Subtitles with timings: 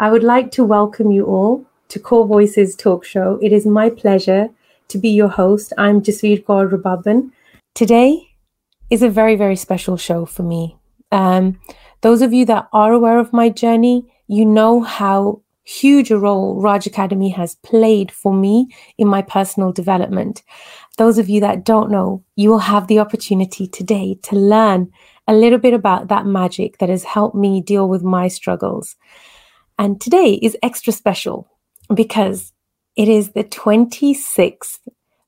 [0.00, 3.38] I would like to welcome you all to Core Voices talk show.
[3.42, 4.48] It is my pleasure
[4.88, 5.74] to be your host.
[5.76, 7.30] I'm Jasveer Kaur.
[7.74, 8.30] Today
[8.88, 10.78] is a very, very special show for me.
[11.12, 11.60] Um,
[12.00, 16.58] those of you that are aware of my journey, you know how huge a role
[16.58, 20.42] Raj Academy has played for me in my personal development.
[20.96, 24.90] Those of you that don't know, you will have the opportunity today to learn
[25.28, 28.96] a little bit about that magic that has helped me deal with my struggles.
[29.80, 31.48] And today is extra special
[31.94, 32.52] because
[32.96, 34.78] it is the 26th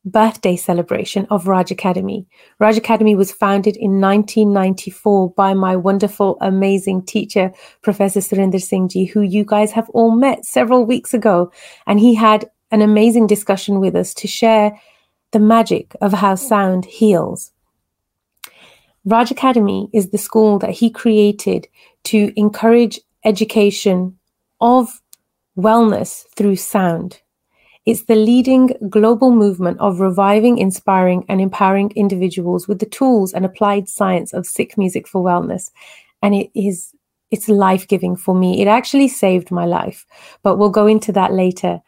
[0.05, 2.27] birthday celebration of Raj Academy.
[2.59, 9.07] Raj Academy was founded in 1994 by my wonderful, amazing teacher, Professor Surinder Singh Ji,
[9.07, 11.51] who you guys have all met several weeks ago.
[11.87, 14.79] And he had an amazing discussion with us to share
[15.31, 17.53] the magic of how sound heals.
[19.07, 21.69] Raj Academy is the school that he created
[22.05, 24.19] to encourage education
[24.63, 25.03] of
[25.59, 27.21] wellness through sound.
[27.85, 33.45] It's the leading global movement of reviving, inspiring, and empowering individuals with the tools and
[33.45, 35.71] applied science of Sikh music for wellness.
[36.23, 36.95] And it is
[37.33, 38.61] it's life-giving for me.
[38.61, 40.07] It actually saved my life,
[40.43, 41.81] but we'll go into that later.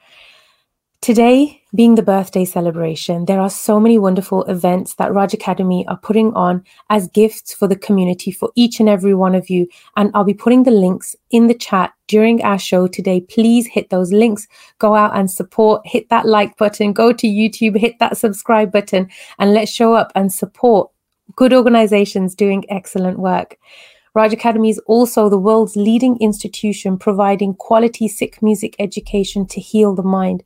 [1.04, 5.98] Today, being the birthday celebration, there are so many wonderful events that Raj Academy are
[5.98, 9.68] putting on as gifts for the community for each and every one of you.
[9.98, 13.20] And I'll be putting the links in the chat during our show today.
[13.20, 17.76] Please hit those links, go out and support, hit that like button, go to YouTube,
[17.76, 20.90] hit that subscribe button, and let's show up and support
[21.36, 23.58] good organizations doing excellent work.
[24.14, 29.94] Raj Academy is also the world's leading institution providing quality Sikh music education to heal
[29.94, 30.42] the mind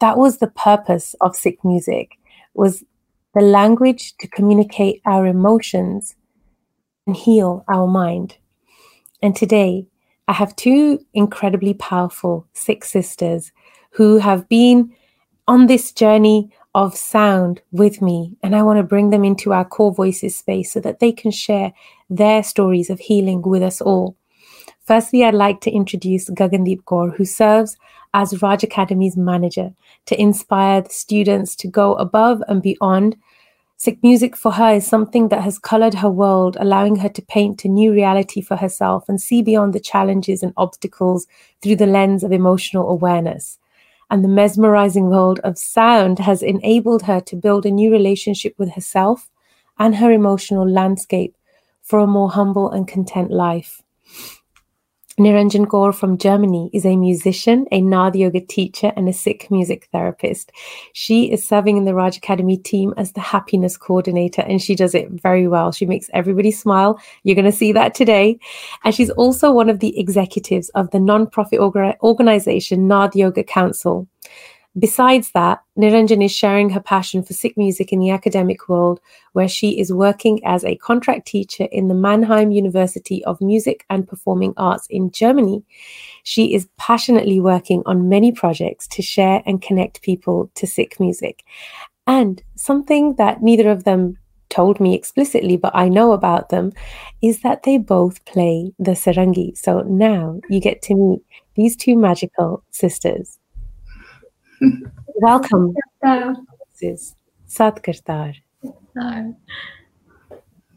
[0.00, 2.18] that was the purpose of Sikh music
[2.54, 2.84] was
[3.34, 6.16] the language to communicate our emotions
[7.06, 8.36] and heal our mind.
[9.22, 9.86] And today,
[10.26, 13.52] I have two incredibly powerful Sikh sisters
[13.92, 14.94] who have been
[15.46, 18.36] on this journey of sound with me.
[18.42, 21.30] And I want to bring them into our core voices space so that they can
[21.30, 21.72] share
[22.10, 24.16] their stories of healing with us all.
[24.88, 27.76] Firstly, I'd like to introduce Gagandeep Kaur, who serves
[28.14, 29.74] as Raj Academy's manager
[30.06, 33.14] to inspire the students to go above and beyond.
[33.76, 37.66] Sikh music for her is something that has colored her world, allowing her to paint
[37.66, 41.26] a new reality for herself and see beyond the challenges and obstacles
[41.60, 43.58] through the lens of emotional awareness.
[44.10, 48.70] And the mesmerizing world of sound has enabled her to build a new relationship with
[48.70, 49.28] herself
[49.78, 51.36] and her emotional landscape
[51.82, 53.82] for a more humble and content life.
[55.18, 59.88] Niranjan Kaur from Germany is a musician, a Naad yoga teacher, and a Sikh music
[59.90, 60.52] therapist.
[60.92, 64.94] She is serving in the Raj Academy team as the happiness coordinator, and she does
[64.94, 65.72] it very well.
[65.72, 67.00] She makes everybody smile.
[67.24, 68.38] You're going to see that today.
[68.84, 74.06] And she's also one of the executives of the non-profit organization Naad Yoga Council.
[74.78, 79.00] Besides that, Niranjan is sharing her passion for Sikh music in the academic world,
[79.32, 84.06] where she is working as a contract teacher in the Mannheim University of Music and
[84.06, 85.64] Performing Arts in Germany.
[86.22, 91.44] She is passionately working on many projects to share and connect people to Sikh music.
[92.06, 94.18] And something that neither of them
[94.50, 96.72] told me explicitly, but I know about them,
[97.20, 99.56] is that they both play the sarangi.
[99.56, 101.22] So now you get to meet
[101.54, 103.37] these two magical sisters.
[105.16, 105.74] Welcome.
[106.80, 107.14] This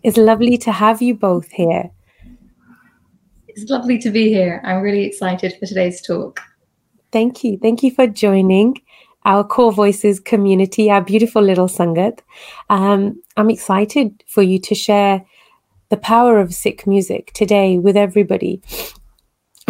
[0.03, 1.91] It's lovely to have you both here.
[3.47, 4.61] It's lovely to be here.
[4.63, 6.39] I'm really excited for today's talk.
[7.11, 7.57] Thank you.
[7.61, 8.81] Thank you for joining
[9.25, 12.19] our Core Voices community, our beautiful little Sangat.
[12.69, 15.23] Um, I'm excited for you to share
[15.89, 18.61] the power of Sikh music today with everybody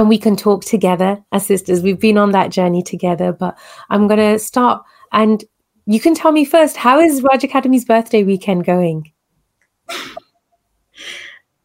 [0.02, 1.84] and we can talk together as sisters.
[1.84, 3.56] We've been on that journey together, but
[3.92, 5.44] I'm going to start and
[5.86, 9.12] you can tell me first how is Raj Academy's birthday weekend going?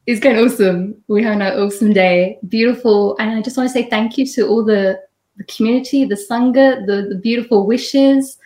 [0.07, 1.03] It's going awesome.
[1.09, 4.47] We had an awesome day, beautiful, and I just want to say thank you to
[4.47, 5.01] all the
[5.39, 8.39] the community, the sangha, the the beautiful wishes,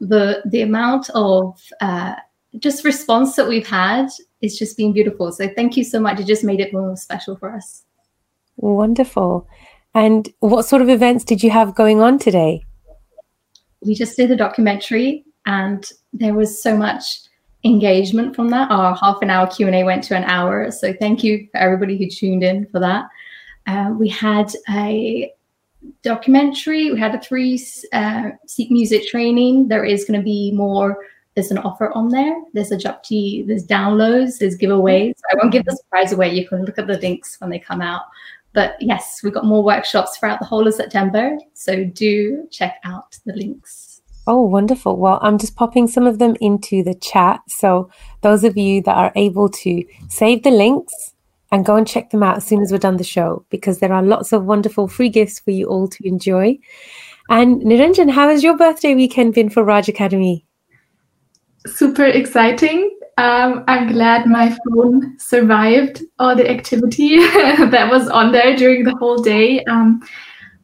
[0.00, 2.14] the the amount of uh,
[2.60, 4.06] just response that we've had.
[4.40, 5.32] It's just been beautiful.
[5.32, 6.18] So thank you so much.
[6.18, 7.84] It just made it more special for us.
[8.62, 9.48] Wonderful.
[9.92, 12.64] And what sort of events did you have going on today?
[13.84, 17.04] We just did a documentary and there was so much
[17.64, 18.70] engagement from that.
[18.70, 20.70] Our half an hour Q&A went to an hour.
[20.70, 23.06] So thank you for everybody who tuned in for that.
[23.66, 25.32] Uh, we had a
[26.02, 26.92] documentary.
[26.92, 27.60] We had a three
[27.92, 29.68] uh, Sikh music training.
[29.68, 31.04] There is going to be more.
[31.34, 32.36] There's an offer on there.
[32.52, 35.14] There's a Japji, there's downloads, there's giveaways.
[35.32, 36.32] I won't give the surprise away.
[36.34, 38.02] You can look at the links when they come out.
[38.54, 41.36] But yes, we've got more workshops throughout the whole of September.
[41.54, 44.02] So do check out the links.
[44.26, 44.98] Oh, wonderful.
[44.98, 47.40] Well, I'm just popping some of them into the chat.
[47.48, 47.90] So
[48.20, 51.14] those of you that are able to save the links
[51.50, 53.92] and go and check them out as soon as we're done the show, because there
[53.92, 56.58] are lots of wonderful free gifts for you all to enjoy.
[57.28, 60.46] And Niranjan, how has your birthday weekend been for Raj Academy?
[61.66, 62.96] Super exciting.
[63.18, 68.96] Um, I'm glad my phone survived all the activity that was on there during the
[68.96, 69.62] whole day.
[69.64, 70.02] Um,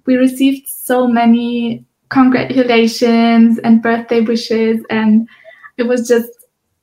[0.06, 5.28] we received so many congratulations and birthday wishes, and
[5.76, 6.30] it was just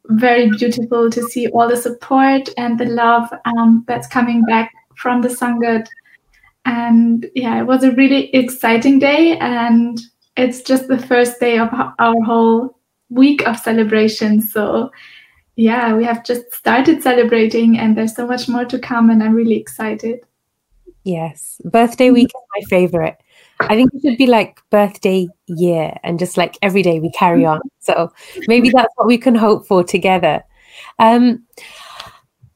[0.09, 5.23] very beautiful to see all the support and the love um, that's coming back from
[5.23, 5.87] the Sangat.
[6.65, 9.99] And yeah, it was a really exciting day, and
[10.37, 12.77] it's just the first day of our whole
[13.09, 14.41] week of celebration.
[14.41, 14.91] So
[15.55, 19.33] yeah, we have just started celebrating and there's so much more to come and I'm
[19.33, 20.25] really excited.
[21.03, 21.61] Yes.
[21.63, 23.17] Birthday week is my favorite.
[23.61, 27.45] I think it should be like birthday year and just like every day we carry
[27.45, 27.61] on.
[27.79, 28.11] So
[28.47, 30.43] maybe that's what we can hope for together.
[30.99, 31.45] Um,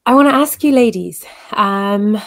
[0.04, 2.20] I want to ask you, ladies, um,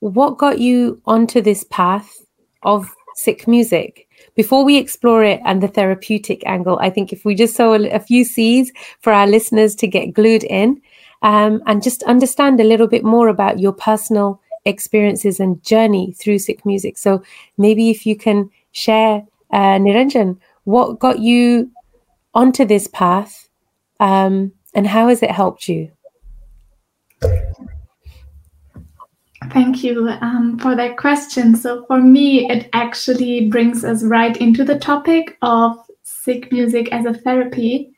[0.00, 2.24] what got you onto this path
[2.62, 4.07] of Sikh music?
[4.38, 7.88] Before we explore it and the therapeutic angle, I think if we just sow a,
[7.90, 8.70] a few seeds
[9.00, 10.80] for our listeners to get glued in
[11.22, 16.38] um, and just understand a little bit more about your personal experiences and journey through
[16.38, 16.98] Sikh music.
[16.98, 17.20] So
[17.56, 21.72] maybe if you can share, uh, Niranjan, what got you
[22.32, 23.48] onto this path
[23.98, 25.90] um, and how has it helped you?
[29.46, 31.54] Thank you um, for that question.
[31.54, 37.06] So, for me, it actually brings us right into the topic of Sikh music as
[37.06, 37.92] a therapy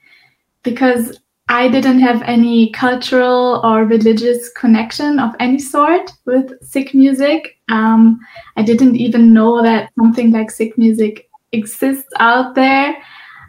[0.62, 7.58] because I didn't have any cultural or religious connection of any sort with Sikh music.
[7.70, 8.20] Um,
[8.56, 12.96] I didn't even know that something like Sikh music exists out there.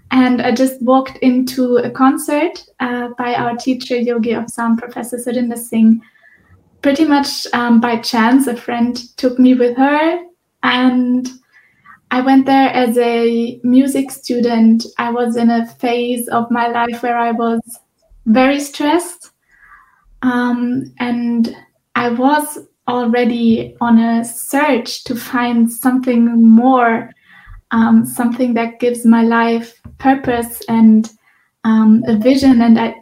[0.10, 5.18] And I just walked into a concert uh, by our teacher, Yogi of Sound, Professor
[5.18, 6.02] Surinder Singh,
[6.82, 10.24] pretty much um, by chance, a friend took me with her,
[10.64, 11.30] and
[12.10, 14.86] I went there as a music student.
[14.98, 17.62] I was in a phase of my life where I was
[18.26, 19.32] very stressed,
[20.22, 21.56] um, and
[21.96, 27.12] I was already on a search to find something more,
[27.72, 31.10] um, something that gives my life purpose and
[31.64, 32.94] um, a vision and a,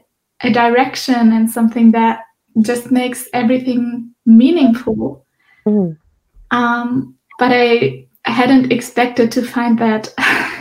[0.42, 2.20] a direction, and something that
[2.62, 5.26] just makes everything meaningful.
[5.66, 5.98] Mm.
[6.52, 10.14] Um, but I hadn't expected to find that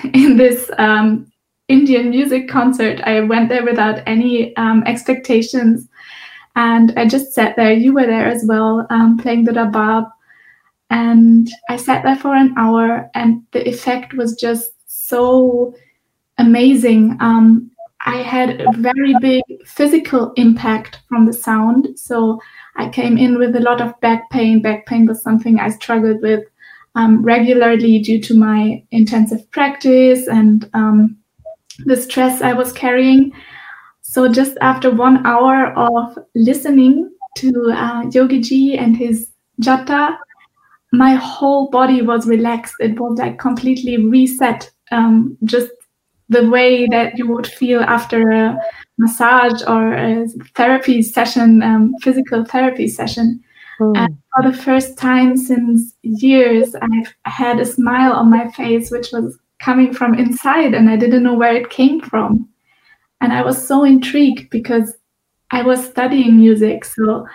[0.15, 1.31] in this um,
[1.69, 3.01] Indian music concert.
[3.03, 5.89] I went there without any um, expectations.
[6.57, 7.73] And I just sat there.
[7.73, 10.11] You were there as well, um, playing the rabab.
[10.91, 15.75] And I sat there for an hour, and the effect was just so
[16.39, 17.19] amazing.
[17.21, 17.71] Um,
[18.09, 21.89] I had a very big physical impact from the sound.
[21.99, 22.41] So
[22.77, 24.63] I came in with a lot of back pain.
[24.63, 26.45] Back pain was something I struggled with
[26.95, 31.19] um, regularly due to my intensive practice and um,
[31.85, 33.31] the stress I was carrying.
[34.01, 39.31] So just after one hour of listening to uh, Yogi Ji and his
[39.61, 40.17] jatha,
[40.93, 42.75] my whole body was relaxed.
[42.81, 44.71] It was like completely reset.
[44.91, 45.69] Um, just
[46.29, 48.59] the way that you would feel after a
[48.99, 53.43] massage or a therapy session, um, physical therapy session.
[53.81, 53.97] Mm.
[53.97, 59.13] And for the first time since years, I've had a smile on my face, which
[59.13, 62.49] was coming from inside, and I didn't know where it came from.
[63.21, 64.97] And I was so intrigued because
[65.51, 66.85] I was studying music.
[66.85, 67.27] So,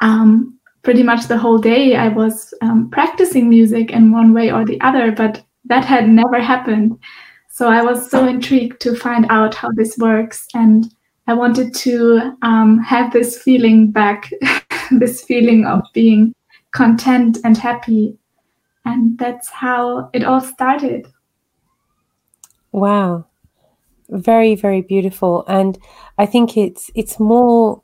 [0.00, 4.64] um, pretty much the whole day, I was um, practicing music in one way or
[4.64, 6.98] the other, but that had never happened.
[7.54, 10.48] So I was so intrigued to find out how this works.
[10.54, 10.92] And
[11.28, 14.28] I wanted to um, have this feeling back,
[14.90, 16.34] this feeling of being
[16.72, 18.18] content and happy.
[18.84, 21.06] And that's how it all started.
[22.72, 23.24] Wow.
[24.08, 25.44] Very, very beautiful.
[25.46, 25.78] And
[26.18, 27.80] I think it's it's more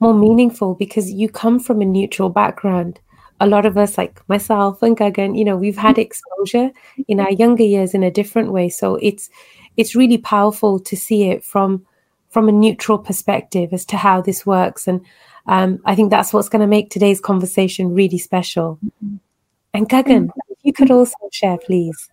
[0.00, 2.98] more meaningful because you come from a neutral background
[3.42, 6.02] a lot of us, like myself and Gagan, you know, we've had mm-hmm.
[6.02, 6.70] exposure
[7.08, 7.40] in our mm-hmm.
[7.40, 8.68] younger years in a different way.
[8.68, 9.28] So it's
[9.76, 11.84] it's really powerful to see it from
[12.30, 14.86] from a neutral perspective as to how this works.
[14.86, 15.04] And
[15.46, 18.78] um, I think that's what's going to make today's conversation really special.
[18.84, 19.16] Mm-hmm.
[19.74, 20.30] And Gagan,
[20.62, 22.10] you could also share, please.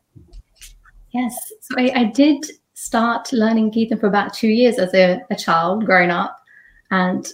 [1.11, 1.35] Yes.
[1.61, 2.43] So I, I did
[2.73, 6.37] start learning Kirtan for about two years as a, a child growing up.
[6.89, 7.27] And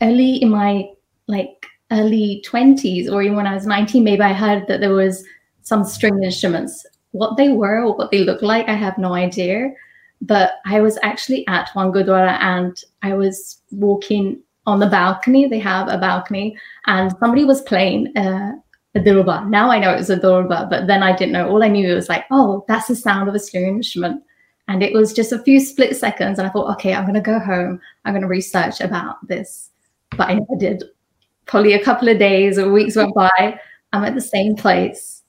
[0.00, 0.88] early in my
[1.26, 5.24] like early 20s or even when I was 19, maybe I heard that there was
[5.62, 6.86] some string instruments.
[7.12, 9.70] What they were or what they looked like, I have no idea.
[10.20, 15.46] But I was actually at one Gurdwara and I was walking on the balcony.
[15.46, 18.52] They have a balcony and somebody was playing uh,
[18.94, 19.48] a durba.
[19.48, 21.48] Now I know it was a durba, but then I didn't know.
[21.48, 24.22] All I knew was like, oh, that's the sound of a string instrument.
[24.68, 26.38] And it was just a few split seconds.
[26.38, 27.80] And I thought, okay, I'm going to go home.
[28.04, 29.70] I'm going to research about this.
[30.16, 30.84] But I never did.
[31.46, 33.60] Probably a couple of days or weeks went by.
[33.92, 35.22] I'm at the same place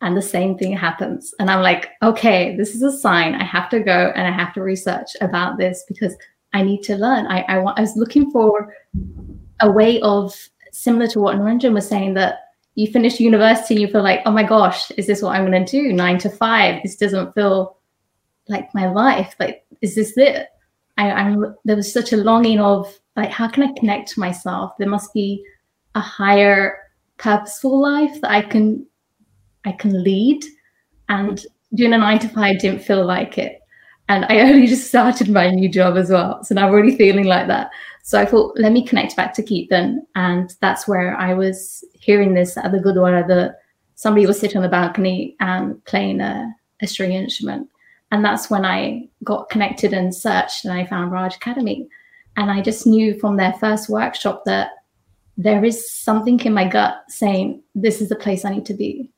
[0.00, 1.34] and the same thing happens.
[1.38, 3.34] And I'm like, okay, this is a sign.
[3.34, 6.14] I have to go and I have to research about this because
[6.52, 7.26] I need to learn.
[7.26, 8.74] I, I want I was looking for
[9.60, 10.34] a way of
[10.72, 12.40] similar to what Niranjan was saying that
[12.74, 15.64] you finish university and you feel like, oh my gosh, is this what I'm going
[15.64, 15.92] to do?
[15.92, 16.82] Nine to five.
[16.82, 17.78] This doesn't feel
[18.48, 19.34] like my life.
[19.40, 20.48] Like, is this it?
[20.98, 24.72] I, I'm there was such a longing of like, how can I connect to myself?
[24.78, 25.44] There must be
[25.94, 26.78] a higher
[27.18, 28.86] purposeful life that I can
[29.64, 30.44] I can lead.
[31.08, 31.44] And
[31.74, 33.58] doing a nine to five didn't feel like it.
[34.08, 36.42] And I only just started my new job as well.
[36.44, 37.70] So now I'm already feeling like that.
[38.02, 40.06] So I thought, let me connect back to Kirtan.
[40.14, 43.56] And that's where I was hearing this at the Gurdwara that
[43.96, 47.68] somebody was sitting on the balcony and playing a, a string instrument.
[48.12, 51.88] And that's when I got connected and searched and I found Raj Academy.
[52.36, 54.70] And I just knew from their first workshop that
[55.36, 59.10] there is something in my gut saying, this is the place I need to be.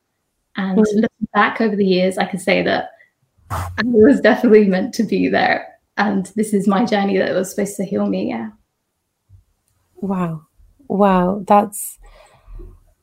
[0.55, 0.99] And mm-hmm.
[0.99, 2.91] looking back over the years, I can say that
[3.51, 5.67] I was definitely meant to be there.
[5.97, 8.29] And this is my journey that was supposed to heal me.
[8.29, 8.49] Yeah.
[9.97, 10.45] Wow.
[10.87, 11.43] Wow.
[11.45, 11.99] That's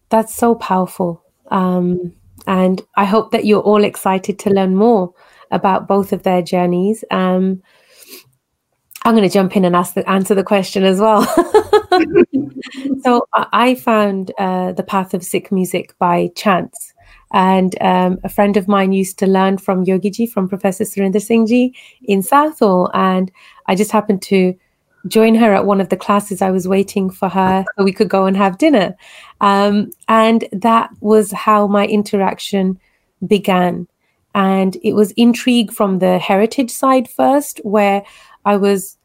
[0.08, 1.22] that's so powerful.
[1.50, 2.14] Um,
[2.46, 5.12] and I hope that you're all excited to learn more
[5.50, 7.04] about both of their journeys.
[7.10, 7.62] Um,
[9.06, 11.22] I'm going to jump in and ask the, answer the question as well.
[13.04, 16.92] so I found uh, the path of Sikh music by chance.
[17.32, 21.46] And um, a friend of mine used to learn from Yogiji, from Professor Surinder Singh
[21.46, 21.72] Ji
[22.02, 22.90] in Southall.
[22.94, 23.30] And
[23.68, 24.58] I just happened to
[25.06, 26.42] join her at one of the classes.
[26.42, 28.96] I was waiting for her so we could go and have dinner.
[29.40, 32.80] Um, and that was how my interaction
[33.24, 33.86] began.
[34.34, 38.02] And it was intrigue from the heritage side first, where
[38.46, 38.96] I was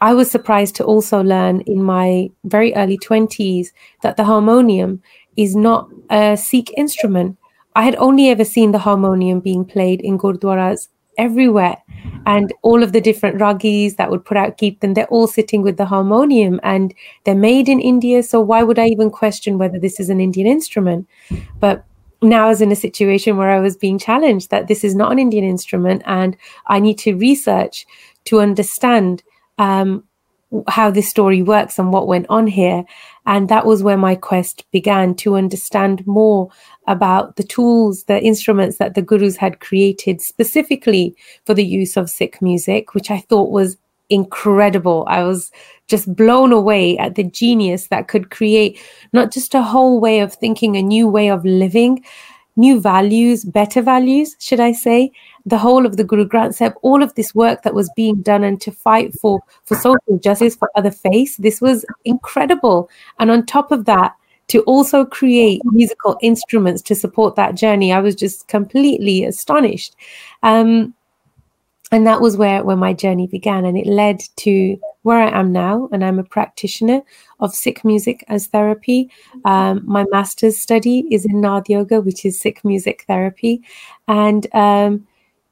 [0.00, 3.68] I was surprised to also learn in my very early 20s
[4.02, 5.02] that the harmonium
[5.36, 7.36] is not a Sikh instrument.
[7.74, 10.88] I had only ever seen the harmonium being played in gurdwaras
[11.18, 11.76] everywhere
[12.26, 15.78] and all of the different ragis that would put out kirtan they're all sitting with
[15.78, 16.92] the harmonium and
[17.24, 20.46] they're made in india so why would i even question whether this is an indian
[20.46, 21.08] instrument
[21.58, 21.86] but
[22.22, 25.12] now I was in a situation where I was being challenged that this is not
[25.12, 27.86] an Indian instrument and I need to research
[28.26, 29.22] to understand
[29.58, 30.04] um,
[30.68, 32.84] how this story works and what went on here.
[33.26, 36.50] And that was where my quest began to understand more
[36.86, 42.08] about the tools, the instruments that the gurus had created specifically for the use of
[42.08, 43.76] Sikh music, which I thought was
[44.08, 45.04] incredible.
[45.08, 45.50] I was
[45.88, 48.80] just blown away at the genius that could create
[49.12, 52.04] not just a whole way of thinking, a new way of living,
[52.56, 55.12] new values, better values, should I say.
[55.44, 58.42] The whole of the Guru Granth Sahib, all of this work that was being done
[58.42, 62.90] and to fight for, for social justice for other faiths, this was incredible.
[63.18, 64.14] And on top of that,
[64.48, 69.96] to also create musical instruments to support that journey, I was just completely astonished.
[70.42, 70.94] Um,
[71.92, 73.64] and that was where, where my journey began.
[73.64, 75.88] And it led to where I am now.
[75.92, 77.02] And I'm a practitioner
[77.38, 79.10] of Sikh music as therapy.
[79.44, 83.62] Um, my master's study is in Naad Yoga, which is Sikh music therapy.
[84.08, 85.06] And um,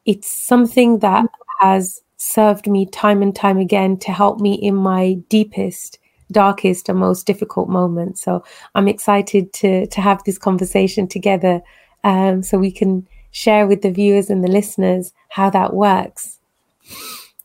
[0.06, 1.26] it's something that
[1.60, 5.98] has served me time and time again to help me in my deepest
[6.32, 8.22] darkest and most difficult moments.
[8.22, 8.42] So
[8.74, 11.60] I'm excited to to have this conversation together,
[12.02, 16.38] um, so we can share with the viewers and the listeners how that works.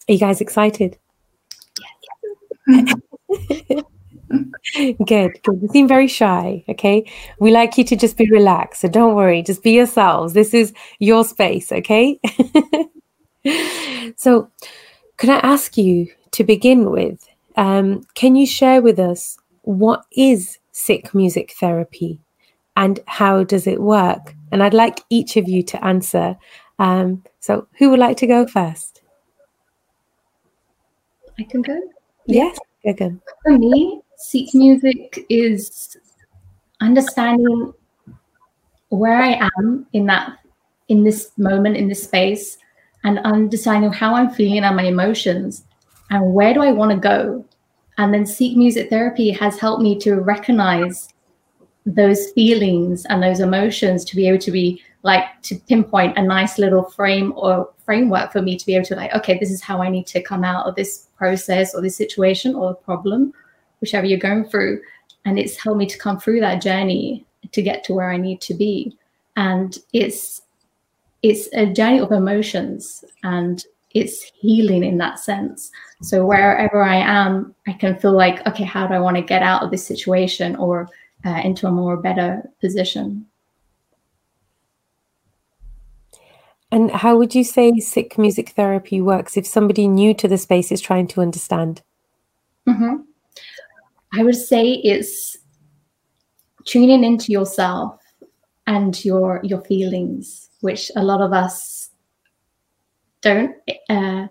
[0.08, 0.98] Are you guys excited?
[5.04, 5.60] good, good.
[5.62, 6.64] You seem very shy.
[6.70, 7.12] Okay.
[7.40, 8.82] We like you to just be relaxed.
[8.82, 10.34] So don't worry, just be yourselves.
[10.34, 11.72] This is your space.
[11.72, 12.20] Okay.
[14.16, 14.52] so,
[15.18, 17.28] can I ask you to begin with?
[17.58, 22.22] Um, can you share with us what is Sikh music therapy
[22.80, 24.34] and how does it work?
[24.52, 26.38] And I'd like each of you to answer.
[26.80, 29.02] Um, so, who would like to go first?
[31.38, 31.78] I can go.
[32.26, 33.20] Yes, Gagan.
[33.44, 35.98] For me, Sikh music is
[36.80, 37.74] understanding
[38.88, 40.40] where I am in that
[40.88, 42.58] in this moment in this space
[43.04, 45.66] and understanding how I'm feeling and my emotions
[46.10, 47.46] and where do I want to go
[48.00, 51.14] And then Sikh Music Therapy has helped me to recognize
[51.96, 56.60] those feelings and those emotions to be able to be like to pinpoint a nice
[56.60, 59.82] little frame or framework for me to be able to like okay this is how
[59.82, 63.34] i need to come out of this process or this situation or problem
[63.82, 64.82] whichever you're going through.
[65.26, 68.42] And it's helped me to come through that journey to get to where i need
[68.42, 68.96] to be.
[69.36, 70.42] And it's
[71.22, 75.72] it's a journey of emotions and it's healing in that sense.
[76.02, 79.44] So wherever i am i can feel like okay how do i want to get
[79.44, 80.88] out of this situation or
[81.26, 83.26] uh, into a more better position
[86.72, 90.72] And how would you say Sikh music therapy works if somebody new to the space
[90.72, 91.82] is trying to understand?
[92.68, 92.98] Mm-hmm.
[94.14, 95.38] I would say it's
[96.66, 98.00] tuning into yourself
[98.68, 101.90] and your your feelings, which a lot of us
[103.22, 103.56] don't.
[103.90, 104.28] Uh,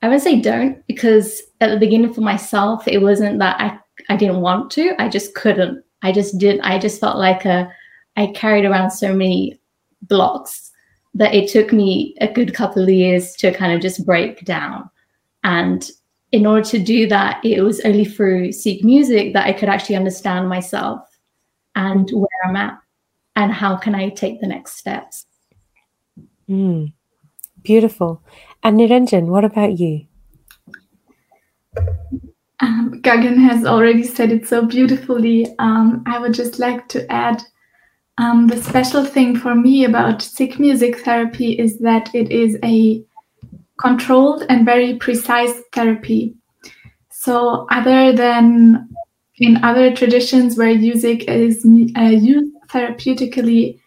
[0.00, 4.16] I would say don't because at the beginning for myself, it wasn't that I I
[4.16, 4.94] didn't want to.
[5.02, 5.84] I just couldn't.
[6.02, 6.62] I just didn't.
[6.62, 7.72] I just felt like a
[8.16, 9.60] I carried around so many
[10.02, 10.72] blocks
[11.14, 14.88] that it took me a good couple of years to kind of just break down.
[15.44, 15.88] And
[16.32, 19.96] in order to do that, it was only through Sikh Music that I could actually
[19.96, 21.00] understand myself
[21.74, 22.78] and where I'm at
[23.36, 25.26] and how can I take the next steps.
[26.48, 26.92] Mm,
[27.62, 28.22] beautiful.
[28.62, 30.06] And Niranjan, what about you?
[32.60, 35.46] Um, Gagan has already said it so beautifully.
[35.58, 37.42] Um, I would just like to add
[38.18, 43.04] um, the special thing for me about Sikh music therapy is that it is a
[43.78, 46.34] controlled and very precise therapy.
[47.10, 48.88] So, other than
[49.36, 53.78] in other traditions where music is uh, used therapeutically,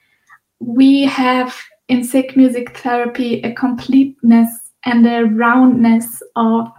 [0.60, 1.58] we have
[1.90, 6.72] in Sikh music therapy a completeness and a roundness of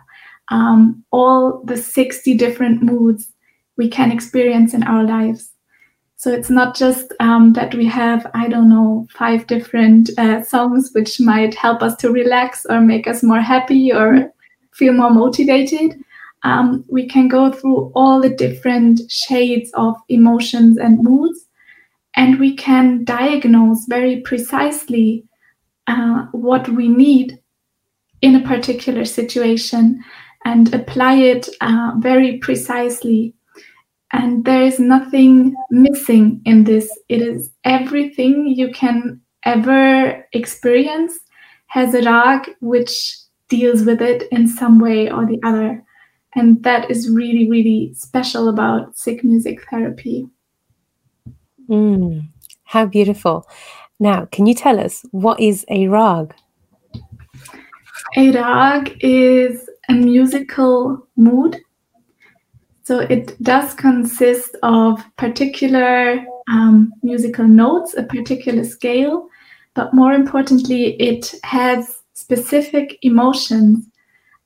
[0.53, 3.33] um, all the 60 different moods
[3.77, 5.51] we can experience in our lives.
[6.17, 10.91] So it's not just um, that we have, I don't know, five different uh, songs
[10.93, 14.31] which might help us to relax or make us more happy or
[14.73, 15.97] feel more motivated.
[16.45, 21.47] Um, we can go through all the different shades of emotions and moods,
[22.15, 25.25] and we can diagnose very precisely
[25.87, 27.39] uh, what we need
[28.21, 30.03] in a particular situation
[30.45, 33.35] and apply it uh, very precisely
[34.13, 36.91] and there is nothing missing in this.
[37.09, 41.19] It is everything you can ever experience
[41.69, 43.17] has a rag which
[43.49, 45.83] deals with it in some way or the other.
[46.35, 50.29] And that is really, really special about Sikh music therapy.
[51.69, 52.29] Mm,
[52.65, 53.49] how beautiful.
[53.99, 56.35] Now, can you tell us what is a rag?
[58.17, 61.61] A rag is a musical mood
[62.85, 69.29] so it does consist of particular um, musical notes, a particular scale,
[69.75, 73.87] but more importantly, it has specific emotions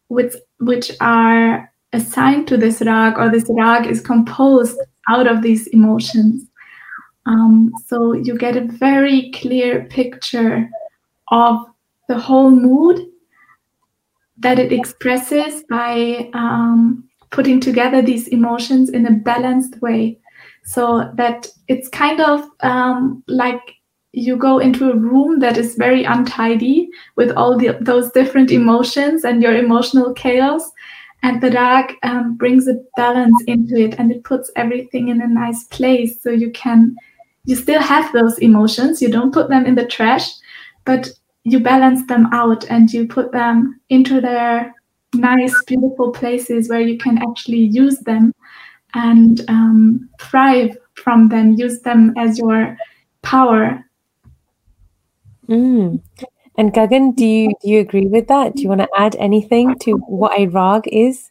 [0.08, 5.66] which, which are assigned to this rag, or this rag is composed out of these
[5.68, 6.46] emotions.
[7.24, 10.68] Um, so you get a very clear picture
[11.28, 11.64] of
[12.08, 13.00] the whole mood
[14.38, 20.18] that it expresses by um, putting together these emotions in a balanced way.
[20.64, 23.60] So that it's kind of um, like
[24.12, 29.24] you go into a room that is very untidy with all the, those different emotions
[29.24, 30.72] and your emotional chaos
[31.22, 35.26] and the dark um, brings a balance into it and it puts everything in a
[35.26, 36.96] nice place so you can
[37.44, 40.30] you still have those emotions you don't put them in the trash
[40.84, 41.10] but
[41.46, 44.74] you balance them out and you put them into their
[45.14, 48.34] nice, beautiful places where you can actually use them
[48.94, 52.76] and um, thrive from them, use them as your
[53.22, 53.84] power.
[55.48, 56.02] Mm.
[56.58, 58.56] And Gagan, do you do you agree with that?
[58.56, 61.30] Do you want to add anything to what a rag is?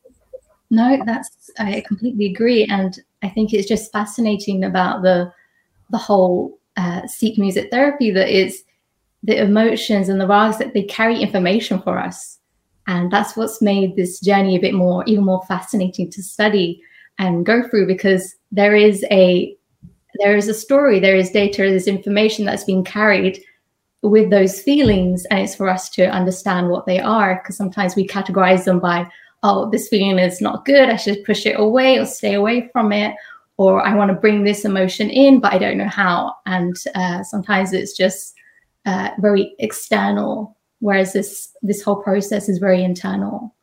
[0.69, 5.33] No, that's I completely agree, and I think it's just fascinating about the
[5.89, 8.63] the whole uh, Sikh music therapy that is
[9.25, 12.35] the emotions and the rags that they carry information for us
[12.87, 16.81] and that's what's made this journey a bit more, even more fascinating to study
[17.17, 19.55] and go through because there is a
[20.19, 23.43] there is a story, there is data, there's information that's being carried
[24.01, 27.35] with those feelings, and it's for us to understand what they are.
[27.35, 29.09] Because sometimes we categorize them by,
[29.43, 32.93] oh, this feeling is not good, I should push it away or stay away from
[32.93, 33.13] it,
[33.57, 36.33] or I want to bring this emotion in, but I don't know how.
[36.45, 38.34] And uh, sometimes it's just
[38.85, 43.55] uh, very external whereas this this whole process is very internal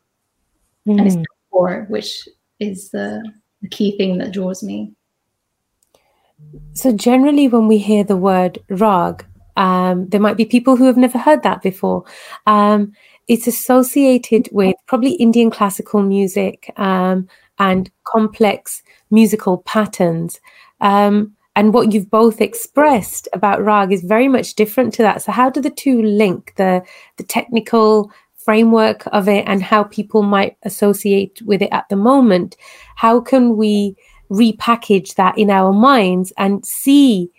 [0.86, 0.98] mm.
[0.98, 1.16] and it's
[1.50, 1.92] core, hmm.
[1.92, 3.22] which is the,
[3.60, 4.92] the key thing that draws me.
[6.74, 9.24] So, generally, when we hear the word rag,
[9.56, 12.04] um, there might be people who have never heard that before.
[12.46, 12.92] Um,
[13.28, 20.40] it's associated with probably Indian classical music um, and complex musical patterns.
[20.80, 25.22] Um, and what you've both expressed about rag is very much different to that.
[25.22, 26.82] So, how do the two link the
[27.16, 32.56] the technical framework of it and how people might associate with it at the moment?
[32.96, 33.96] How can we
[34.30, 37.30] repackage that in our minds and see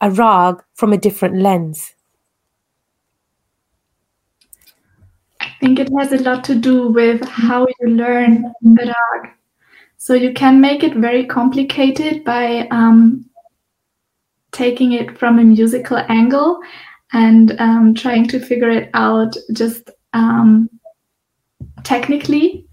[0.00, 1.92] a rag from a different lens?
[5.40, 9.32] I think it has a lot to do with how you learn the rag.
[9.96, 13.24] So you can make it very complicated by um,
[14.56, 16.58] taking it from a musical angle
[17.12, 20.68] and um, trying to figure it out just um,
[21.84, 22.64] technically.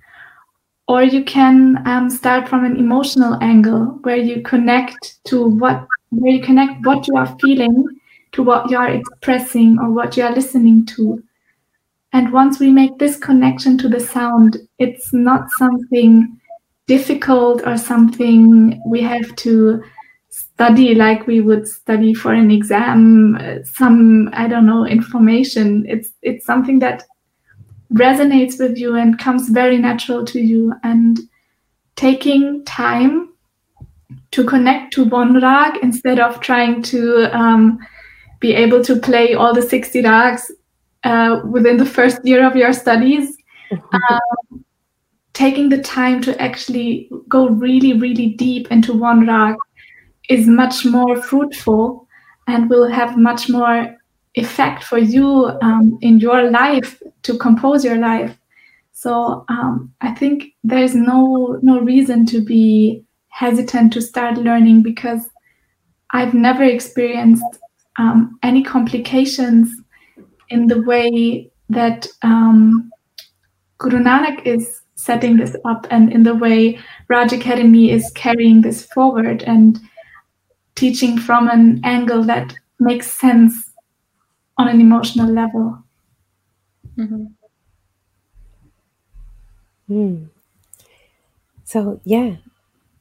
[0.87, 6.33] Or you can um, start from an emotional angle where you connect to what where
[6.33, 7.85] you connect what you are feeling
[8.33, 11.23] to what you are expressing or what you are listening to.
[12.11, 16.39] And once we make this connection to the sound, it's not something
[16.85, 19.81] difficult or something we have to
[20.55, 26.45] study like we would study for an exam some i don't know information it's it's
[26.45, 27.03] something that
[27.93, 31.19] resonates with you and comes very natural to you and
[31.95, 33.29] taking time
[34.31, 37.77] to connect to one rag instead of trying to um,
[38.39, 40.51] be able to play all the 60 rags
[41.03, 43.37] uh, within the first year of your studies.
[43.91, 44.63] Um,
[45.33, 49.55] taking the time to actually go really, really deep into one rag
[50.29, 52.07] is much more fruitful
[52.47, 53.95] and will have much more
[54.35, 58.37] effect for you um, in your life to compose your life.
[58.91, 65.27] So um, I think there's no no reason to be hesitant to start learning because
[66.11, 67.43] I've never experienced
[67.97, 69.69] um, any complications
[70.49, 72.91] in the way that um,
[73.79, 78.85] Guru Nanak is setting this up and in the way Raj Academy is carrying this
[78.85, 79.79] forward and
[80.75, 83.71] teaching from an angle that makes sense
[84.57, 85.83] on an emotional level.
[86.97, 87.25] Mm-hmm.
[89.89, 90.29] Mm.
[91.65, 92.35] So, yeah,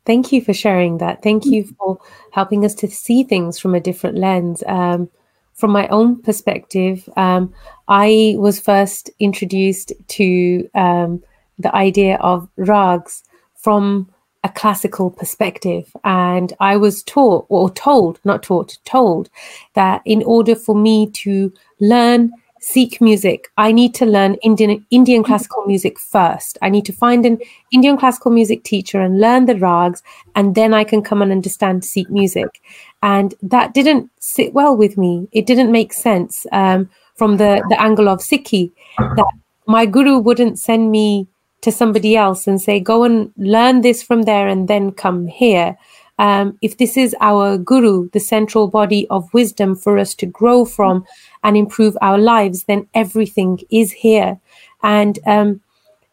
[0.04, 1.22] Thank you for sharing that.
[1.22, 1.98] Thank you for
[2.32, 4.64] helping us to see things from a different lens.
[4.66, 5.08] Um,
[5.54, 7.54] from my own perspective, um,
[7.86, 11.22] I was first introduced to um,
[11.58, 13.22] the idea of rags
[13.54, 14.11] from
[14.44, 15.90] a classical perspective.
[16.04, 19.30] And I was taught, or told, not taught, told,
[19.74, 22.32] that in order for me to learn
[22.64, 26.58] Sikh music, I need to learn Indian Indian classical music first.
[26.62, 27.40] I need to find an
[27.72, 30.00] Indian classical music teacher and learn the rags,
[30.36, 32.62] and then I can come and understand Sikh music.
[33.02, 35.26] And that didn't sit well with me.
[35.32, 39.32] It didn't make sense um, from the the angle of Sikhi that
[39.66, 41.26] my guru wouldn't send me
[41.62, 45.76] to somebody else and say, "Go and learn this from there, and then come here."
[46.18, 50.64] Um, if this is our guru, the central body of wisdom for us to grow
[50.64, 51.04] from
[51.42, 54.38] and improve our lives, then everything is here.
[54.82, 55.60] And um,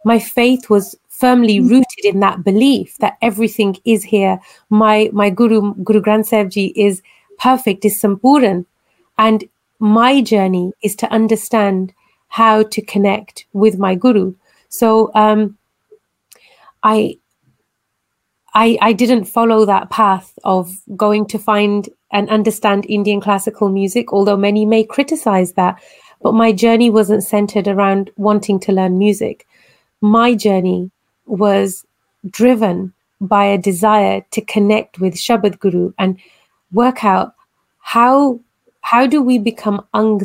[0.06, 4.40] my faith was firmly rooted in that belief that everything is here.
[4.70, 7.02] My my Guru Guru Granth Sahib Ji is
[7.38, 8.66] perfect, is sampuran,
[9.18, 9.44] and
[9.80, 11.94] my journey is to understand
[12.30, 14.34] how to connect with my Guru.
[14.70, 15.58] So um,
[16.84, 17.20] I
[18.54, 24.12] I, I didn't follow that path of going to find and understand Indian classical music,
[24.12, 25.82] although many may criticize that.
[26.22, 29.48] But my journey wasn't centered around wanting to learn music.
[30.02, 30.92] My journey
[31.26, 31.86] was
[32.30, 36.20] driven by a desire to connect with Shabad Guru and
[36.72, 37.36] work out
[37.80, 38.40] how
[38.82, 40.20] how do we become ang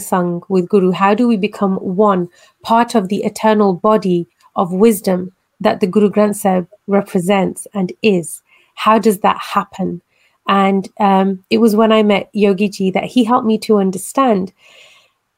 [0.49, 0.93] with Guru?
[0.93, 2.29] How do we become one,
[2.63, 8.43] part of the eternal body of wisdom that the Guru Granth Sahib represents and is?
[8.75, 10.03] How does that happen?
[10.47, 14.53] And um, it was when I met Yogi Ji that he helped me to understand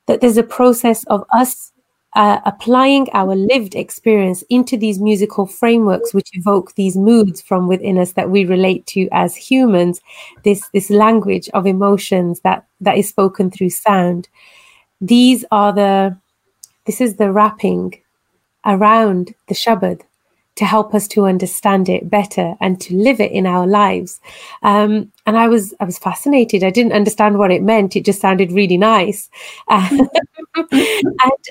[0.07, 1.73] that there's a process of us
[2.17, 7.99] uh, applying our lived experience into these musical frameworks which evoke these moods from within
[7.99, 10.01] us that we relate to as humans
[10.43, 14.31] this this language of emotions that that is spoken through sound
[14.99, 16.17] these are the
[16.87, 17.93] this is the wrapping
[18.67, 20.03] around the Shabad
[20.57, 24.21] to help us to understand it better and to live it in our lives.
[24.63, 26.65] Um, and I was I was fascinated.
[26.65, 27.95] I didn't understand what it meant.
[27.95, 29.31] It just sounded really nice,
[29.69, 30.01] and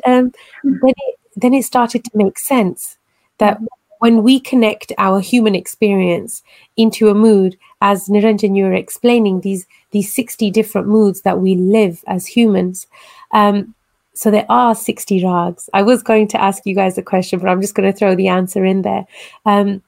[0.05, 0.31] um,
[0.63, 2.97] then it, then it started to make sense
[3.37, 3.59] that
[3.99, 6.43] when we connect our human experience
[6.75, 11.55] into a mood, as Niranjan, you were explaining, these these 60 different moods that we
[11.55, 12.87] live as humans.
[13.31, 13.75] Um,
[14.15, 15.69] so there are 60 rags.
[15.73, 18.15] I was going to ask you guys a question, but I'm just going to throw
[18.15, 19.05] the answer in there.
[19.45, 19.83] Um,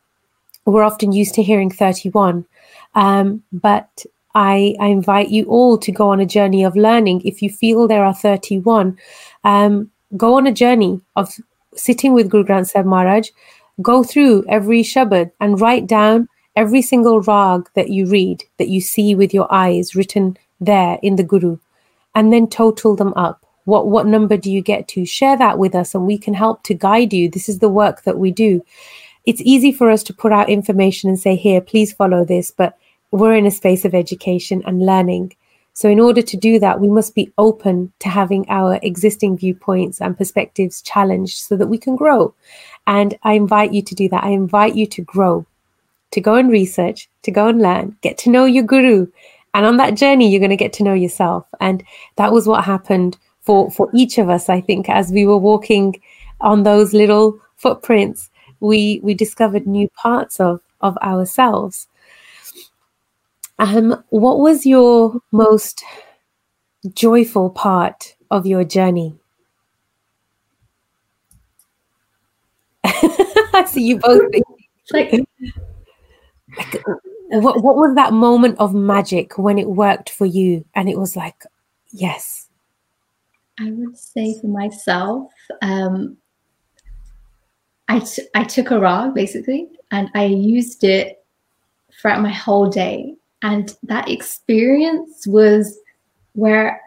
[0.65, 2.45] we're often used to hearing 31,
[2.93, 7.21] um, but I, I, invite you all to go on a journey of learning.
[7.23, 8.97] If you feel there are 31,
[9.45, 11.33] um, go on a journey of
[11.73, 13.29] sitting with Guru Granth Sahib Maharaj,
[13.81, 18.81] go through every Shabad and write down every single rag that you read, that you
[18.81, 21.59] see with your eyes written there in the Guru,
[22.13, 23.46] and then total them up.
[23.67, 25.05] What, what number do you get to?
[25.05, 27.29] Share that with us and we can help to guide you.
[27.29, 28.63] This is the work that we do.
[29.25, 32.77] It's easy for us to put out information and say, here, please follow this, but
[33.11, 35.35] we're in a space of education and learning.
[35.73, 39.99] So, in order to do that, we must be open to having our existing viewpoints
[39.99, 42.33] and perspectives challenged so that we can grow.
[42.87, 44.23] And I invite you to do that.
[44.23, 45.45] I invite you to grow,
[46.11, 49.07] to go and research, to go and learn, get to know your guru.
[49.53, 51.45] And on that journey, you're going to get to know yourself.
[51.59, 51.83] And
[52.15, 55.95] that was what happened for, for each of us, I think, as we were walking
[56.41, 58.29] on those little footprints,
[58.59, 61.87] we, we discovered new parts of, of ourselves.
[63.57, 65.81] Um, what was your most
[66.93, 69.15] joyful part of your journey?
[72.83, 74.23] I see you both.
[74.91, 75.13] like,
[76.57, 76.83] like,
[77.29, 81.15] what what was that moment of magic when it worked for you, and it was
[81.15, 81.43] like,
[81.91, 82.46] yes.
[83.59, 86.17] I would say for myself, um,
[87.87, 91.23] I, t- I took a rag basically, and I used it
[91.99, 95.77] throughout my whole day and that experience was
[96.33, 96.81] where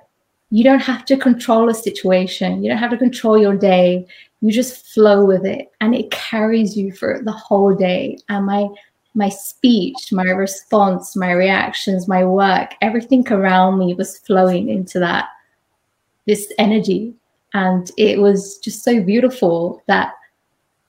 [0.51, 4.07] you don't have to control a situation, you don't have to control your day.
[4.41, 8.19] You just flow with it and it carries you for the whole day.
[8.29, 8.69] And my
[9.15, 15.27] my speech, my response, my reactions, my work, everything around me was flowing into that
[16.31, 17.13] this energy.
[17.55, 20.15] And it was just so beautiful that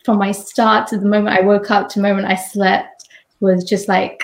[0.06, 3.64] from my start to the moment I woke up to the moment I slept was
[3.64, 4.22] just like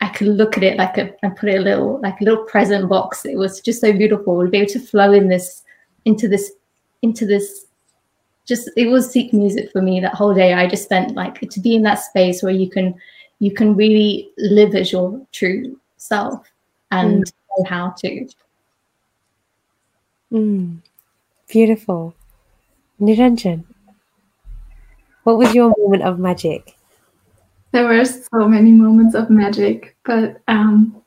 [0.00, 2.44] I could look at it like a and put it a little like a little
[2.44, 3.24] present box.
[3.24, 5.64] It was just so beautiful to be able to flow in this
[6.04, 6.52] into this
[7.02, 7.66] into this
[8.46, 10.52] just it was Sikh music for me that whole day.
[10.52, 12.94] I just spent like to be in that space where you can
[13.40, 16.48] you can really live as your true self
[16.92, 17.32] and mm.
[17.58, 18.28] know how to.
[20.32, 20.78] Mm.
[21.48, 22.14] Beautiful.
[23.00, 23.64] Niranjan,
[25.24, 26.76] what was your moment of magic?
[27.72, 31.02] there were so many moments of magic, but um,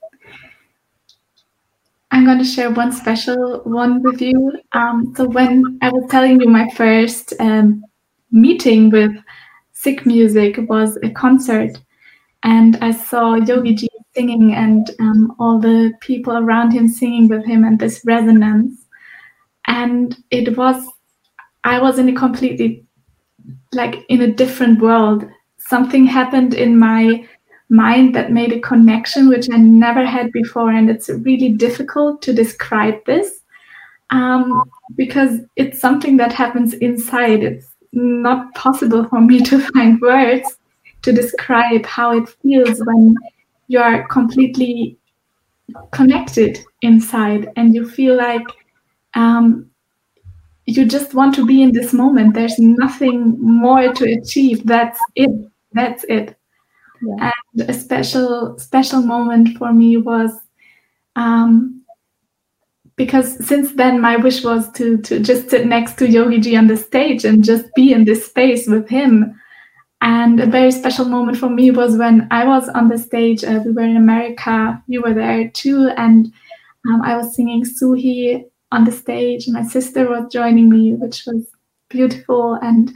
[2.12, 4.60] I'm going to share one special one with you.
[4.74, 7.84] Um, so when I was telling you my first um,
[8.32, 9.12] meeting with
[9.74, 11.80] Sikh music was a concert,
[12.44, 17.46] and I saw Yogi Ji singing and um, all the people around him singing with
[17.46, 18.85] him and this resonance,
[19.68, 20.86] and it was
[21.64, 22.86] I was in a completely
[23.74, 25.26] like in a different world
[25.58, 27.28] something happened in my
[27.70, 30.72] mind that made a connection which I never had before.
[30.72, 33.40] And it's really difficult to describe this
[34.12, 37.44] um, because it's something that happens inside.
[37.44, 40.58] It's not possible for me to find words
[41.02, 43.16] to describe how it feels when
[43.68, 44.98] you are completely
[45.92, 48.46] connected inside and you feel like
[49.16, 49.70] um,
[50.66, 52.34] you just want to be in this moment.
[52.34, 54.66] There's nothing more to achieve.
[54.66, 55.32] That's it
[55.76, 56.36] that's it.
[57.02, 57.32] Yeah.
[57.58, 60.32] And a special special moment for me was
[61.16, 61.84] um,
[62.96, 66.68] because since then my wish was to to just sit next to Yogi Ji on
[66.68, 69.40] the stage and just be in this space with him.
[70.02, 73.44] And a very special moment for me was when I was on the stage.
[73.44, 74.82] Uh, we were in America.
[74.88, 76.32] You were there too, and
[76.88, 78.46] um, I was singing Suhi
[78.76, 79.48] on the stage.
[79.48, 81.46] My sister was joining me, which was
[81.90, 82.60] beautiful.
[82.62, 82.92] And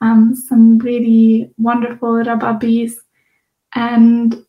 [0.00, 2.94] um, some really wonderful rababis.
[3.74, 4.44] And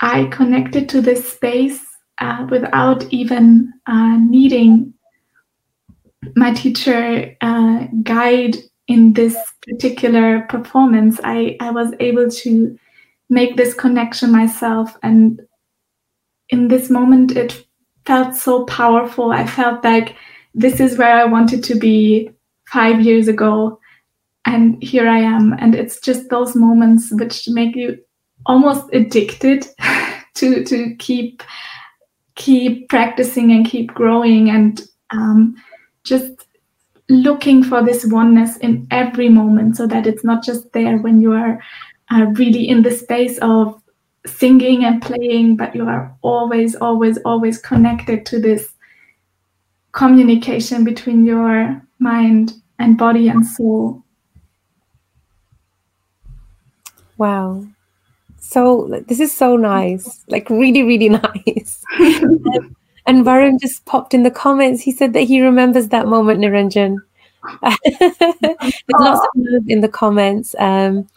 [0.00, 1.84] I connected to this space
[2.20, 4.94] uh, without even uh, needing
[6.36, 8.56] my teacher uh, guide
[8.86, 11.20] in this particular performance.
[11.24, 12.78] I, I was able to
[13.28, 14.96] make this connection myself.
[15.02, 15.40] And
[16.48, 17.67] in this moment, it
[18.08, 19.32] felt so powerful.
[19.32, 20.16] I felt like
[20.54, 22.30] this is where I wanted to be
[22.66, 23.78] five years ago
[24.46, 25.54] and here I am.
[25.58, 27.98] And it's just those moments which make you
[28.46, 29.66] almost addicted
[30.36, 31.42] to to keep
[32.34, 35.54] keep practicing and keep growing and um,
[36.04, 36.46] just
[37.10, 41.32] looking for this oneness in every moment so that it's not just there when you
[41.32, 41.60] are
[42.10, 43.82] uh, really in the space of
[44.28, 48.72] singing and playing, but you are always, always, always connected to this
[49.92, 54.02] communication between your mind and body and soul.
[57.16, 57.66] Wow.
[58.38, 61.84] So this is so nice, like really, really nice.
[63.06, 64.80] and Varun just popped in the comments.
[64.82, 66.96] He said that he remembers that moment, Niranjan.
[67.62, 68.12] There's
[68.90, 70.54] lots of love in the comments.
[70.58, 71.08] Um,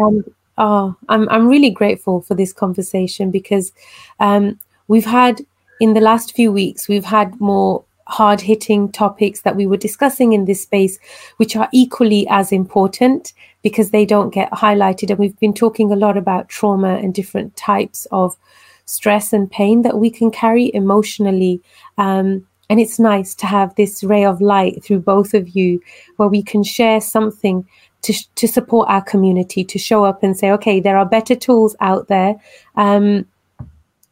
[0.00, 0.24] um,
[0.58, 3.72] oh, I'm I'm really grateful for this conversation because
[4.20, 5.40] um, we've had
[5.80, 10.32] in the last few weeks we've had more hard hitting topics that we were discussing
[10.32, 10.98] in this space,
[11.38, 15.10] which are equally as important because they don't get highlighted.
[15.10, 18.36] And we've been talking a lot about trauma and different types of
[18.84, 21.62] stress and pain that we can carry emotionally.
[21.96, 25.80] Um, and it's nice to have this ray of light through both of you
[26.16, 27.66] where we can share something
[28.04, 31.74] to, to support our community, to show up and say, okay, there are better tools
[31.80, 32.36] out there.
[32.76, 33.26] Um,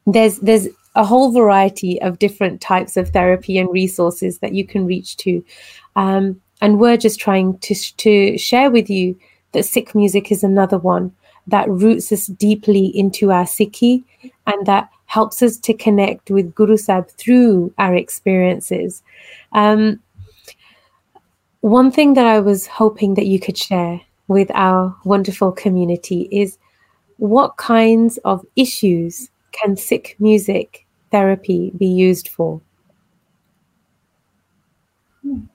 [0.06, 4.84] there's there's a whole variety of different types of therapy and resources that you can
[4.86, 5.44] reach to.
[5.96, 9.18] Um, and we're just trying to, to share with you
[9.52, 11.12] that Sikh music is another one
[11.46, 14.04] that roots us deeply into our Sikhi
[14.46, 19.02] and that helps us to connect with Guru Sahib through our experiences.
[19.52, 20.00] Um,
[21.62, 26.58] one thing that I was hoping that you could share with our wonderful community is
[27.18, 32.60] what kinds of issues can Sikh music therapy be used for?
[35.22, 35.46] Should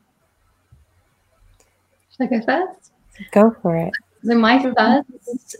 [2.21, 2.91] I go first?
[3.31, 3.93] Go for it.
[4.23, 5.57] So my first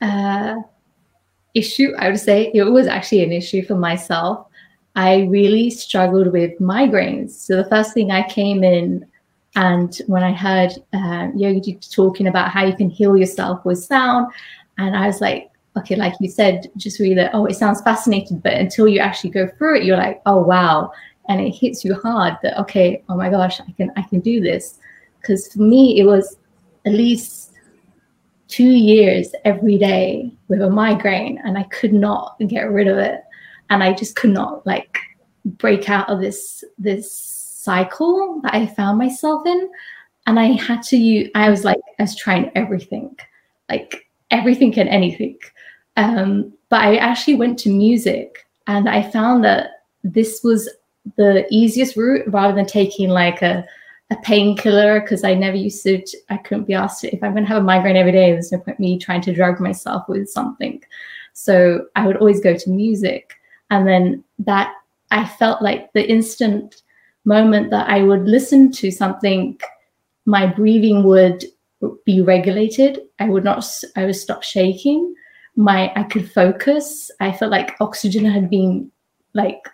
[0.00, 0.54] uh,
[1.52, 4.46] issue, I would say it was actually an issue for myself.
[4.96, 7.32] I really struggled with migraines.
[7.32, 9.06] So the first thing I came in,
[9.54, 14.32] and when I heard uh, Yogi talking about how you can heal yourself with sound,
[14.78, 18.54] and I was like, okay, like you said, just really oh, it sounds fascinating, but
[18.54, 20.92] until you actually go through it, you're like, oh wow,
[21.28, 24.40] and it hits you hard that okay, oh my gosh, I can I can do
[24.40, 24.78] this.
[25.20, 26.36] Because for me, it was
[26.84, 27.52] at least
[28.48, 33.22] two years every day with a migraine and I could not get rid of it.
[33.70, 34.98] And I just could not like
[35.44, 39.70] break out of this this cycle that I found myself in.
[40.26, 43.16] And I had to use I was like I was trying everything,
[43.68, 45.38] like everything and anything.
[45.96, 50.68] Um, but I actually went to music and I found that this was
[51.16, 53.66] the easiest route rather than taking like a
[54.12, 57.48] a painkiller because I never used to, I couldn't be asked if I'm going to
[57.48, 60.82] have a migraine every day, there's no point me trying to drug myself with something.
[61.32, 63.34] So I would always go to music.
[63.70, 64.74] And then that,
[65.10, 66.82] I felt like the instant
[67.24, 69.58] moment that I would listen to something,
[70.26, 71.44] my breathing would
[72.04, 73.00] be regulated.
[73.18, 73.64] I would not,
[73.96, 75.14] I would stop shaking.
[75.56, 77.10] My, I could focus.
[77.20, 78.90] I felt like oxygen had been
[79.34, 79.68] like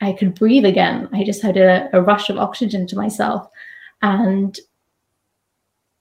[0.00, 1.08] I could breathe again.
[1.12, 3.48] I just had a, a, rush of oxygen to myself
[4.02, 4.58] and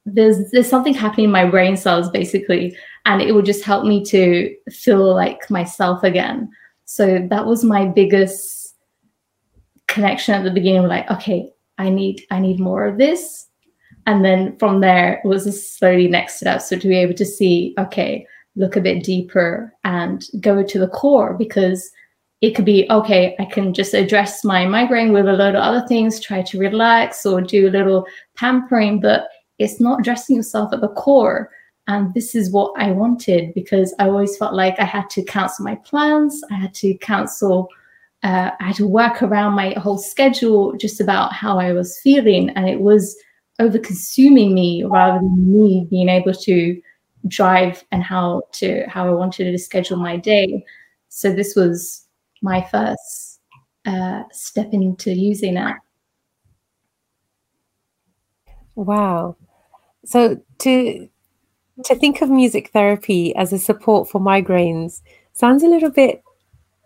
[0.06, 4.06] there's there's something happening in my brain cells basically and it would just help me
[4.06, 6.50] to feel like myself again
[6.86, 8.57] so that was my biggest
[9.98, 13.46] connection at the beginning like okay i need i need more of this.
[14.06, 16.62] And then from there it was a slowly next step.
[16.62, 20.94] So to be able to see okay look a bit deeper and go to the
[21.00, 21.92] core because
[22.42, 25.84] it could be okay i can just address my migraine with a load of other
[25.88, 28.06] things try to relax or do a little
[28.36, 29.28] pampering but
[29.60, 31.50] it's not addressing yourself at the core.
[31.88, 35.66] And this is what i wanted because i always felt like i had to cancel
[35.66, 36.42] my plans.
[36.52, 37.70] I had to cancel
[38.24, 42.50] uh, i had to work around my whole schedule just about how i was feeling
[42.52, 43.16] and it was
[43.60, 46.80] over consuming me rather than me being able to
[47.28, 50.64] drive and how to how i wanted to schedule my day
[51.10, 52.08] so this was
[52.42, 53.38] my first
[53.88, 55.76] uh, step into using it.
[58.76, 59.38] Wow.
[60.06, 61.10] So to
[61.86, 65.02] to think of music therapy as a support for migraines
[65.34, 66.24] sounds a little bit,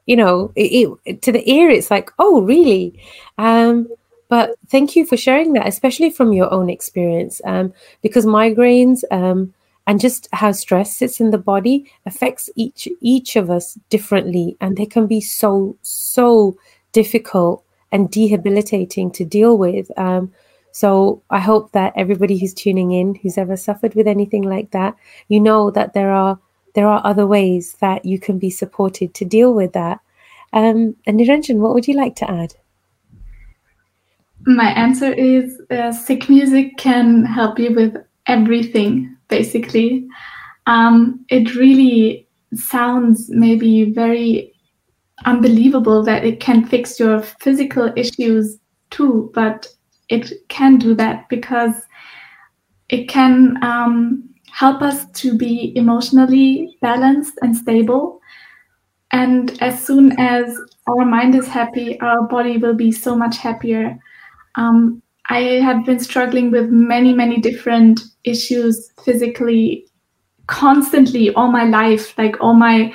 [0.06, 3.00] you know, it, it, to the ear it's like, oh, really?
[3.38, 3.88] Um,
[4.30, 9.54] but thank you for sharing that, especially from your own experience, um, because migraines um,
[9.88, 14.78] and just how stress sits in the body affects each each of us differently and
[14.78, 16.58] they can be so so
[16.92, 20.32] difficult and debilitating to deal with um,
[20.72, 24.96] so i hope that everybody who's tuning in who's ever suffered with anything like that
[25.28, 26.40] you know that there are
[26.74, 30.00] there are other ways that you can be supported to deal with that
[30.54, 32.54] um, and Niranjan, what would you like to add
[34.46, 37.96] My answer is uh, Sikh music can help you with
[38.28, 40.08] everything, basically.
[40.68, 44.54] Um, it really sounds maybe very
[45.26, 48.58] unbelievable that it can fix your physical issues
[48.90, 49.68] too, but
[50.10, 51.74] it can do that because
[52.90, 54.31] it can um,
[54.62, 58.22] help us to be emotionally balanced and stable.
[59.12, 60.56] And as soon as
[60.88, 63.98] our mind is happy, our body will be so much happier.
[64.54, 69.88] Um, I have been struggling with many, many different issues physically,
[70.46, 72.94] constantly all my life, like all my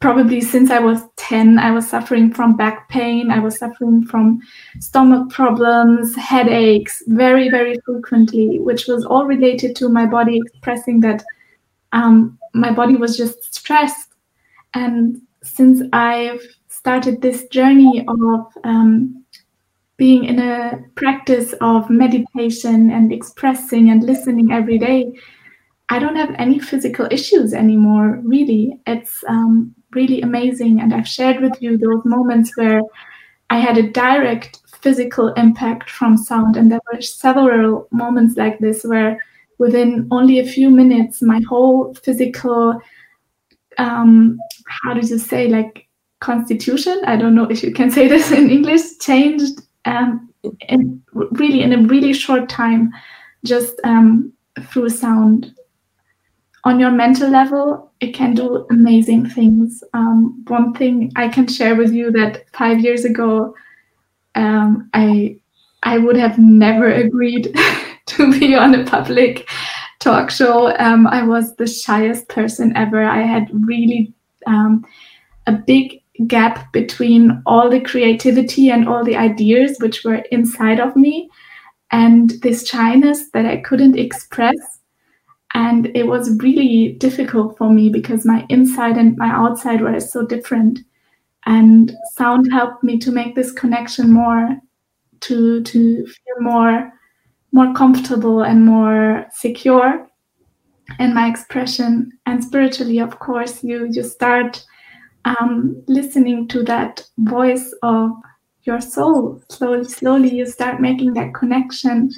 [0.00, 3.30] probably since I was 10, I was suffering from back pain.
[3.30, 4.40] I was suffering from
[4.80, 11.24] stomach problems, headaches, very, very frequently, which was all related to my body expressing that
[11.92, 14.14] um, my body was just stressed.
[14.74, 19.24] And since I've started this journey of um,
[19.96, 25.12] being in a practice of meditation and expressing and listening every day,
[25.88, 28.78] I don't have any physical issues anymore, really.
[28.86, 30.80] It's um, really amazing.
[30.80, 32.82] And I've shared with you those moments where
[33.50, 36.56] I had a direct physical impact from sound.
[36.56, 39.18] And there were several moments like this where
[39.58, 42.80] within only a few minutes, my whole physical,
[43.78, 45.88] um, how did you say, like
[46.20, 50.32] constitution, I don't know if you can say this in English, changed um,
[50.68, 52.92] in, really in a really short time,
[53.44, 54.32] just um,
[54.70, 55.54] through sound
[56.68, 59.82] on your mental level, it can do amazing things.
[59.94, 63.54] Um, one thing I can share with you that five years ago,
[64.34, 65.40] um, I
[65.82, 67.56] I would have never agreed
[68.06, 69.48] to be on a public
[70.00, 70.76] talk show.
[70.78, 73.02] Um, I was the shyest person ever.
[73.02, 74.12] I had really
[74.46, 74.84] um,
[75.46, 80.96] a big gap between all the creativity and all the ideas which were inside of
[80.96, 81.30] me
[81.92, 84.77] and this shyness that I couldn't express
[85.58, 90.24] and it was really difficult for me because my inside and my outside were so
[90.24, 90.78] different.
[91.46, 94.56] And sound helped me to make this connection more,
[95.20, 96.92] to to feel more
[97.50, 100.06] more comfortable and more secure
[101.00, 102.12] in my expression.
[102.26, 104.64] And spiritually, of course, you you start
[105.24, 108.12] um, listening to that voice of
[108.62, 109.42] your soul.
[109.48, 112.10] Slowly, slowly, you start making that connection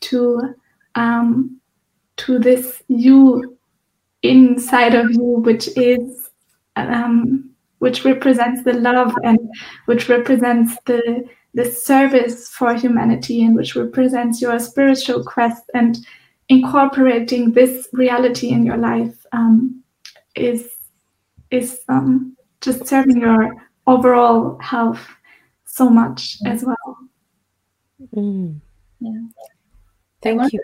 [0.00, 0.54] to
[0.96, 1.60] um,
[2.18, 3.56] to this you
[4.22, 6.30] inside of you, which is
[6.76, 9.38] um, which represents the love and
[9.86, 15.98] which represents the the service for humanity and which represents your spiritual quest and
[16.48, 19.82] incorporating this reality in your life um,
[20.34, 20.70] is
[21.50, 23.54] is um, just serving your
[23.86, 25.06] overall health
[25.64, 26.98] so much as well.
[28.14, 28.60] Mm.
[29.00, 29.20] Yeah.
[30.22, 30.60] Thank you.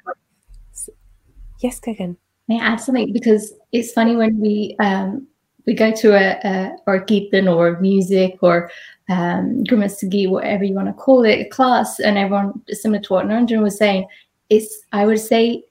[1.61, 2.17] Yes, Gagan.
[2.49, 3.13] May I add something?
[3.13, 5.27] Because it's funny when we um,
[5.67, 8.71] we go to a, a or kirtan or music or
[9.09, 13.13] um, Gurmat Sangeet, whatever you want to call it, a class, and everyone similar to
[13.13, 14.07] what Niranjan was saying.
[14.51, 15.65] It's I would say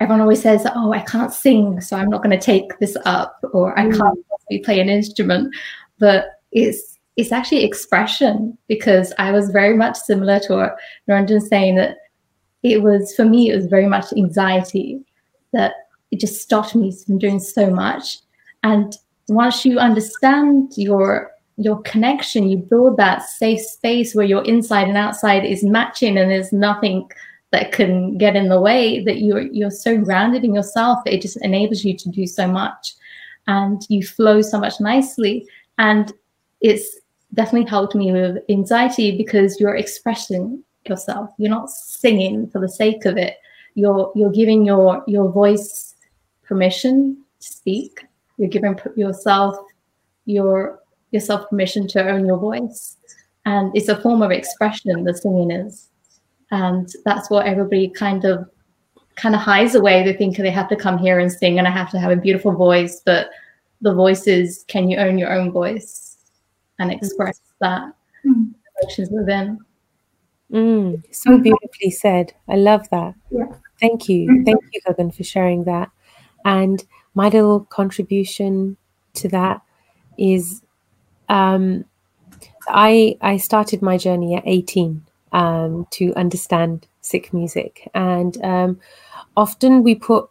[0.00, 3.38] everyone always says, "Oh, I can't sing, so I'm not going to take this up,"
[3.52, 3.96] or "I mm.
[3.96, 5.54] can't play an instrument,"
[5.98, 10.76] but it's it's actually expression because I was very much similar to what
[11.08, 11.98] Niranjan saying that
[12.62, 15.00] it was for me it was very much anxiety
[15.56, 15.72] that
[16.10, 18.18] it just stopped me from doing so much.
[18.62, 18.94] And
[19.28, 24.98] once you understand your your connection, you build that safe space where your inside and
[24.98, 27.10] outside is matching and there's nothing
[27.50, 31.42] that can get in the way that you're you're so grounded in yourself it just
[31.42, 32.94] enables you to do so much.
[33.46, 35.46] And you flow so much nicely.
[35.78, 36.12] And
[36.60, 36.98] it's
[37.34, 41.30] definitely helped me with anxiety because you're expressing yourself.
[41.38, 43.36] You're not singing for the sake of it
[43.76, 45.94] you're you're giving your your voice
[46.42, 48.04] permission to speak.
[48.38, 49.56] You're giving yourself
[50.24, 50.80] your
[51.12, 52.96] yourself permission to own your voice.
[53.44, 55.88] And it's a form of expression the singing is.
[56.50, 58.48] And that's what everybody kind of
[59.16, 60.02] kind of hides away.
[60.02, 62.16] They think they have to come here and sing and i have to have a
[62.16, 63.28] beautiful voice but
[63.82, 66.16] the voice is can you own your own voice?
[66.78, 67.92] And express that
[68.26, 68.52] mm.
[68.82, 69.58] emotions within.
[70.52, 72.32] Mm, so beautifully said.
[72.48, 73.14] I love that.
[73.30, 73.46] Yeah
[73.80, 74.28] Thank you.
[74.28, 74.44] Mm-hmm.
[74.44, 75.90] Thank you, Gagan, for sharing that.
[76.44, 78.76] And my little contribution
[79.14, 79.62] to that
[80.18, 80.62] is
[81.28, 81.84] um,
[82.68, 85.02] I I started my journey at 18
[85.32, 87.88] um, to understand Sikh music.
[87.94, 88.80] And um,
[89.36, 90.28] often we put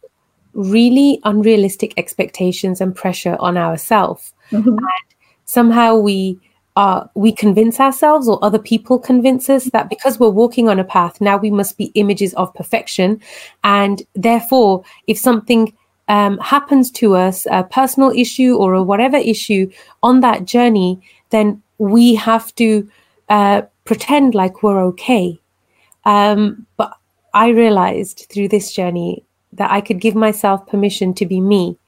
[0.54, 4.32] really unrealistic expectations and pressure on ourselves.
[4.50, 4.66] Mhm.
[4.68, 5.06] And
[5.44, 6.38] somehow we
[6.76, 10.84] uh, we convince ourselves or other people convince us that because we're walking on a
[10.84, 13.20] path, now we must be images of perfection.
[13.64, 15.74] And therefore, if something
[16.08, 19.70] um, happens to us, a personal issue or a whatever issue
[20.02, 21.00] on that journey,
[21.30, 22.88] then we have to
[23.30, 25.40] uh, pretend like we're okay.
[26.04, 26.92] Um, but
[27.34, 31.78] I realized through this journey that I could give myself permission to be me,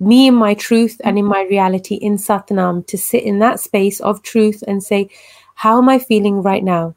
[0.00, 4.00] me in my truth and in my reality in Satnam, to sit in that space
[4.00, 5.10] of truth and say,
[5.54, 6.94] How am I feeling right now?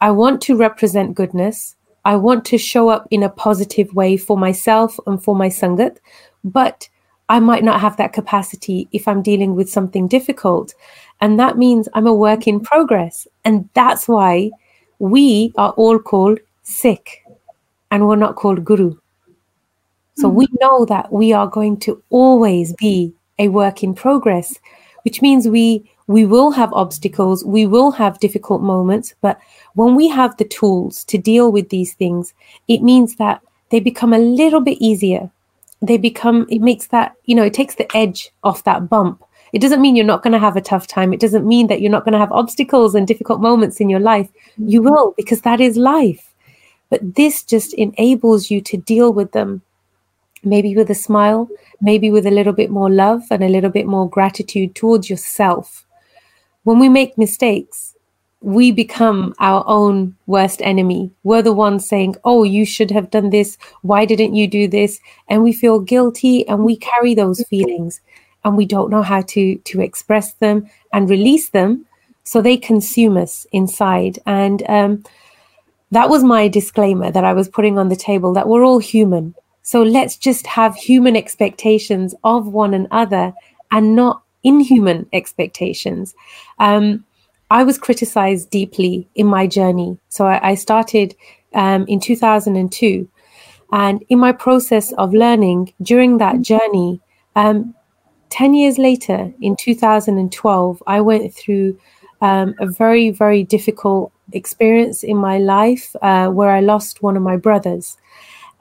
[0.00, 1.74] I want to represent goodness.
[2.04, 5.98] I want to show up in a positive way for myself and for my Sangat,
[6.44, 6.88] but
[7.28, 10.74] I might not have that capacity if I'm dealing with something difficult.
[11.20, 13.26] And that means I'm a work in progress.
[13.44, 14.52] And that's why
[14.98, 17.24] we are all called Sikh
[17.90, 18.96] and we're not called Guru.
[20.18, 20.56] So we mm-hmm.
[20.60, 24.58] know that we are going to always be a work in progress,
[25.04, 29.38] which means we we will have obstacles, we will have difficult moments, but
[29.74, 32.32] when we have the tools to deal with these things,
[32.66, 35.30] it means that they become a little bit easier.
[35.82, 39.22] They become, it makes that, you know, it takes the edge off that bump.
[39.52, 41.12] It doesn't mean you're not going to have a tough time.
[41.12, 44.00] It doesn't mean that you're not going to have obstacles and difficult moments in your
[44.00, 44.30] life.
[44.56, 44.90] You mm-hmm.
[44.90, 46.34] will, because that is life.
[46.88, 49.60] But this just enables you to deal with them
[50.44, 51.48] maybe with a smile,
[51.80, 55.84] maybe with a little bit more love and a little bit more gratitude towards yourself
[56.68, 57.94] when we make mistakes,
[58.42, 61.10] we become our own worst enemy.
[61.22, 63.56] We're the ones saying, Oh, you should have done this.
[63.80, 65.00] Why didn't you do this?
[65.28, 68.02] And we feel guilty and we carry those feelings
[68.44, 71.86] and we don't know how to, to express them and release them.
[72.24, 74.18] So they consume us inside.
[74.26, 75.04] And um,
[75.90, 79.34] that was my disclaimer that I was putting on the table that we're all human.
[79.68, 83.34] So let's just have human expectations of one another
[83.70, 86.14] and not inhuman expectations.
[86.58, 87.04] Um,
[87.50, 89.98] I was criticized deeply in my journey.
[90.08, 91.14] So I, I started
[91.52, 93.06] um, in 2002.
[93.70, 97.02] And in my process of learning during that journey,
[97.36, 97.74] um,
[98.30, 101.78] 10 years later, in 2012, I went through
[102.22, 107.22] um, a very, very difficult experience in my life uh, where I lost one of
[107.22, 107.97] my brothers.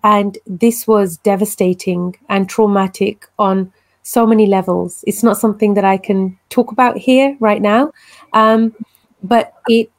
[0.08, 5.03] And this was devastating and traumatic on so many levels.
[5.05, 7.91] It's not something that I can talk about here right now,
[8.32, 8.74] um,
[9.22, 9.91] but it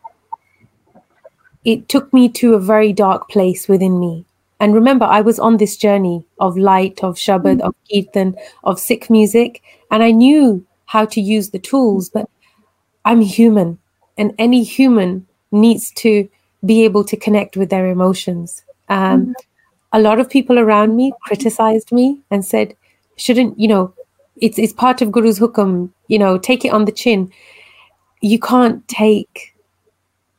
[1.63, 4.25] it took me to a very dark place within me.
[4.59, 8.35] And remember, I was on this journey of light, of Shabad, of Kirtan,
[8.65, 12.31] of Sikh music, and I knew how to use the tools, but
[13.05, 13.79] I'm human,
[14.17, 16.31] and any human needs to
[16.65, 18.65] be able to connect with their emotions.
[18.89, 19.33] Um, mm-hmm.
[19.93, 22.77] A lot of people around me criticized me and said,
[23.17, 23.95] shouldn't, you know,
[24.37, 27.33] it's it's part of Guru's hukam, you know, take it on the chin.
[28.21, 29.55] You can't take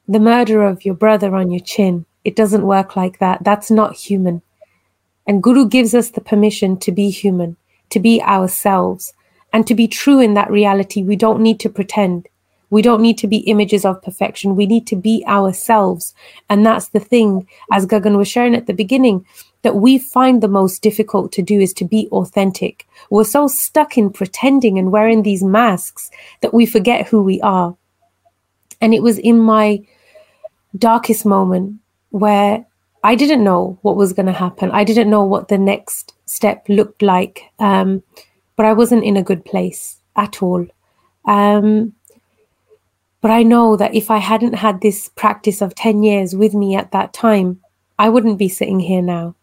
[0.07, 2.05] the murder of your brother on your chin.
[2.23, 3.43] It doesn't work like that.
[3.43, 4.41] That's not human.
[5.27, 7.57] And Guru gives us the permission to be human,
[7.89, 9.13] to be ourselves,
[9.53, 11.03] and to be true in that reality.
[11.03, 12.27] We don't need to pretend.
[12.69, 14.55] We don't need to be images of perfection.
[14.55, 16.13] We need to be ourselves.
[16.49, 19.25] And that's the thing, as Gagan was sharing at the beginning,
[19.61, 22.87] that we find the most difficult to do is to be authentic.
[23.09, 26.11] We're so stuck in pretending and wearing these masks
[26.41, 27.75] that we forget who we are.
[28.81, 29.81] And it was in my
[30.77, 31.79] darkest moment
[32.11, 32.65] where
[33.03, 34.71] I didn't know what was going to happen.
[34.71, 37.43] I didn't know what the next step looked like.
[37.59, 38.03] Um,
[38.55, 40.67] but I wasn't in a good place at all.
[41.23, 41.93] Um,
[43.21, 46.75] but I know that if I hadn't had this practice of 10 years with me
[46.75, 47.59] at that time,
[47.97, 49.35] I wouldn't be sitting here now.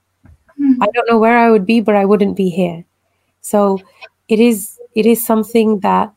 [0.59, 0.83] Mm-hmm.
[0.83, 2.85] I don't know where I would be, but I wouldn't be here.
[3.43, 3.81] So
[4.29, 6.13] it is it is something that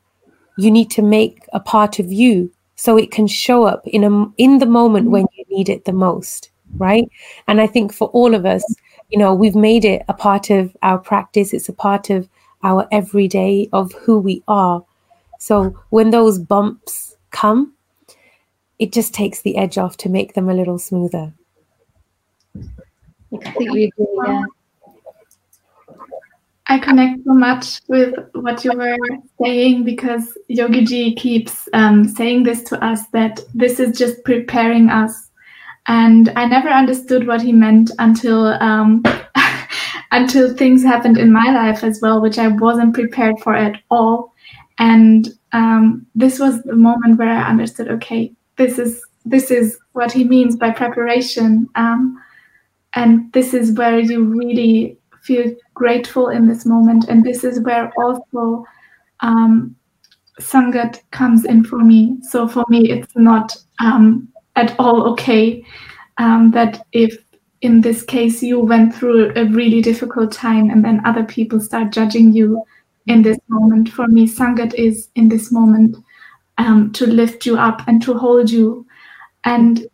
[0.57, 4.26] you need to make a part of you so it can show up in a
[4.38, 7.07] in the moment when you need it the most, right?
[7.47, 8.64] And I think for all of us,
[9.10, 11.53] you know, we've made it a part of our practice.
[11.53, 12.30] It's a part of
[12.64, 14.84] our everyday of who we are.
[15.39, 17.73] So when those bumps come,
[18.77, 21.34] it just takes the edge off to make them a little smoother.
[22.55, 24.07] I completely agree.
[24.25, 24.43] Yeah.
[26.71, 28.95] I connect so much with what you were
[29.41, 34.89] saying because Yogi Ji keeps um, saying this to us that this is just preparing
[34.89, 35.32] us.
[35.88, 39.01] And I never understood what he meant until um,
[40.11, 44.32] until things happened in my life as well, which I wasn't prepared for at all.
[44.77, 47.89] And um, this was the moment where I understood.
[47.89, 51.68] Okay, this is this is what he means by preparation.
[51.76, 52.22] Um,
[52.93, 57.91] and this is where you really feel grateful in this moment and this is where
[57.97, 58.66] also
[59.20, 59.76] um,
[60.39, 62.18] Sangat comes in for me.
[62.22, 65.64] So for me, it's not um, at all okay
[66.18, 67.18] um, that if
[67.62, 71.91] in this case you went through a really difficult time and then other people start
[71.91, 72.64] judging you
[73.10, 73.89] in this moment.
[73.89, 75.97] For me, Sangat is in this moment
[76.57, 78.86] um, to lift you up and to hold you.
[79.43, 79.86] And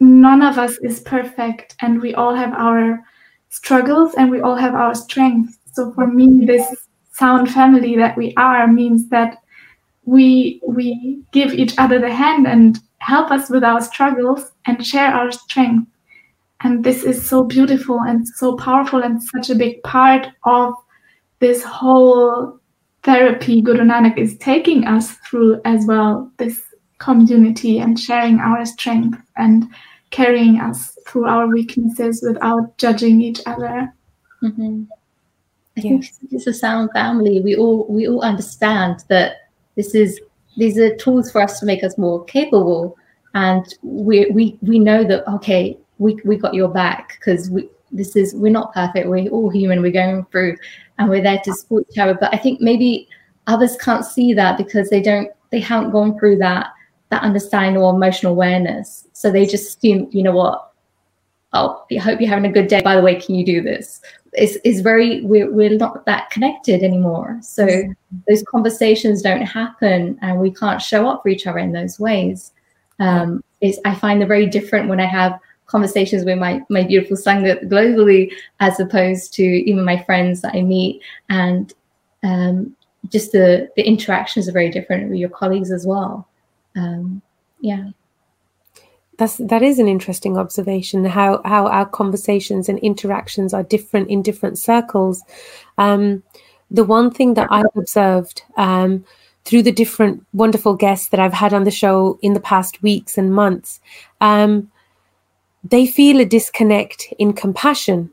[0.00, 3.04] none of us is perfect, and we all have our
[3.50, 5.58] struggles and we all have our strengths.
[5.72, 9.38] So for me, this sound family that we are means that
[10.04, 15.12] we we give each other the hand and help us with our struggles and share
[15.12, 15.88] our strength.
[16.60, 20.74] And this is so beautiful and so powerful and such a big part of
[21.38, 22.58] this whole
[23.02, 26.30] therapy Guru Nanak is taking us through as well.
[26.38, 26.62] This
[26.98, 29.68] community and sharing our strength and
[30.10, 33.92] carrying us through our weaknesses without judging each other.
[34.42, 34.84] Mm-hmm.
[35.76, 36.18] I yes.
[36.18, 37.40] think it's a sound family.
[37.40, 40.20] We all we all understand that this is
[40.56, 42.96] these are tools for us to make us more capable,
[43.34, 48.16] and we we we know that okay, we we got your back because we this
[48.16, 49.08] is we're not perfect.
[49.08, 49.82] We're all human.
[49.82, 50.56] We're going through,
[50.98, 52.14] and we're there to support each other.
[52.14, 53.08] But I think maybe
[53.46, 56.68] others can't see that because they don't they haven't gone through that
[57.10, 59.06] that understanding or emotional awareness.
[59.12, 60.72] So they just assume, you know what?
[61.52, 62.82] Oh, I hope you're having a good day.
[62.82, 64.00] By the way, can you do this?
[64.32, 67.38] It's, it's very, we're, we're not that connected anymore.
[67.40, 67.66] So
[68.28, 72.52] those conversations don't happen and we can't show up for each other in those ways.
[72.98, 77.16] Um, is I find them very different when I have conversations with my, my beautiful
[77.16, 81.02] Sangha globally, as opposed to even my friends that I meet.
[81.28, 81.72] And
[82.22, 82.76] um,
[83.08, 86.28] just the, the interactions are very different with your colleagues as well.
[86.76, 87.22] Um,
[87.60, 87.90] yeah.
[89.18, 94.20] That's that is an interesting observation how how our conversations and interactions are different in
[94.20, 95.22] different circles.
[95.78, 96.22] Um,
[96.70, 99.04] the one thing that i've observed um,
[99.44, 103.16] through the different wonderful guests that i've had on the show in the past weeks
[103.16, 103.80] and months
[104.20, 104.70] um,
[105.70, 108.10] they feel a disconnect in compassion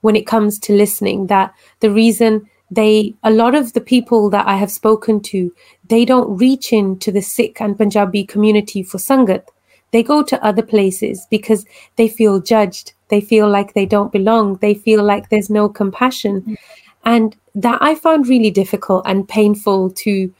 [0.00, 4.46] when it comes to listening that the reason they a lot of the people that
[4.46, 5.52] i have spoken to
[5.88, 9.44] they don't reach into the sikh and punjabi community for sangat.
[9.90, 12.94] They go to other places because they feel judged.
[13.08, 14.56] They feel like they don't belong.
[14.62, 16.56] They feel like there's no compassion.
[17.04, 20.32] And that i found really difficult and painful to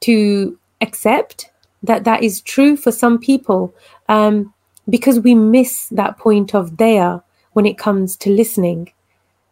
[0.00, 1.50] to accept
[1.82, 3.74] that that is true for some people.
[4.08, 4.52] Um,
[4.88, 7.22] because we miss that point of Daya
[7.52, 8.92] when it comes to listening.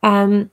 [0.03, 0.51] Um,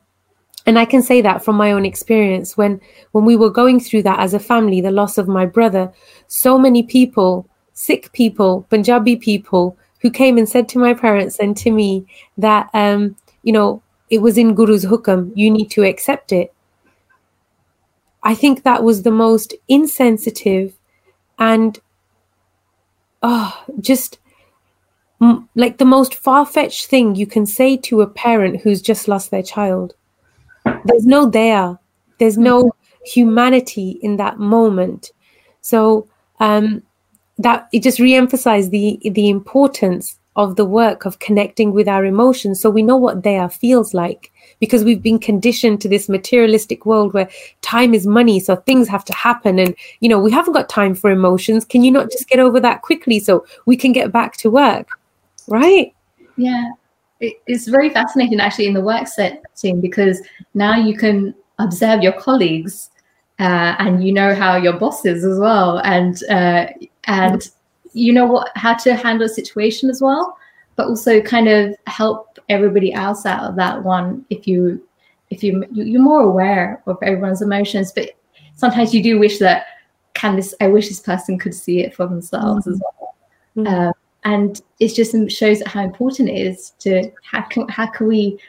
[0.65, 2.79] and i can say that from my own experience when
[3.11, 5.91] when we were going through that as a family the loss of my brother
[6.27, 11.57] so many people Sikh people punjabi people who came and said to my parents and
[11.57, 12.05] to me
[12.37, 16.53] that um, you know it was in guru's hukam you need to accept it.
[18.21, 20.77] I think that was the most insensitive
[21.39, 21.79] and
[23.21, 24.19] oh just
[25.55, 29.43] like the most far-fetched thing you can say to a parent who's just lost their
[29.43, 29.93] child.
[30.85, 31.77] There's no Daya.
[32.19, 32.71] There's no
[33.05, 35.11] humanity in that moment.
[35.61, 36.07] So
[36.39, 36.83] um,
[37.37, 42.59] that it just re-emphasized the the importance of the work of connecting with our emotions
[42.59, 44.31] so we know what Daya feels like.
[44.59, 47.29] Because we've been conditioned to this materialistic world where
[47.61, 50.95] time is money so things have to happen and you know we haven't got time
[50.95, 51.65] for emotions.
[51.65, 54.87] Can you not just get over that quickly so we can get back to work
[55.47, 55.93] right
[56.37, 56.71] yeah
[57.19, 60.21] it's very fascinating actually in the work setting because
[60.53, 62.89] now you can observe your colleagues
[63.39, 66.67] uh, and you know how your boss is as well and uh,
[67.05, 67.49] and
[67.93, 70.37] you know what how to handle a situation as well
[70.75, 74.81] but also kind of help everybody else out of that one if you
[75.29, 78.11] if you you're more aware of everyone's emotions but
[78.55, 79.65] sometimes you do wish that
[80.13, 82.73] can this i wish this person could see it for themselves mm-hmm.
[82.73, 83.15] as well
[83.57, 83.89] mm-hmm.
[83.89, 83.91] uh,
[84.25, 88.39] and it just shows how important it is to how can, how can we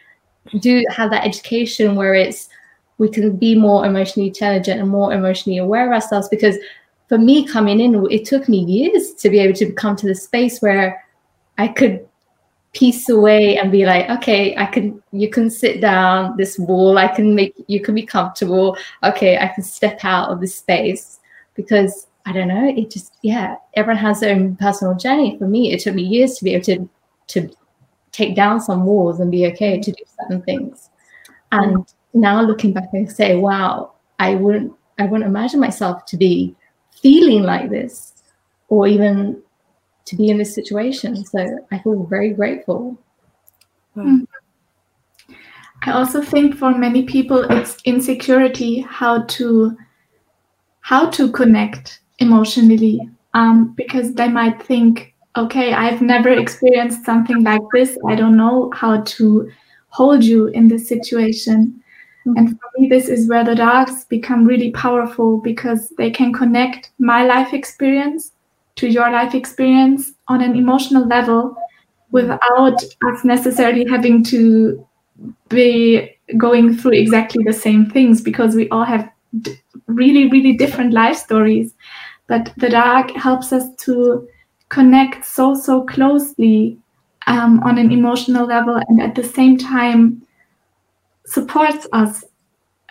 [0.60, 2.48] do have that education where it's
[2.98, 6.28] we can be more emotionally intelligent and more emotionally aware of ourselves.
[6.28, 6.56] Because
[7.08, 10.14] for me coming in it took me years to be able to come to the
[10.14, 11.04] space where
[11.58, 12.06] i could
[12.72, 17.06] piece away and be like okay i can you can sit down this wall i
[17.06, 18.76] can make you can be comfortable.
[19.02, 21.20] Okay i can step out of this space.
[21.54, 22.66] Because I don't know.
[22.66, 25.36] It just yeah, everyone has their own personal journey.
[25.38, 26.88] For me, it took me years to be able to
[27.28, 27.50] to
[28.12, 30.90] take down some walls and be okay to do certain things.
[31.52, 36.54] And now looking back, I say, wow, I wouldn't I wouldn't imagine myself to be
[37.02, 38.14] feeling like this
[38.68, 39.42] or even
[40.06, 41.24] to be in this situation.
[41.24, 42.98] So I feel very grateful.
[43.94, 44.24] Hmm.
[45.82, 49.76] I also think for many people it's insecurity how to
[50.80, 53.00] how to connect emotionally
[53.34, 57.98] um, because they might think, okay, I've never experienced something like this.
[58.08, 59.50] I don't know how to
[59.88, 61.82] hold you in this situation.
[62.26, 62.36] Mm-hmm.
[62.36, 66.90] And for me, this is where the dogs become really powerful because they can connect
[66.98, 68.32] my life experience
[68.76, 71.56] to your life experience on an emotional level
[72.10, 74.86] without us necessarily having to
[75.48, 79.08] be going through exactly the same things because we all have
[79.40, 79.56] d-
[79.86, 81.74] really, really different life stories.
[82.26, 84.28] But the dark helps us to
[84.68, 86.78] connect so, so closely
[87.26, 90.22] um, on an emotional level and at the same time
[91.26, 92.24] supports us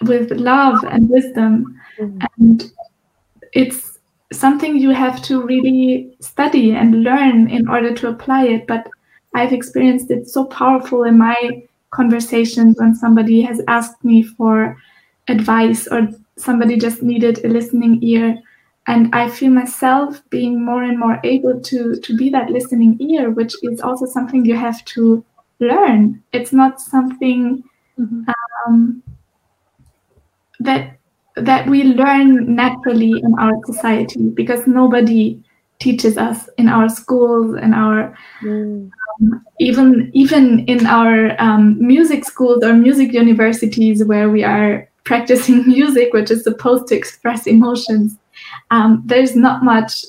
[0.04, 1.80] with love and wisdom.
[2.00, 2.20] Mm-hmm.
[2.38, 2.72] And
[3.54, 4.00] it's
[4.32, 8.68] something you have to really study and learn in order to apply it.
[8.68, 8.88] But
[9.36, 14.78] I've experienced it so powerful in my conversations when somebody has asked me for
[15.28, 18.40] advice or somebody just needed a listening ear
[18.88, 23.30] and i feel myself being more and more able to to be that listening ear
[23.30, 25.24] which is also something you have to
[25.60, 27.64] learn it's not something
[28.00, 28.24] mm-hmm.
[28.68, 29.02] um,
[30.60, 30.98] that
[31.36, 35.42] that we learn naturally in our society because nobody
[35.80, 38.90] teaches us in our schools and our mm.
[39.22, 45.66] um, even even in our um, music schools or music universities where we are practicing
[45.78, 48.18] music which is supposed to express emotions
[48.72, 50.06] um, there's not much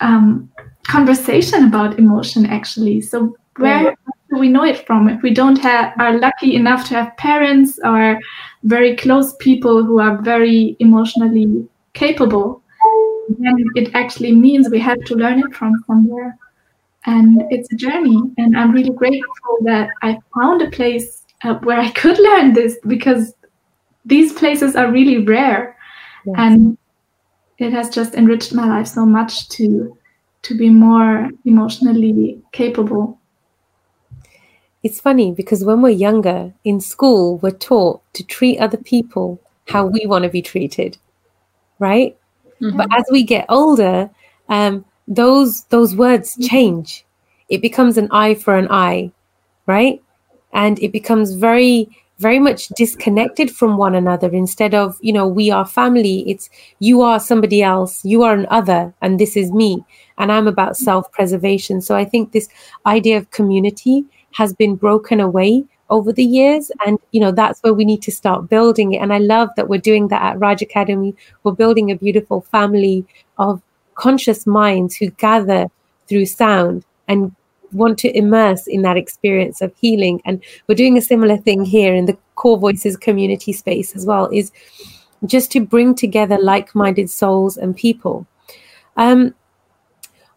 [0.00, 0.50] um,
[0.86, 3.00] conversation about emotion actually.
[3.00, 3.94] So where
[4.30, 5.08] do we know it from?
[5.08, 8.18] If we don't have are lucky enough to have parents or
[8.62, 12.62] very close people who are very emotionally capable
[13.28, 16.36] then it actually means we have to learn it from somewhere.
[17.06, 18.20] And it's a journey.
[18.38, 22.78] And i'm really grateful that i found a place uh, where i could learn this
[22.86, 23.34] because
[24.04, 25.76] these places are really rare.
[26.26, 26.34] Yes.
[26.38, 26.77] and
[27.58, 29.96] it has just enriched my life so much to
[30.42, 33.18] to be more emotionally capable
[34.82, 39.86] it's funny because when we're younger in school, we're taught to treat other people how
[39.86, 40.96] we want to be treated,
[41.78, 42.16] right?
[42.60, 42.76] Mm-hmm.
[42.76, 44.08] But as we get older,
[44.48, 46.46] um, those those words mm-hmm.
[46.46, 47.04] change.
[47.48, 49.10] It becomes an eye for an eye,
[49.66, 50.02] right?
[50.52, 51.88] And it becomes very
[52.18, 54.28] very much disconnected from one another.
[54.28, 58.46] Instead of you know we are family it's you are somebody else you are an
[58.50, 59.84] other and this is me
[60.18, 62.48] and i'm about self preservation so i think this
[62.86, 67.72] idea of community has been broken away over the years and you know that's where
[67.72, 68.98] we need to start building it.
[68.98, 71.14] And i love that we're doing that at raj academy.
[71.42, 73.06] We're building a beautiful family
[73.38, 73.62] of
[73.94, 75.66] conscious minds who gather
[76.08, 77.34] through sound and
[77.72, 81.94] want to immerse in that experience of healing and we're doing a similar thing here
[81.94, 84.52] in the core voices community space as well is
[85.26, 88.26] just to bring together like-minded souls and people
[88.96, 89.34] um,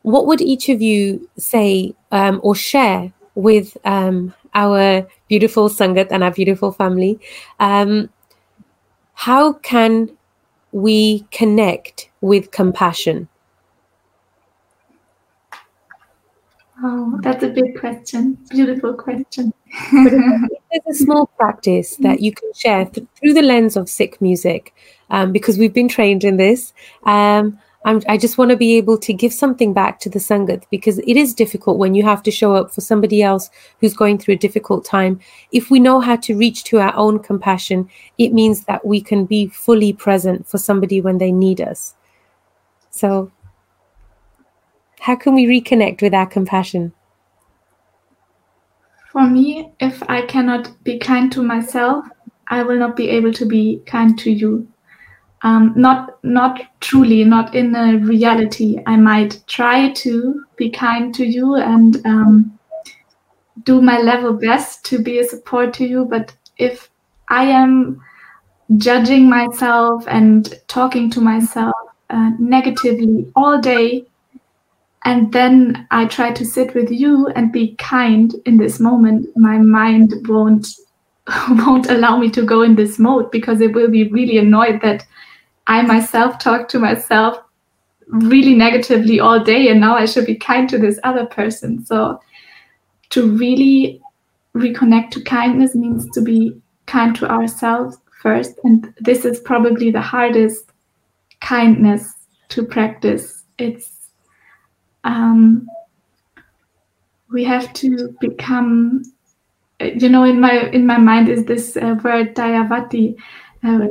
[0.01, 6.23] what would each of you say um, or share with um, our beautiful Sangat and
[6.23, 7.19] our beautiful family.
[7.59, 8.09] Um,
[9.13, 10.17] how can
[10.71, 13.27] we connect with compassion?
[16.83, 18.37] Oh, that's a big question.
[18.49, 19.53] Beautiful question.
[19.93, 24.73] there's a small practice that you can share th- through the lens of Sikh music,
[25.09, 26.73] um, because we've been trained in this.
[27.03, 30.99] Um, i just want to be able to give something back to the Sangat because
[30.99, 34.35] it is difficult when you have to show up for somebody else who's going through
[34.35, 35.19] a difficult time.
[35.51, 39.25] If we know how to reach to our own compassion, it means that we can
[39.25, 41.95] be fully present for somebody when they need us.
[42.91, 43.31] So,
[45.01, 46.93] how can we reconnect with our compassion?
[49.11, 52.05] For me, if I cannot be kind to myself,
[52.47, 54.71] I will not be able to be kind to you
[55.43, 61.25] um, not not truly not in a reality i might try to be kind to
[61.25, 62.59] you and um,
[63.63, 66.89] do my level best to be a support to you but if
[67.29, 68.01] i am
[68.77, 71.75] judging myself and talking to myself
[72.09, 74.05] uh, negatively all day
[75.03, 79.57] and then i try to sit with you and be kind in this moment my
[79.57, 80.67] mind won't
[81.49, 85.05] won't allow me to go in this mode because it will be really annoyed that
[85.67, 87.37] I myself talk to myself
[88.07, 91.85] really negatively all day and now I should be kind to this other person.
[91.85, 92.19] So
[93.11, 94.01] to really
[94.55, 98.59] reconnect to kindness means to be kind to ourselves first.
[98.63, 100.71] And this is probably the hardest
[101.39, 102.13] kindness
[102.49, 103.43] to practice.
[103.57, 104.00] It's
[105.03, 105.67] um,
[107.29, 109.03] we have to become
[109.79, 113.15] you know in my in my mind is this uh, word dayavati
[113.63, 113.87] uh,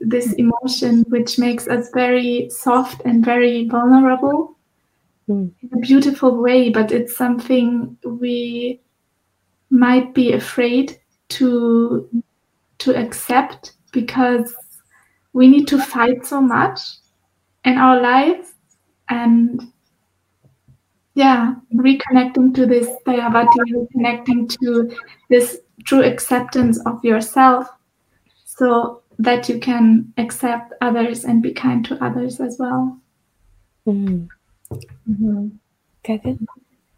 [0.00, 4.56] this emotion which makes us very soft and very vulnerable
[5.28, 5.50] mm.
[5.62, 8.80] in a beautiful way, but it's something we
[9.70, 10.98] might be afraid
[11.28, 12.08] to
[12.78, 14.54] to accept because
[15.32, 16.80] we need to fight so much
[17.64, 18.52] in our lives
[19.08, 19.72] and
[21.14, 24.90] yeah reconnecting to this dayavati reconnecting to
[25.30, 27.68] this true acceptance of yourself
[28.44, 32.98] so that you can accept others and be kind to others as well
[33.86, 34.26] mm-hmm.
[35.10, 35.48] Mm-hmm.
[36.04, 36.46] Gagan?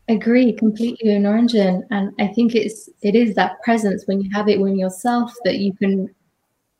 [0.08, 1.82] agree completely Niranjan.
[1.90, 5.58] and i think it's it is that presence when you have it when yourself that
[5.58, 6.08] you can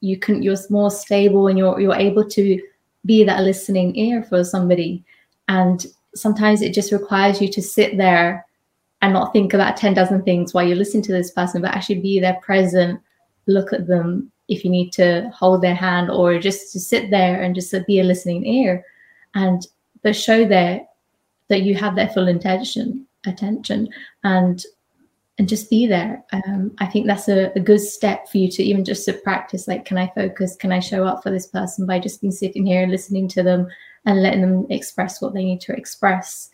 [0.01, 2.61] you can you're more stable and you're you're able to
[3.05, 5.05] be that listening ear for somebody
[5.49, 5.87] and
[6.17, 8.47] sometimes it just requires you to sit there
[9.03, 12.01] and not think about 10 dozen things while you listen to this person but actually
[12.01, 13.01] be there present
[13.47, 17.43] look at them if you need to hold their hand or just to sit there
[17.43, 18.85] and just be a listening ear
[19.35, 19.67] and
[20.03, 20.87] but show there
[21.49, 23.89] that you have their full intention attention
[24.25, 24.65] and
[25.39, 26.25] and just be there.
[26.33, 29.69] Um, i think that's a, a, good step for you to even just to practice
[29.69, 30.57] like can i focus?
[30.57, 33.43] Can i show up for this person by just being sitting here and listening to
[33.43, 33.69] them
[34.07, 36.51] and letting them express what they need to express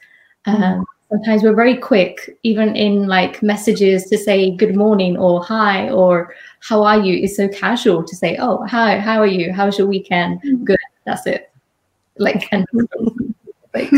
[0.46, 0.62] mm-hmm.
[0.62, 5.90] um, sometimes we're very quick even in like messages to say good morning or hi
[5.90, 9.78] or how are you it's so casual to say oh hi how are you how's
[9.78, 10.64] your weekend mm-hmm.
[10.64, 11.50] good that's it
[12.18, 12.66] like and
[13.74, 13.90] like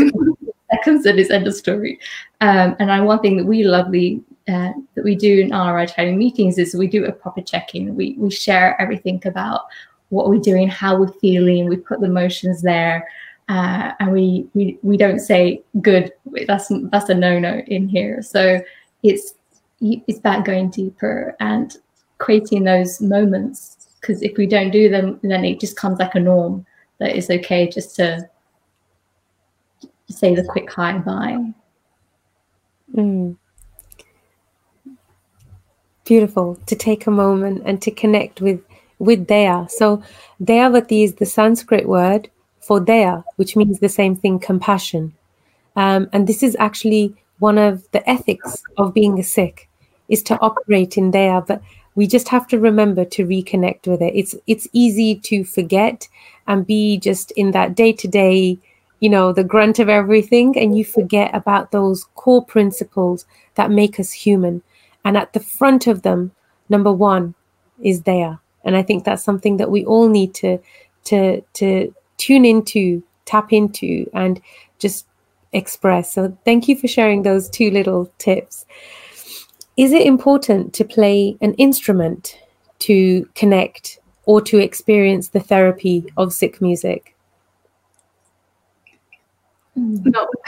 [0.71, 1.99] seconds and it's end of story
[2.41, 6.17] um, and I, one thing that we lovely uh, that we do in our Italian
[6.17, 7.95] meetings is we do a proper check-in.
[7.95, 9.61] We we share everything about
[10.09, 11.67] what we're doing, how we're feeling.
[11.67, 13.07] We put the emotions there,
[13.49, 16.11] uh, and we we we don't say good.
[16.47, 18.21] That's that's a no-no in here.
[18.21, 18.61] So
[19.03, 19.35] it's
[19.81, 21.75] it's about going deeper and
[22.17, 23.97] creating those moments.
[23.99, 26.65] Because if we don't do them, then it just comes like a norm
[26.99, 28.29] that it's okay just to
[30.09, 31.53] say the quick hi bye.
[32.93, 33.37] Mm
[36.05, 38.61] beautiful to take a moment and to connect with
[38.97, 39.69] with Daya.
[39.69, 40.01] So
[40.41, 42.29] Dayavati is the Sanskrit word
[42.65, 45.13] for Daya, which means the same thing, compassion.
[45.75, 49.69] Um, and this is actually one of the ethics of being a Sikh
[50.09, 51.61] is to operate in Daya, but
[51.95, 54.13] we just have to remember to reconnect with it.
[54.15, 56.07] It's it's easy to forget
[56.47, 58.57] and be just in that day to day,
[58.99, 63.99] you know, the grunt of everything, and you forget about those core principles that make
[63.99, 64.61] us human.
[65.03, 66.31] And at the front of them,
[66.69, 67.35] number one
[67.79, 68.39] is Daya.
[68.63, 70.57] And I think that's something that we all need to
[71.05, 74.41] to to tune into, tap into, and
[74.79, 75.05] just
[75.53, 76.13] express.
[76.13, 78.65] So thank you for sharing those two little tips.
[79.77, 82.39] Is it important to play an instrument
[82.79, 87.15] to connect or to experience the therapy of Sikh music?
[89.75, 90.27] No.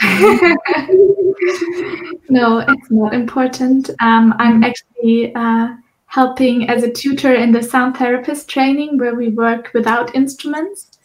[2.30, 3.90] no, it's not important.
[4.00, 5.74] Um, I'm actually uh,
[6.06, 10.97] helping as a tutor in the sound therapist training where we work without instruments.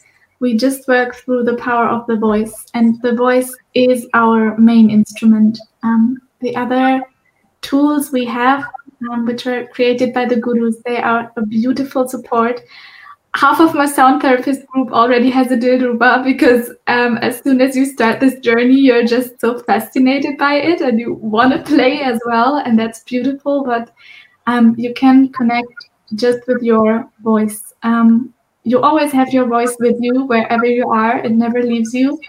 [0.44, 4.90] We just work through the power of the voice, and the voice is our main
[4.90, 5.60] instrument.
[5.84, 7.02] Um, the other
[7.62, 8.66] tools we have,
[9.10, 12.62] um, which were created by the gurus, they are a beautiful support
[13.36, 17.76] half of my sound therapist group already has a dilruba because um, as soon as
[17.76, 22.02] you start this journey, you're just so fascinated by it and you want to play
[22.02, 23.64] as well, and that's beautiful.
[23.64, 23.94] But
[24.48, 25.74] um, you can connect
[26.16, 27.74] just with your voice.
[27.82, 28.33] Um,
[28.64, 32.20] you always have your voice with you wherever you are; it never leaves you,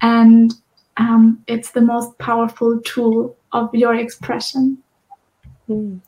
[0.00, 0.54] and
[0.96, 4.78] um, it's the most powerful tool of your expression.
[5.68, 6.00] Mm.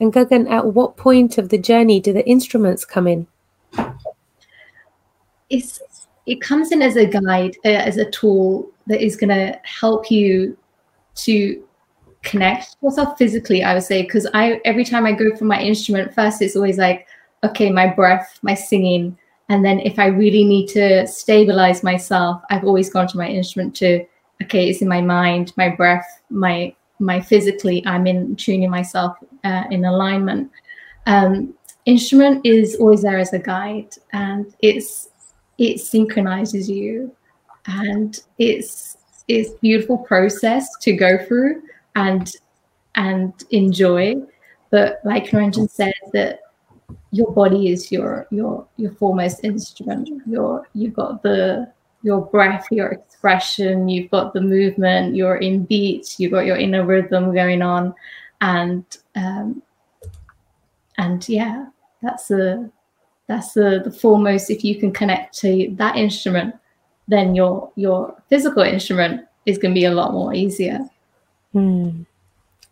[0.00, 3.26] And Gagan, at what point of the journey do the instruments come in?
[5.50, 5.80] it's
[6.26, 10.10] it comes in as a guide, uh, as a tool that is going to help
[10.10, 10.56] you
[11.16, 11.62] to
[12.22, 13.62] connect yourself physically.
[13.62, 16.78] I would say because I every time I go for my instrument, first it's always
[16.78, 17.06] like,
[17.42, 19.18] okay, my breath, my singing,
[19.54, 23.76] and then if I really need to stabilize myself, I've always gone to my instrument
[23.76, 24.04] to,
[24.42, 29.62] okay, it's in my mind, my breath, my my physically, I'm in tuning myself uh,
[29.70, 30.50] in alignment.
[31.06, 31.54] Um,
[31.86, 35.10] instrument is always there as a guide, and it's
[35.58, 37.14] it synchronizes you
[37.66, 38.96] and it's
[39.28, 41.62] it's beautiful process to go through
[41.94, 42.32] and
[42.96, 44.16] and enjoy
[44.70, 46.40] but like Niranjan said that
[47.14, 50.10] your body is your your your foremost instrument.
[50.26, 56.16] Your you've got the your breath your expression you've got the movement you're in beat
[56.18, 57.94] you've got your inner rhythm going on.
[58.40, 58.84] And
[59.14, 59.62] um
[60.98, 61.66] and yeah
[62.02, 62.68] that's a
[63.26, 64.50] that's the, the foremost.
[64.50, 66.56] If you can connect to that instrument
[67.06, 70.80] then your your physical instrument is going to be a lot more easier.
[71.54, 72.06] Mm.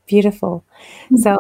[0.06, 0.64] beautiful.
[1.16, 1.38] So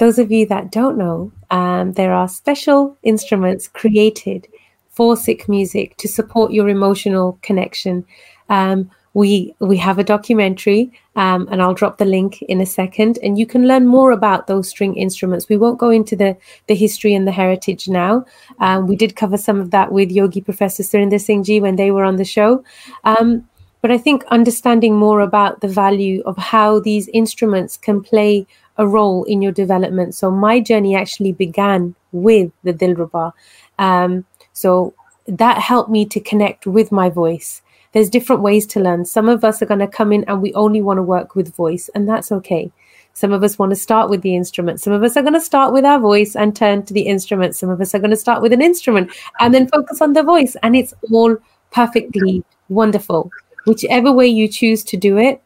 [0.00, 4.48] those of you that don't know um, there are special instruments created
[4.88, 8.04] for Sikh music to support your emotional connection.
[8.48, 13.18] Um, we we have a documentary um, and i'll drop the link in a second
[13.24, 15.48] and you can learn more about those string instruments.
[15.48, 16.36] We won't go into the
[16.68, 18.24] the history and the heritage now.
[18.60, 21.90] Um, we did cover some of that with yogi professor surinder singh ji when they
[21.90, 22.62] were on the show.
[23.02, 23.48] Um,
[23.82, 28.46] but i think understanding more about the value of how these instruments can play
[28.80, 33.32] a role in your development so my journey actually began with the dilruba
[33.78, 34.92] um, so
[35.26, 37.62] that helped me to connect with my voice
[37.92, 39.04] there's different ways to learn.
[39.04, 41.54] Some of us are going to come in and we only want to work with
[41.54, 42.70] voice, and that's okay.
[43.14, 44.80] Some of us want to start with the instrument.
[44.80, 47.56] Some of us are going to start with our voice and turn to the instrument.
[47.56, 49.10] Some of us are going to start with an instrument
[49.40, 50.56] and then focus on the voice.
[50.62, 51.36] And it's all
[51.72, 53.30] perfectly wonderful.
[53.66, 55.42] Whichever way you choose to do it,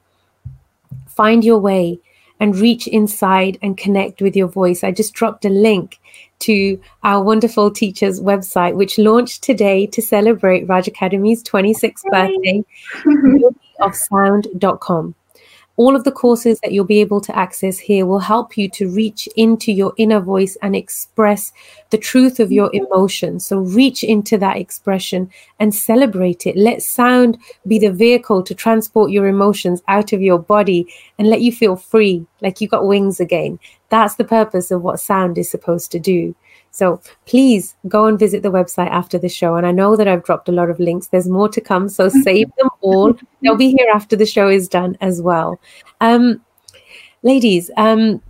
[1.09, 1.99] find your way
[2.41, 4.85] and reach inside and connect with your voice.
[4.85, 5.99] I just dropped a link
[6.41, 12.65] to our wonderful teacher's website, which launched today to celebrate Raj Academy's 26th birthday,
[13.81, 15.15] of sound.com
[15.77, 18.89] all of the courses that you'll be able to access here will help you to
[18.89, 21.53] reach into your inner voice and express
[21.91, 23.47] the truth of your emotions.
[23.47, 26.57] So reach into that expression and celebrate it.
[26.57, 30.87] Let sound be the vehicle to transport your emotions out of your body
[31.19, 33.59] and let you feel free, like you got wings again.
[33.89, 36.35] That's the purpose of what sound is supposed to do.
[36.75, 39.55] So please go and visit the website after the show.
[39.55, 41.07] And I know that I've dropped a lot of links.
[41.07, 41.89] There's more to come.
[41.89, 43.17] So save them all.
[43.41, 45.61] They'll be here after the show is done as well.
[46.01, 46.45] Um,
[47.23, 48.21] ladies, um,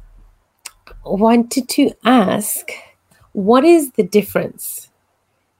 [1.07, 2.71] wanted to ask
[3.33, 4.91] what is the difference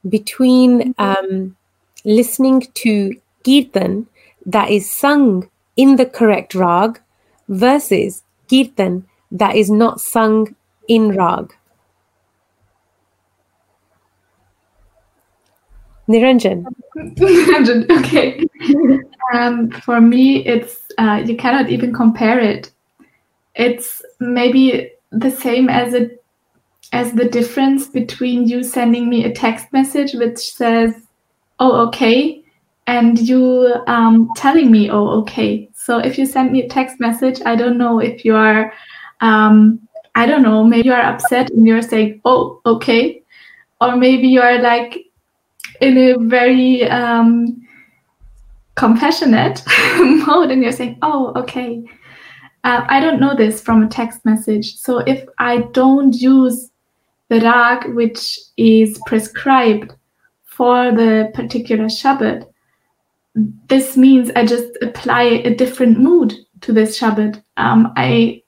[0.07, 1.57] between um,
[2.05, 4.07] listening to kirtan
[4.45, 7.01] that is sung in the correct rag
[7.49, 10.55] versus kirtan that is not sung
[10.87, 11.55] in rag?
[16.09, 16.65] Niranjan.
[16.97, 18.45] Niranjan, okay.
[19.33, 22.71] um, for me, it's uh, you cannot even compare it.
[23.55, 26.23] It's maybe the same as it
[26.93, 30.95] as the difference between you sending me a text message which says,
[31.59, 32.43] "Oh, okay,"
[32.87, 37.41] and you um, telling me, "Oh, okay." So if you send me a text message,
[37.47, 38.73] I don't know if you are,
[39.21, 39.81] um,
[40.15, 43.23] I don't know, maybe you are upset and you're saying, "Oh, okay,"
[43.81, 45.04] or maybe you are like
[45.85, 47.67] in a very um,
[48.75, 49.63] compassionate
[50.27, 51.85] mode and you're saying, oh, okay,
[52.65, 54.77] uh, I don't know this from a text message.
[54.77, 56.71] So if I don't use
[57.29, 59.93] the rag which is prescribed
[60.45, 62.47] for the particular Shabad,
[63.69, 67.43] this means I just apply a different mood to this Shabad.
[67.57, 68.43] Um, I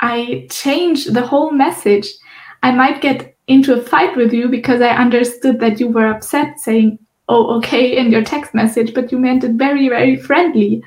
[0.00, 2.06] I change the whole message.
[2.62, 6.60] I might get into a fight with you because I understood that you were upset,
[6.60, 10.82] saying, oh, okay, in your text message, but you meant it very, very friendly.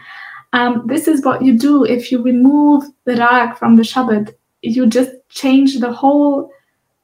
[0.54, 4.34] Um, this is what you do if you remove the rag from the Shabad.
[4.62, 6.52] You just change the whole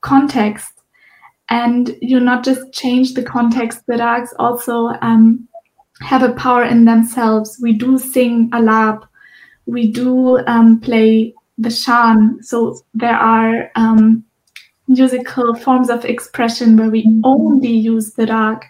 [0.02, 0.74] context.
[1.50, 5.48] And you not just change the context, the rags also um,
[6.02, 7.58] have a power in themselves.
[7.62, 9.08] We do sing alap,
[9.66, 12.44] we do um, play the shan.
[12.44, 14.26] So there are um,
[14.88, 18.66] musical forms of expression where we only use the rag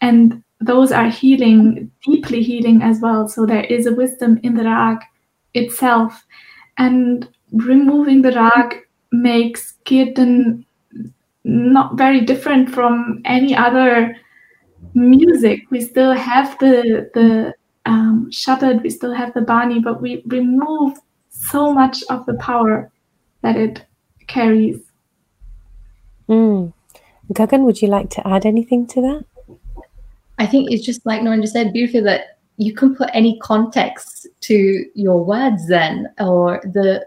[0.00, 3.28] and those are healing deeply healing as well.
[3.28, 4.98] So there is a wisdom in the rag
[5.54, 6.24] itself.
[6.78, 8.80] And removing the rag
[9.12, 10.64] makes kirtan
[11.44, 14.16] not very different from any other
[14.94, 15.60] music.
[15.70, 17.54] We still have the the
[17.86, 20.98] um, Shabad, we still have the bani but we remove
[21.28, 22.90] so much of the power
[23.42, 23.84] that it
[24.26, 24.80] carries
[26.28, 26.72] Mm.
[27.32, 29.24] Gagan, would you like to add anything to that?
[30.38, 34.26] I think it's just like Noreen just said beautifully that you can put any context
[34.42, 37.06] to your words then, or the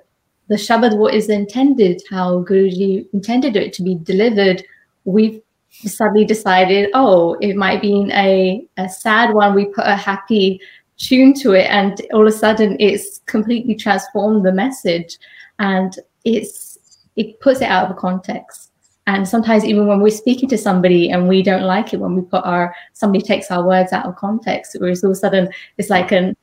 [0.50, 4.64] the Shabad, what is intended, how Guruji intended it to be delivered.
[5.04, 9.54] We've suddenly decided, oh, it might be a, a sad one.
[9.54, 10.62] We put a happy
[10.98, 15.18] tune to it, and all of a sudden it's completely transformed the message,
[15.60, 18.67] and it's it puts it out of context
[19.08, 22.22] and sometimes even when we're speaking to somebody and we don't like it when we
[22.22, 25.90] put our somebody takes our words out of context whereas all of a sudden it's
[25.90, 26.36] like an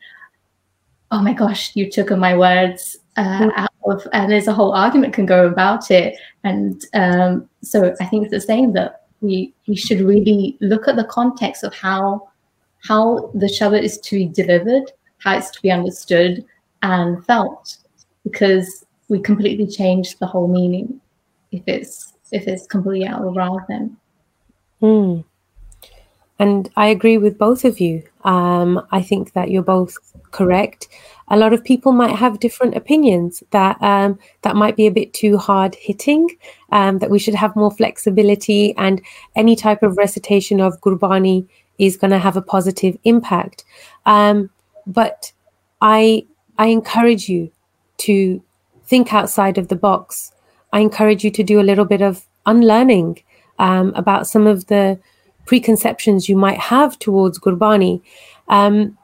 [1.12, 3.52] oh my gosh you took my words uh, mm.
[3.56, 8.04] out of and there's a whole argument can go about it and um, so i
[8.06, 12.28] think it's the same that we we should really look at the context of how
[12.86, 16.44] how the Shabad is to be delivered, how it's to be understood
[16.82, 17.78] and felt,
[18.24, 21.00] because we completely change the whole meaning
[21.50, 23.96] if it's if it's completely out of rag then.
[24.82, 25.24] Mm.
[26.38, 28.02] And I agree with both of you.
[28.24, 29.96] Um, I think that you're both
[30.32, 30.88] correct.
[31.28, 35.14] A lot of people might have different opinions that um, that might be a bit
[35.14, 36.28] too hard hitting.
[36.72, 39.00] Um, that we should have more flexibility, and
[39.36, 41.46] any type of recitation of Gurbani
[41.78, 43.64] is going to have a positive impact.
[44.04, 44.50] Um,
[44.86, 45.32] but
[45.80, 46.26] I
[46.58, 47.52] I encourage you
[47.98, 48.42] to
[48.84, 50.32] think outside of the box.
[50.74, 53.22] I encourage you to do a little bit of unlearning
[53.60, 54.98] um, about some of the
[55.46, 58.02] preconceptions you might have towards Gurbani.
[58.48, 58.98] Um,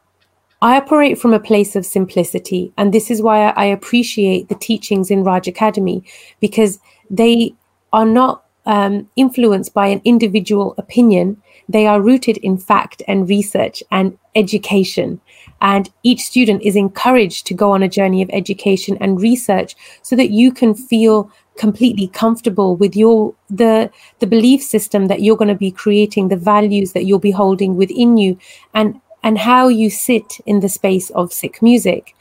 [0.61, 5.12] I operate from a place of simplicity, and this is why I appreciate the teachings
[5.12, 6.03] in Raj Academy
[6.41, 7.55] because they
[7.93, 11.41] are not um, influenced by an individual opinion.
[11.68, 15.21] They are rooted in fact and research and education.
[15.61, 20.17] And each student is encouraged to go on a journey of education and research so
[20.17, 23.91] that you can feel completely comfortable with your the
[24.21, 27.77] the belief system that you're going to be creating the values that you'll be holding
[27.77, 28.39] within you
[28.73, 32.15] and and how you sit in the space of Sikh music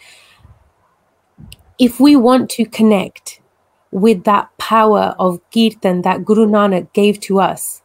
[1.79, 3.39] if we want to connect
[3.91, 7.81] with that power of kirtan that Guru Nanak gave to us,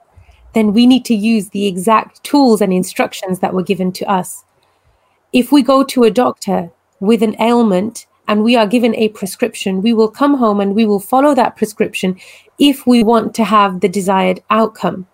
[0.53, 4.44] then we need to use the exact tools and instructions that were given to us.
[5.35, 6.71] If we go to a doctor
[7.01, 10.87] with an ailment and we are given a prescription, we will come home and we
[10.87, 12.21] will follow that prescription
[12.61, 15.09] if we want to have the desired outcome.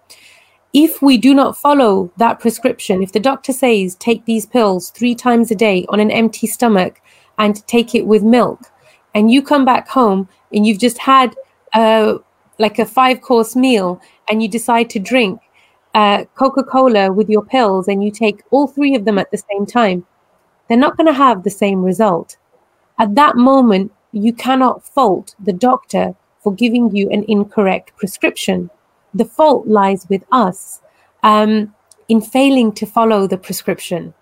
[0.74, 5.14] If we do not follow that prescription, if the doctor says take these pills three
[5.14, 7.00] times a day on an empty stomach
[7.38, 8.70] and take it with milk,
[9.14, 11.34] and you come back home and you've just had
[11.72, 12.18] uh,
[12.58, 13.98] like a five course meal
[14.28, 15.40] and you decide to drink
[15.94, 19.38] uh, Coca Cola with your pills and you take all three of them at the
[19.38, 20.06] same time,
[20.68, 22.36] they're not going to have the same result.
[22.98, 28.70] At that moment, you cannot fault the doctor for giving you an incorrect prescription.
[29.14, 30.80] The fault lies with us
[31.22, 31.74] um,
[32.08, 34.14] in failing to follow the prescription.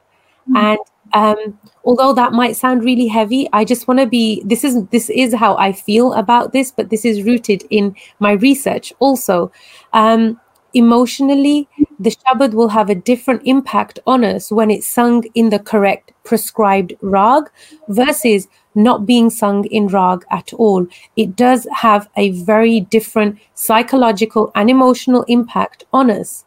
[0.48, 0.56] Mm-hmm.
[0.56, 0.78] And
[1.14, 5.08] um, although that might sound really heavy i just want to be this is this
[5.08, 9.50] is how i feel about this but this is rooted in my research also
[9.94, 10.38] um,
[10.74, 11.68] emotionally
[12.00, 16.12] the shabad will have a different impact on us when it's sung in the correct
[16.24, 17.50] prescribed rag
[17.88, 20.86] versus not being sung in rag at all.
[21.16, 26.44] It does have a very different psychological and emotional impact on us.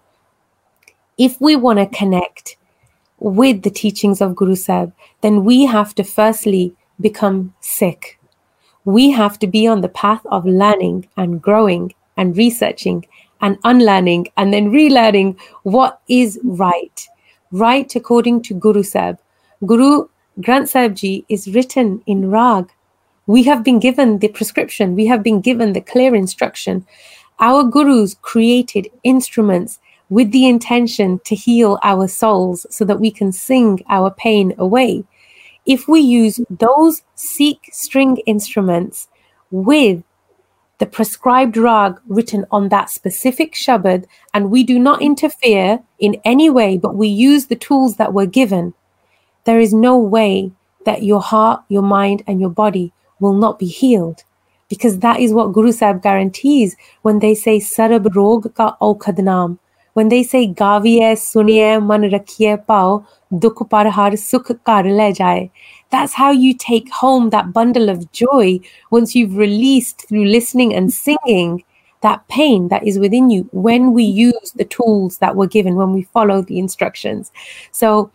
[1.17, 2.55] If we want to connect
[3.19, 8.19] with the teachings of Guru Sahib, then we have to firstly become Sikh.
[8.85, 13.05] We have to be on the path of learning and growing and researching
[13.41, 17.07] and unlearning and then relearning what is right.
[17.51, 19.17] Right according to Guru Sahib.
[19.65, 20.07] Guru
[20.39, 22.71] Granth Sahib Ji is written in Rag.
[23.27, 26.85] We have been given the prescription, we have been given the clear instruction.
[27.39, 29.79] Our gurus created instruments
[30.09, 35.03] with the intention to heal our souls so that we can sing our pain away.
[35.65, 39.07] If we use those Sikh string instruments
[39.51, 40.03] with
[40.81, 46.49] the prescribed rag written on that specific Shabad, and we do not interfere in any
[46.49, 48.73] way, but we use the tools that were given,
[49.43, 50.51] there is no way
[50.87, 54.23] that your heart, your mind, and your body will not be healed.
[54.69, 59.19] Because that is what Guru Sahib guarantees when they say Sarab Rog Ka Aukhad
[59.93, 63.05] when they say gaviye suniye man rakhiye pao
[63.45, 65.51] dukh par har sukh kar le jaye
[65.91, 68.59] that's how you take home that bundle of joy
[68.89, 71.63] once you've released through listening and singing
[72.01, 75.93] that pain that is within you when we use the tools that were given when
[75.93, 77.31] we follow the instructions
[77.71, 78.11] so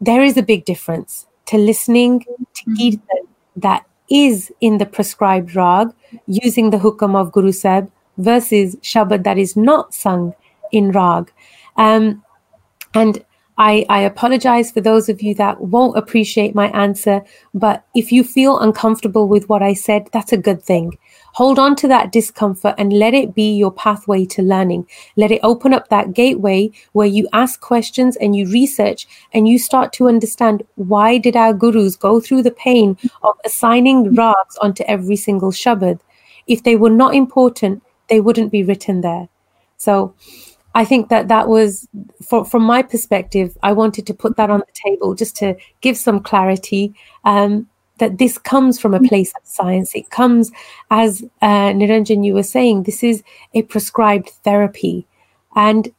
[0.00, 2.24] there is a big difference to listening
[2.54, 3.26] to kirtan
[3.56, 5.88] that is in the prescribed rag
[6.26, 10.34] using the hukam of guru sahib versus shabad that is not sung
[10.72, 11.32] in Rag.
[11.76, 12.22] Um,
[12.94, 13.24] and
[13.60, 17.22] I, I, apologize for those of you that won't appreciate my answer,
[17.52, 20.96] but if you feel uncomfortable with what I said, that's a good thing.
[21.34, 24.86] Hold on to that discomfort and let it be your pathway to learning.
[25.16, 29.58] Let it open up that gateway where you ask questions and you research and you
[29.58, 34.84] start to understand why did our gurus go through the pain of assigning rags onto
[34.84, 36.00] every single shabad.
[36.46, 39.28] If they were not important, they wouldn't be written there.
[39.76, 40.14] So
[40.74, 41.88] I think that that was,
[42.22, 45.96] for, from my perspective, I wanted to put that on the table just to give
[45.96, 46.94] some clarity
[47.24, 47.68] um,
[47.98, 49.08] that this comes from a mm.
[49.08, 49.94] place of science.
[49.94, 50.52] It comes,
[50.90, 53.22] as uh, Niranjan, you were saying, this is
[53.54, 55.06] a prescribed therapy.
[55.56, 55.92] And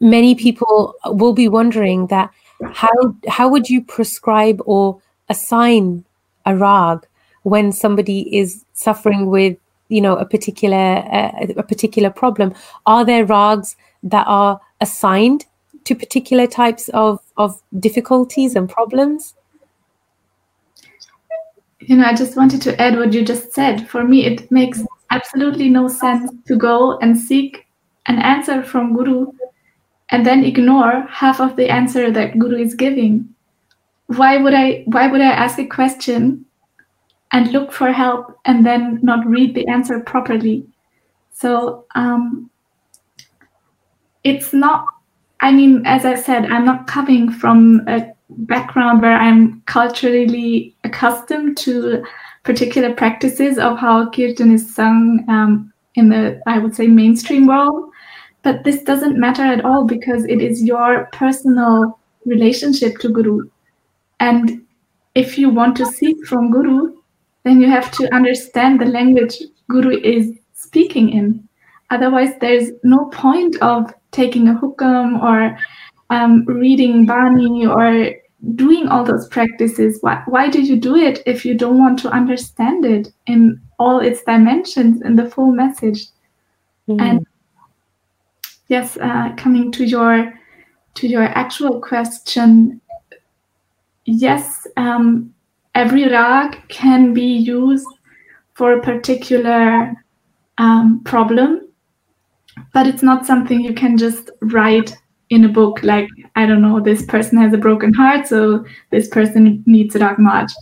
[0.00, 2.30] many people will be wondering that
[2.72, 2.92] how
[3.26, 6.04] how would you prescribe or assign
[6.44, 7.06] a rag
[7.42, 9.56] when somebody is suffering with
[9.90, 12.54] you know a particular uh, a particular problem.
[12.86, 15.44] Are there rags that are assigned
[15.84, 19.34] to particular types of of difficulties and problems?
[21.80, 23.88] You know i just wanted to add what you just said.
[23.88, 27.66] For me it makes absolutely no sense to go and seek
[28.06, 29.32] an answer from guru
[30.10, 33.34] and then ignore half of the answer that guru is giving.
[34.06, 36.46] Why would i why would i ask a question
[37.32, 40.66] and look for help and then not read the answer properly
[41.32, 42.50] so um,
[44.24, 44.84] it's not
[45.40, 51.56] i mean as i said i'm not coming from a background where i'm culturally accustomed
[51.56, 52.04] to
[52.42, 57.90] particular practices of how kirtan is sung um, in the i would say mainstream world
[58.42, 63.48] but this doesn't matter at all because it is your personal relationship to Guru.
[64.18, 64.62] And
[65.14, 66.96] if you want to seek from Guru,
[67.44, 69.38] then you have to understand the language
[69.68, 71.48] Guru is speaking in.
[71.90, 75.58] Otherwise, there's no point of taking a hukam or
[76.10, 78.12] um, reading Bani or
[78.54, 79.98] doing all those practices.
[80.00, 84.00] Why, why do you do it if you don't want to understand it in all
[84.00, 86.06] its dimensions in the full message?
[86.88, 87.00] Mm.
[87.00, 87.26] And
[88.68, 90.32] yes, uh, coming to your
[90.94, 92.80] to your actual question,
[94.04, 95.32] yes, um,
[95.74, 97.86] every rag can be used
[98.54, 99.94] for a particular
[100.58, 101.68] um, problem,
[102.74, 104.96] but it's not something you can just write
[105.30, 105.82] in a book.
[105.82, 110.00] Like I don't know, this person has a broken heart, so this person needs a
[110.00, 110.52] rag march.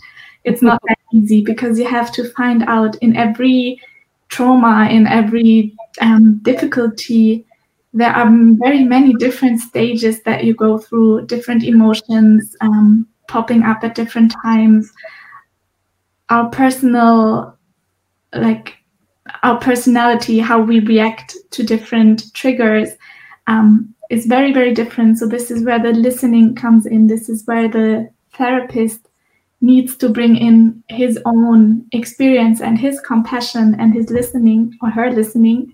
[0.43, 3.81] It's not that easy because you have to find out in every
[4.29, 7.45] trauma, in every um, difficulty,
[7.93, 13.83] there are very many different stages that you go through, different emotions um, popping up
[13.83, 14.91] at different times.
[16.29, 17.57] Our personal,
[18.33, 18.75] like
[19.43, 22.89] our personality, how we react to different triggers,
[23.47, 25.17] um, is very, very different.
[25.17, 27.07] So, this is where the listening comes in.
[27.07, 29.07] This is where the therapist
[29.61, 35.11] needs to bring in his own experience and his compassion and his listening or her
[35.11, 35.73] listening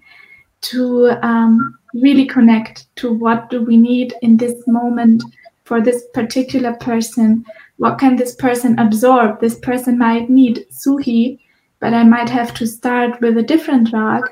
[0.62, 5.24] to um, really connect to what do we need in this moment
[5.66, 7.46] for this particular person.
[7.78, 9.42] What can this person absorb?
[9.42, 11.40] This person might need suhi
[11.82, 14.24] but i might have to start with a different rag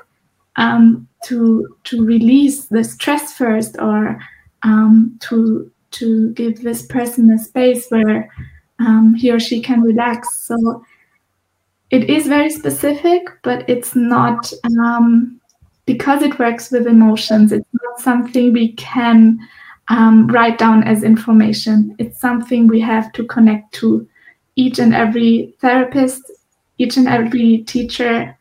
[0.56, 4.20] um, to to release the stress first or
[4.62, 8.28] um, to to give this person a space where
[8.80, 10.40] um, he or she can relax.
[10.40, 10.84] So
[11.90, 15.40] it is very specific but it's not um,
[15.86, 19.38] because it works with emotions, it's not something we can
[19.88, 21.94] um, write down as information.
[21.98, 24.08] It's something we have to connect to
[24.56, 26.22] each and every therapist,
[26.78, 28.36] each and every teacher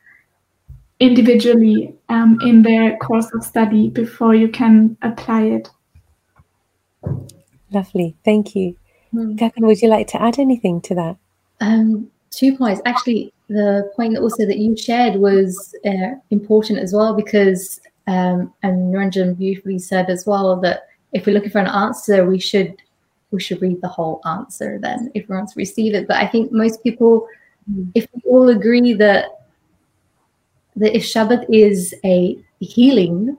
[0.99, 5.70] individually um, in their course of study before you can apply it.
[7.72, 8.76] Lovely, thank you.
[9.14, 9.38] Mm.
[9.38, 11.18] Gagan, would you like to add anything to that?
[11.60, 12.82] Um, two points.
[12.86, 18.94] Actually, the point also that you shared was uh, important as well because, um, and
[18.94, 22.76] Niranjan beautifully said as well that if we're looking for an answer, we should
[23.31, 26.07] we should read the whole answer then if we want to receive it.
[26.07, 27.27] But I think most people,
[27.72, 27.90] mm.
[27.95, 29.45] if we all agree that
[30.76, 33.38] that if Shabad is a healing,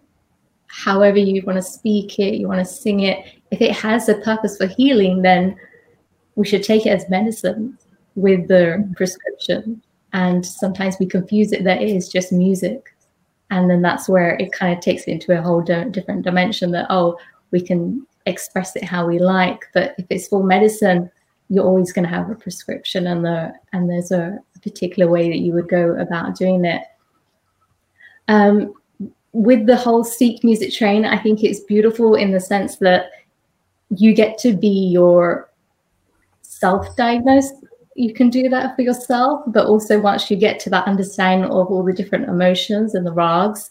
[0.69, 4.17] however you want to speak it, you want to sing it, if it has a
[4.17, 5.57] purpose for healing, then
[6.37, 7.79] we should take it as medicine
[8.15, 9.83] with the prescription.
[10.13, 12.95] And sometimes we confuse it that it is just music.
[13.51, 16.87] And then that's where it kind of takes it into a whole different dimension that,
[16.91, 17.19] oh,
[17.55, 19.61] we can express it how we like.
[19.73, 21.09] But if it's for medicine,
[21.49, 25.41] you're always going to have a prescription and the and there's a, particular way that
[25.41, 26.81] you would go about doing it.
[28.29, 28.73] Um,
[29.33, 33.11] with the whole Sikh music train, I think it's beautiful in the sense that
[33.91, 35.51] you get to be your
[36.41, 37.57] self-diagnosed
[37.95, 41.69] you can do that for yourself but also once you get to that understanding of
[41.69, 43.71] all the different emotions and the rags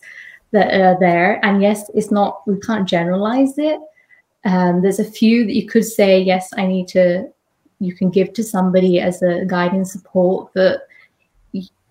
[0.53, 1.43] that are there.
[1.45, 3.79] And yes it's not we can't generalize it.
[4.45, 7.29] Um, there's a few that you could say yes i need to
[7.79, 10.87] you can give to somebody as a guiding support but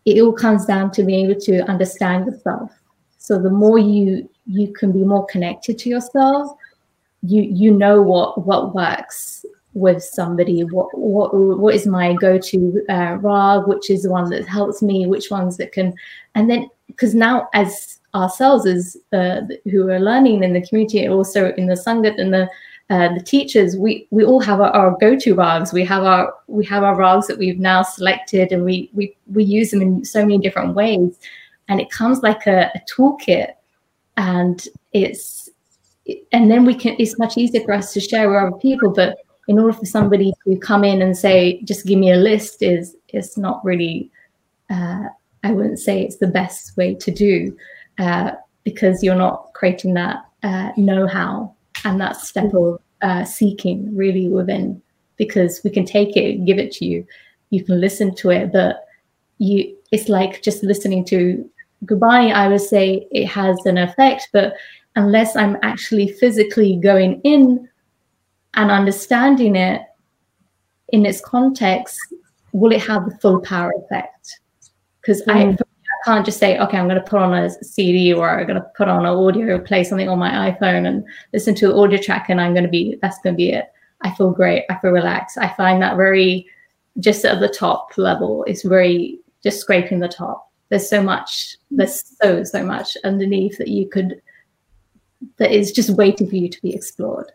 [0.05, 2.73] it all comes down to being able to understand yourself.
[3.19, 6.57] So the more you you can be more connected to yourself
[7.23, 9.45] you you know what what works
[9.75, 10.65] with somebody.
[10.65, 13.67] What what what is my go-to uh, rag?
[13.67, 15.07] Which is the one that helps me?
[15.07, 15.95] Which ones that can
[16.35, 21.53] and then because now as ourselves as uh, who are learning in the community, also
[21.55, 22.49] in the sangat and the
[22.91, 25.73] uh, the teachers, we we all have our, our, go-to rags.
[25.73, 29.45] We have our we have our rags that we've now selected, and we we we
[29.45, 31.19] use them in so many different ways,
[31.69, 33.53] and it comes like a, a toolkit,
[34.19, 34.63] and
[34.93, 35.49] it's
[36.33, 36.97] and then we can.
[36.99, 39.17] It's much easier for us to share with other people, but
[39.49, 42.97] in order for somebody to come in and say, just give me a list, is
[43.09, 44.11] is not really.
[44.69, 45.05] Uh,
[45.45, 47.57] I wouldn't say it's the best way to do
[47.99, 48.33] uh,
[48.65, 51.55] because you're not creating that uh, know-how
[51.85, 54.81] and that step of uh, seeking really within
[55.17, 57.07] because we can take it give it to you
[57.51, 58.87] you can listen to it but
[59.39, 61.49] you it's like just listening to
[61.85, 64.55] goodbye i would say it has an effect but
[64.97, 67.69] unless i'm actually physically going in
[68.55, 69.83] and understanding it
[70.91, 71.99] in its context
[72.53, 74.41] will it have the full power effect
[75.01, 75.35] because mm.
[75.35, 75.57] I,
[76.05, 78.67] can't just say, okay, I'm going to put on a CD or I'm going to
[78.77, 82.29] put on an audio, play something on my iPhone and listen to an audio track,
[82.29, 83.73] and I'm going to be, that's going to be it.
[84.03, 84.65] I feel great.
[84.69, 85.39] I feel relaxed.
[85.39, 86.47] I find that very,
[86.99, 90.51] just at the top level, it's very, just scraping the top.
[90.69, 94.21] There's so much, there's so, so much underneath that you could,
[95.37, 97.31] that is just waiting for you to be explored.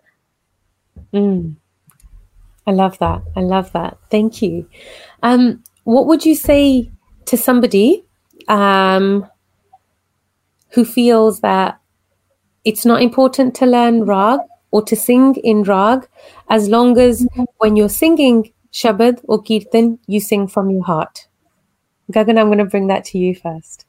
[1.13, 1.55] Mm.
[2.65, 3.21] I love that.
[3.35, 3.97] I love that.
[4.11, 4.67] Thank you.
[5.23, 6.91] Um, what would you say
[7.25, 8.03] to somebody
[8.47, 9.27] um,
[10.69, 11.79] who feels that
[12.65, 14.39] it's not important to learn rag
[14.71, 16.07] or to sing in rag
[16.49, 17.43] as long as mm-hmm.
[17.57, 21.27] when you're singing shabad or kirtan, you sing from your heart.
[22.11, 23.85] Gagan, I'm going to bring that to you first.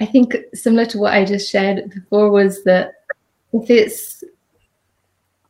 [0.00, 2.94] I think similar to what I just shared before was that
[3.52, 4.24] if it's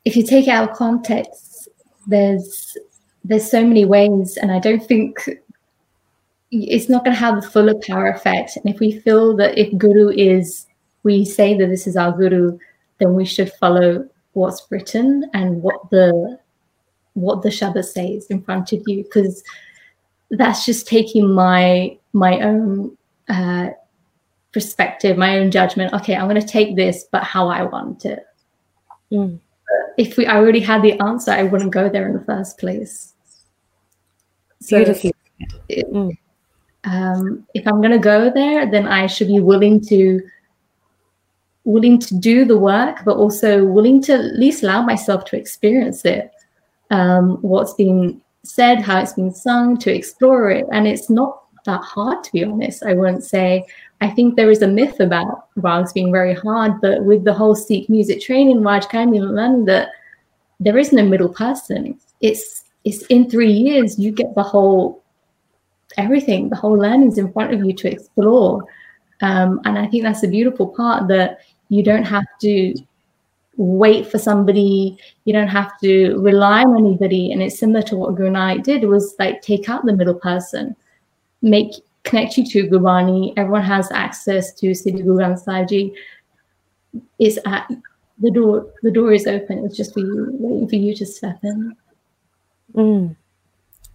[0.05, 1.69] if you take out context,
[2.07, 2.77] there's
[3.25, 5.29] there's so many ways, and I don't think
[6.53, 8.57] it's not going to have the fuller power effect.
[8.57, 10.67] And if we feel that if guru is,
[11.03, 12.59] we say that this is our guru,
[12.99, 16.39] then we should follow what's written and what the
[17.15, 19.43] what the Shabad says in front of you, because
[20.31, 22.97] that's just taking my my own
[23.29, 23.71] uh,
[24.53, 25.95] perspective, my own judgment.
[25.95, 28.27] Okay, I'm going to take this, but how I want it.
[29.11, 29.41] Mm.
[29.97, 33.15] If we, I already had the answer, I wouldn't go there in the first place.
[34.61, 35.11] So Beautiful.
[35.69, 36.17] It, mm
[36.85, 40.21] um, if I'm going to go there, then I should be willing to
[41.65, 46.05] willing to do the work, but also willing to at least allow myself to experience
[46.05, 46.33] it,
[46.91, 50.67] Um, what's been said, how it's been sung, to explore it.
[50.73, 52.83] And it's not that hard, to be honest.
[52.83, 53.65] I wouldn't say.
[54.01, 57.55] I think there is a myth about rags being very hard, but with the whole
[57.55, 59.91] Sikh music training, Raj Kami learning that
[60.59, 61.99] there is no middle person.
[62.21, 65.02] It's it's in three years you get the whole
[65.99, 68.65] everything, the whole learning is in front of you to explore.
[69.21, 72.75] Um, and I think that's the beautiful part that you don't have to
[73.57, 77.33] wait for somebody, you don't have to rely on anybody.
[77.33, 80.75] And it's similar to what Guru did was like take out the middle person,
[81.43, 81.73] make
[82.05, 83.33] connect you to Gurbani.
[83.37, 85.95] Everyone has access to Sri Guru Granth.
[87.19, 87.71] Is at
[88.19, 88.71] the door.
[88.83, 89.65] The door is open.
[89.65, 91.75] It's just for you, waiting for you to step in.
[92.75, 93.17] Mm.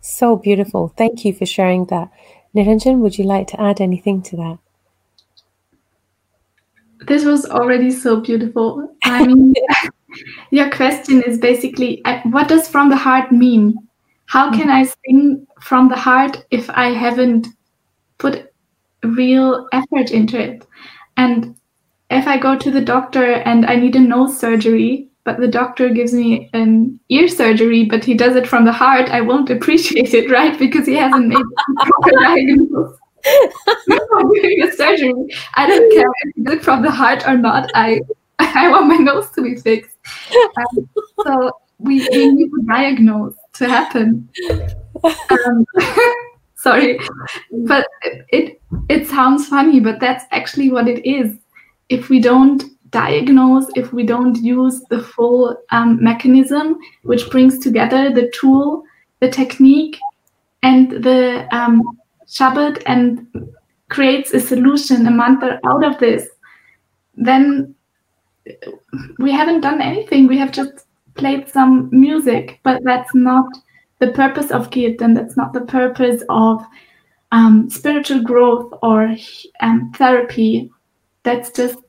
[0.02, 0.94] So beautiful.
[0.96, 2.10] Thank you for sharing that.
[2.56, 4.58] Niranjan, would you like to add anything to that?
[7.08, 8.96] This was already so beautiful.
[9.04, 9.54] I mean,
[10.52, 13.76] your question is basically uh, what does from the heart mean?
[14.26, 17.48] How can I sing from the heart if I haven't
[18.18, 18.52] put
[19.04, 20.66] real effort into it?
[21.16, 21.56] And
[22.10, 25.90] if I go to the doctor and I need a nose surgery, but the doctor
[25.90, 30.14] gives me an ear surgery, but he does it from the heart, I won't appreciate
[30.14, 30.58] it, right?
[30.58, 31.44] Because he hasn't made
[31.80, 32.98] proper diagnosis.
[34.32, 35.12] doing a surgery.
[35.56, 37.70] I don't care if he did it from the heart or not.
[37.76, 38.00] I
[38.40, 39.98] I want my nose to be fixed.
[40.56, 40.90] Um,
[41.26, 44.30] so we, we need to diagnose to happen.
[45.04, 45.66] Um,
[46.56, 47.02] sorry,
[47.52, 47.86] but
[48.30, 51.36] it it sounds funny, but that's actually what it is.
[51.90, 58.14] If we don't diagnose if we don't use the full um, mechanism, which brings together
[58.14, 58.84] the tool,
[59.20, 59.98] the technique,
[60.64, 61.82] and the um,
[62.28, 63.28] Shabad and
[63.90, 66.28] creates a solution, a mantra out of this,
[67.16, 67.74] then
[69.20, 70.28] we haven't done anything.
[70.28, 70.86] We have just
[71.16, 73.46] played some music, but that's not
[74.00, 75.14] the purpose of Kirtan.
[75.14, 76.64] That's not the purpose of
[77.32, 79.16] um, spiritual growth or
[79.62, 80.72] um, therapy.
[81.24, 81.80] That's just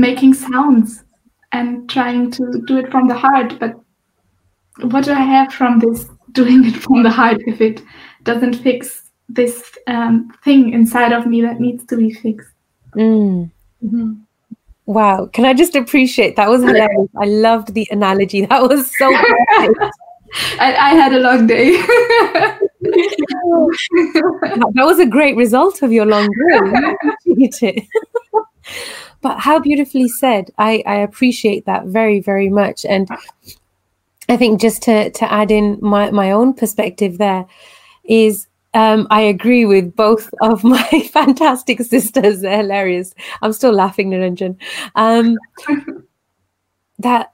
[0.00, 1.04] making sounds
[1.52, 3.58] and trying to do it from the heart.
[3.58, 3.74] But
[4.82, 7.82] what do I have from this doing it from the heart if it
[8.22, 12.50] doesn't fix this um, thing inside of me that needs to be fixed?
[12.94, 13.50] Mm.
[13.84, 14.14] Mm-hmm.
[14.86, 15.26] Wow.
[15.26, 17.08] Can I just appreciate that was hilarious.
[17.20, 18.46] I loved the analogy.
[18.46, 19.06] That was so
[20.60, 21.72] I, I, had a long day.
[22.82, 26.28] that was a great result of your long
[27.60, 27.88] day.
[29.20, 30.50] But how beautifully said.
[30.58, 32.84] I, I appreciate that very, very much.
[32.84, 33.08] And
[34.28, 37.46] I think just to, to add in my, my own perspective there
[38.04, 42.42] is um, I agree with both of my fantastic sisters.
[42.42, 43.14] They're hilarious.
[43.42, 44.56] I'm still laughing, Niranjan.
[44.94, 45.36] Um,
[46.98, 47.32] that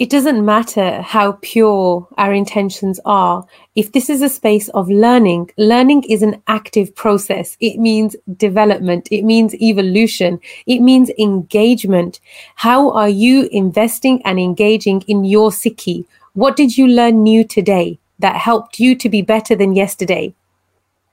[0.00, 3.44] it doesn't matter how pure our intentions are.
[3.74, 7.58] If this is a space of learning, learning is an active process.
[7.60, 9.08] It means development.
[9.10, 10.40] It means evolution.
[10.64, 12.18] It means engagement.
[12.54, 16.06] How are you investing and engaging in your Sikhi?
[16.32, 20.32] What did you learn new today that helped you to be better than yesterday?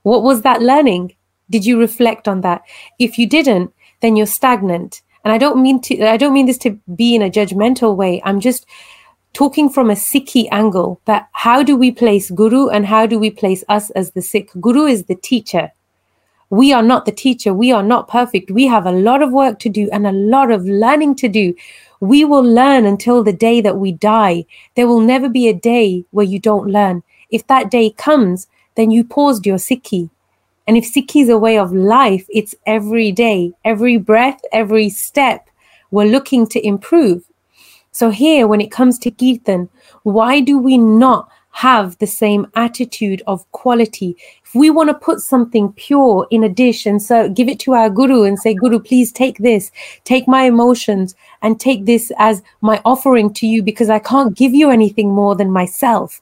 [0.04, 1.14] What was that learning?
[1.50, 2.62] Did you reflect on that?
[3.00, 6.58] If you didn't, then you're stagnant and i don't mean to i don't mean this
[6.58, 8.22] to be in a judgmental way.
[8.24, 8.66] I'm just
[9.34, 13.30] talking from a sikhi angle that how do we place guru and how do we
[13.30, 14.50] place us as the sikh?
[14.60, 15.72] Guru is the teacher.
[16.50, 17.54] We are not the teacher.
[17.54, 18.50] We are not perfect.
[18.50, 21.54] We have a lot of work to do and a lot of learning to do.
[22.00, 24.46] We will learn until the day that we die.
[24.76, 27.04] There will never be a day where you don't learn.
[27.30, 30.10] If that day comes then you paused your sikhi
[30.68, 35.50] and if Sikhi is a way of life, it's every day, every breath, every step,
[35.92, 37.24] we're looking to improve.
[37.92, 39.70] So here, when it comes to Kirtan,
[40.04, 44.16] why do we not have the same attitude of quality?
[44.46, 47.74] If we want to put something pure in a dish and so give it to
[47.74, 49.72] our guru and say, Guru, please take this,
[50.04, 54.54] take my emotions and take this as my offering to you because I can't give
[54.54, 56.22] you anything more than myself,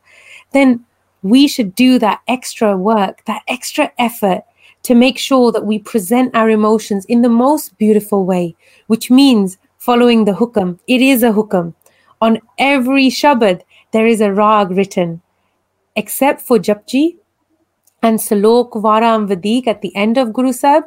[0.54, 0.85] then
[1.26, 4.44] we should do that extra work, that extra effort
[4.84, 9.58] to make sure that we present our emotions in the most beautiful way, which means
[9.80, 10.78] following the hukam.
[10.88, 11.74] It is a hukam.
[12.22, 15.24] On every Shabad, there is a rag written,
[15.96, 17.18] except for Japji
[18.04, 20.84] and Salok, Varam, Vadik at the end of Guru Sahib.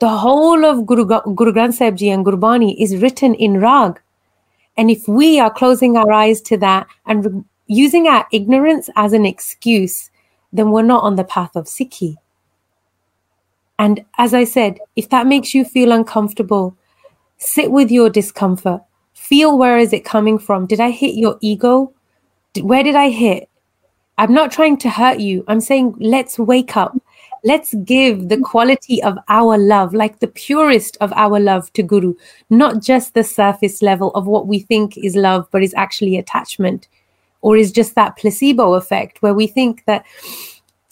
[0.00, 4.00] The whole of Guru, Guru Granth Sahib Ji and Gurbani is written in rag.
[4.78, 9.24] And if we are closing our eyes to that and using our ignorance as an
[9.24, 10.10] excuse,
[10.52, 12.16] then we're not on the path of Sikhi.
[13.78, 16.76] And as I said, if that makes you feel uncomfortable,
[17.38, 18.82] sit with your discomfort.
[19.12, 20.66] Feel where is it coming from?
[20.66, 21.92] Did I hit your ego?
[22.60, 23.48] Where did I hit?
[24.16, 25.44] I'm not trying to hurt you.
[25.48, 26.96] I'm saying let's wake up.
[27.42, 32.14] Let's give the quality of our love, like the purest of our love to Guru,
[32.48, 36.88] not just the surface level of what we think is love, but is actually attachment
[37.44, 40.06] or is just that placebo effect where we think that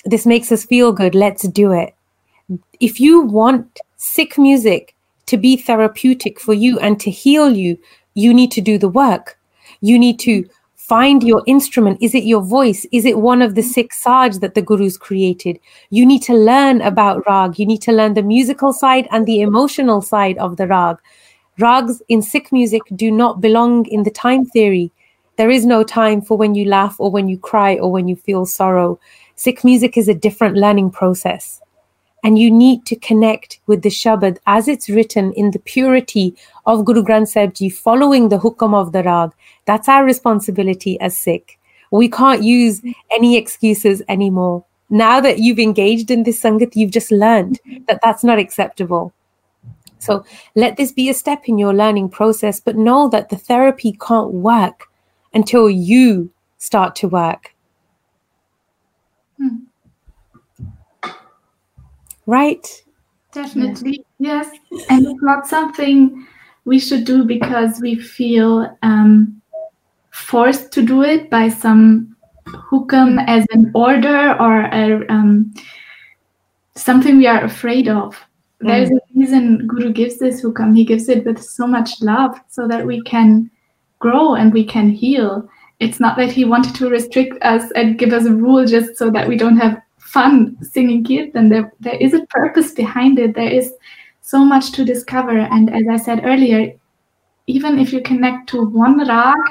[0.05, 1.95] this makes us feel good, let's do it.
[2.79, 4.95] If you want Sikh music
[5.27, 7.79] to be therapeutic for you and to heal you,
[8.13, 9.39] you need to do the work.
[9.81, 10.47] You need to
[10.77, 12.03] find your instrument.
[12.03, 12.85] Is it your voice?
[12.93, 15.59] Is it one of the six saj that the gurus created?
[15.89, 17.59] You need to learn about rag.
[17.59, 20.99] You need to learn the musical side and the emotional side of the rag.
[21.59, 24.93] Rags in Sikh music do not belong in the time theory.
[25.37, 28.17] There is no time for when you laugh or when you cry or when you
[28.17, 29.01] feel sorrow.
[29.35, 31.61] Sikh music is a different learning process.
[32.23, 36.37] And you need to connect with the Shabad as it's written in the purity
[36.67, 39.33] of Guru Granth Sahib Ji, following the hukam of the Rag.
[39.65, 41.59] That's our responsibility as Sikh.
[41.91, 42.81] We can't use
[43.11, 44.65] any excuses anymore.
[44.91, 49.13] Now that you've engaged in this Sangat, you've just learned that that's not acceptable.
[49.99, 53.97] So let this be a step in your learning process, but know that the therapy
[54.01, 54.89] can't work
[55.35, 57.55] until you start to work.
[59.39, 59.57] Hmm.
[62.27, 62.85] Right?
[63.33, 64.51] Definitely, yes.
[64.89, 66.27] And it's not something
[66.65, 69.41] we should do because we feel um,
[70.11, 72.15] forced to do it by some
[72.47, 75.53] hukam as an order or a, um,
[76.75, 78.15] something we are afraid of.
[78.63, 78.69] Mm.
[78.69, 80.77] There's a reason Guru gives this hukam.
[80.77, 83.51] He gives it with so much love so that we can
[84.03, 85.49] grow and we can heal.
[85.81, 89.11] It's not that he wanted to restrict us and give us a rule just so
[89.11, 91.49] that we don't have fun singing kirtan.
[91.49, 93.35] There, there is a purpose behind it.
[93.35, 93.73] There is
[94.21, 95.39] so much to discover.
[95.39, 96.73] And as I said earlier,
[97.47, 99.43] even if you connect to one rag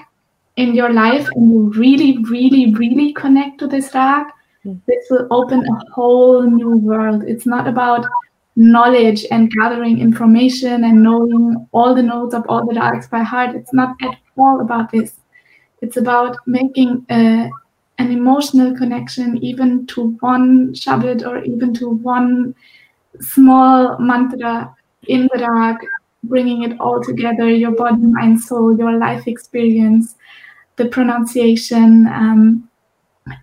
[0.55, 4.27] in your life and you really, really, really connect to this rag,
[4.63, 4.75] hmm.
[4.87, 7.23] this will open a whole new world.
[7.27, 8.05] It's not about
[8.55, 13.55] knowledge and gathering information and knowing all the notes of all the rags by heart.
[13.55, 15.15] It's not at all about this.
[15.81, 17.49] It's about making a,
[17.97, 22.55] an emotional connection, even to one Shabad or even to one
[23.19, 24.75] small mantra
[25.07, 25.81] in the dark,
[26.23, 30.15] bringing it all together your body, mind, soul, your life experience,
[30.75, 32.69] the pronunciation, um,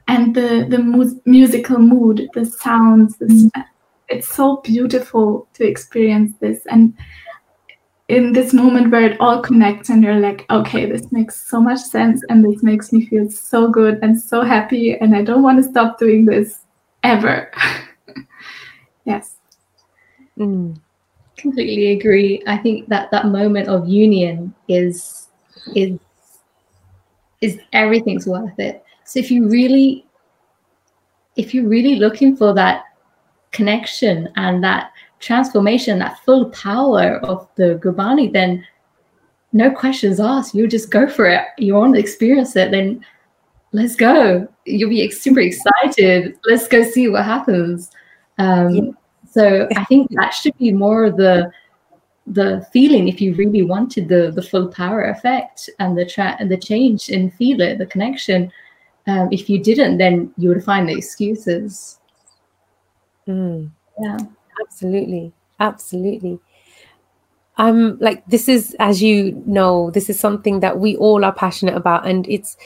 [0.07, 3.17] and the, the mu- musical mood, the sounds.
[3.19, 3.61] The, mm-hmm.
[4.09, 6.65] It's so beautiful to experience this.
[6.67, 6.95] And
[8.09, 11.79] in this moment where it all connects and you're like, okay, this makes so much
[11.79, 15.63] sense and this makes me feel so good and so happy and I don't want
[15.63, 16.61] to stop doing this
[17.03, 17.53] ever.
[19.05, 19.37] yes.
[20.39, 20.81] Mm.
[21.37, 22.43] Completely agree.
[22.47, 25.29] I think that that moment of union is
[25.77, 25.99] is
[27.41, 28.83] is everything's worth it.
[29.05, 30.07] So if you really
[31.37, 32.85] if you're really looking for that
[33.53, 38.65] connection and that transformation, that full power of the Gurbani, then
[39.53, 40.55] no questions asked.
[40.55, 41.45] You just go for it.
[41.59, 43.05] You want to experience it, then
[43.73, 44.47] let's go.
[44.65, 46.39] You'll be super excited.
[46.45, 47.91] Let's go see what happens.
[48.39, 48.91] Um, yeah.
[49.31, 51.51] So I think that should be more the
[52.27, 56.51] the feeling if you really wanted the the full power effect and the tra- and
[56.51, 58.53] the change and feel it, the connection.
[59.07, 61.99] Um, if you didn't, then you would find the excuses.
[63.27, 63.71] Mm.
[64.01, 64.19] Yeah
[64.61, 65.33] absolutely.
[65.61, 66.39] Absolutely.
[67.57, 71.75] Um like this is as you know this is something that we all are passionate
[71.75, 72.57] about and it's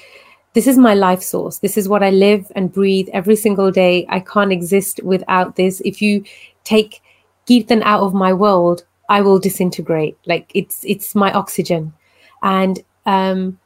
[0.53, 1.59] this is my life source.
[1.59, 4.07] This is what i live and breathe every single day.
[4.11, 5.81] I can't exist without this.
[5.85, 6.25] If you
[6.65, 7.03] take
[7.49, 10.17] Kirtan out of my world i will disintegrate.
[10.27, 11.93] Like it's it's my oxygen.
[12.43, 13.59] And um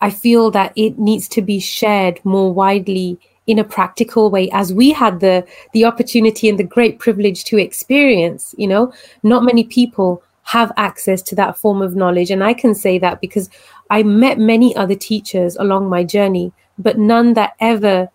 [0.00, 3.18] i feel that it needs to be shared more widely
[3.48, 7.58] in a practical way as we had the the opportunity and the great privilege to
[7.58, 8.92] experience you know?
[9.22, 13.20] Not many people have access to that form of knowledge and i can say that
[13.20, 13.50] because
[13.90, 18.08] i met many other teachers along my journey but none that ever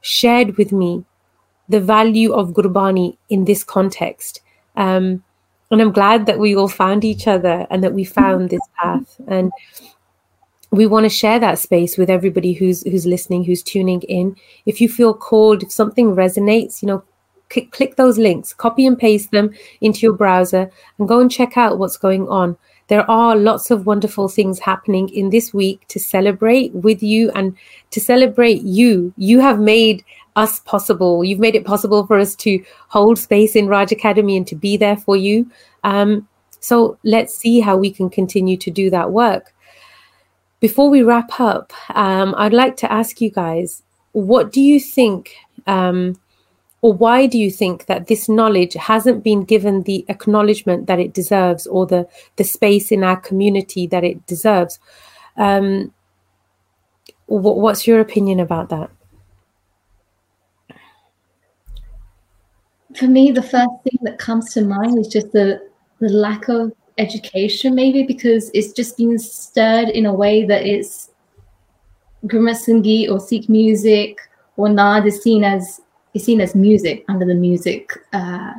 [0.00, 1.04] shared with me
[1.68, 4.40] the value of gurbani in this context.
[4.76, 5.22] Um,
[5.70, 9.20] and i'm glad that we all found each other and that we found this path.
[9.26, 9.50] And
[10.74, 14.36] we want to share that space with everybody who's who's listening who's tuning in.
[14.66, 17.04] If you feel called if something resonates you know
[17.48, 21.56] click, click those links copy and paste them into your browser and go and check
[21.56, 22.56] out what's going on.
[22.88, 27.56] There are lots of wonderful things happening in this week to celebrate with you and
[27.92, 29.14] to celebrate you.
[29.16, 30.04] You have made
[30.36, 31.24] us possible.
[31.24, 34.76] You've made it possible for us to hold space in raj academy and to be
[34.76, 35.50] there for you.
[35.82, 36.28] Um,
[36.60, 39.53] so let's see how we can continue to do that work
[40.64, 43.82] before we wrap up, um, I'd like to ask you guys
[44.12, 45.36] what do you think,
[45.66, 46.18] um,
[46.80, 51.12] or why do you think that this knowledge hasn't been given the acknowledgement that it
[51.12, 54.78] deserves, or the, the space in our community that it deserves?
[55.36, 55.92] Um,
[57.26, 58.90] what, what's your opinion about that?
[62.96, 65.60] For me, the first thing that comes to mind is just the,
[65.98, 71.10] the lack of education maybe because it's just been stirred in a way that it's
[72.26, 74.18] Gurmat Sangeet or Sikh music
[74.56, 75.80] or Naad is seen as
[76.14, 78.54] is seen as music under the music uh,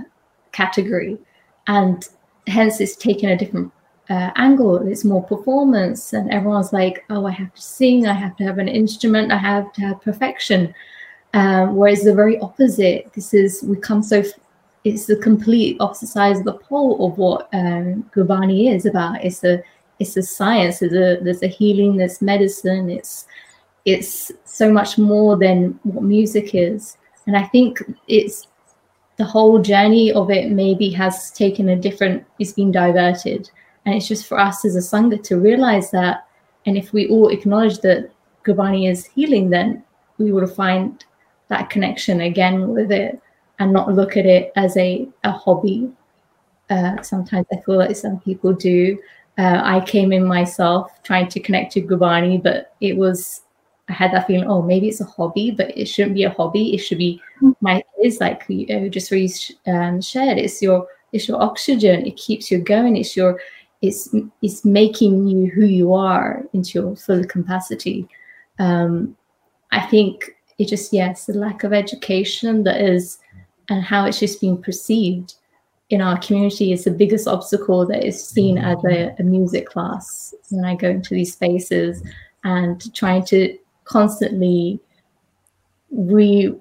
[0.52, 1.18] category,
[1.68, 2.08] and
[2.48, 3.72] hence it's taken a different
[4.10, 4.76] uh, angle.
[4.88, 8.08] It's more performance, and everyone's like, "Oh, I have to sing.
[8.08, 9.32] I have to have an instrument.
[9.32, 10.74] I have to have perfection."
[11.34, 14.24] Um, whereas the very opposite, this is we come so
[14.86, 19.26] it's the complete opposite sides of the pole of what um, Gurbani is about.
[19.26, 19.62] It's a
[20.00, 20.80] it's a science.
[20.80, 21.98] There's a there's a healing.
[21.98, 22.92] There's medicine.
[22.92, 23.26] It's
[23.86, 26.98] it's so much more than what music is.
[27.26, 28.48] And I think it's
[29.18, 32.24] the whole journey of it maybe has taken a different.
[32.38, 33.50] It's been diverted,
[33.86, 36.28] and it's just for us as a sangha to realize that.
[36.68, 38.12] And if we all acknowledge that
[38.44, 39.84] Gurbani is healing, then
[40.20, 41.04] we will find
[41.48, 43.20] that connection again with it
[43.60, 45.92] and not look at it as a, a hobby.
[46.70, 49.00] Uh, sometimes I feel like some people do.
[49.38, 53.42] Uh, I came in myself trying to connect to Gurbani, but it was
[53.90, 54.50] I had that feeling.
[54.50, 56.74] Oh, maybe it's a hobby, but it shouldn't be a hobby.
[56.74, 57.22] It should be
[57.62, 57.84] my.
[57.98, 59.30] It's like you know, just you
[59.68, 60.38] um, shared.
[60.38, 62.06] It's your it's your oxygen.
[62.06, 62.98] It keeps you going.
[62.98, 63.40] It's your
[63.82, 68.08] it's it's making you who you are into your full capacity.
[68.58, 69.16] Um,
[69.72, 73.20] I think it just yes, the lack of education that is
[73.70, 75.36] and how it's just being perceived
[75.90, 80.34] in our community is the biggest obstacle that is seen as a, a, music class
[80.50, 82.02] when I go into these spaces
[82.44, 84.80] and trying to constantly
[85.92, 86.56] re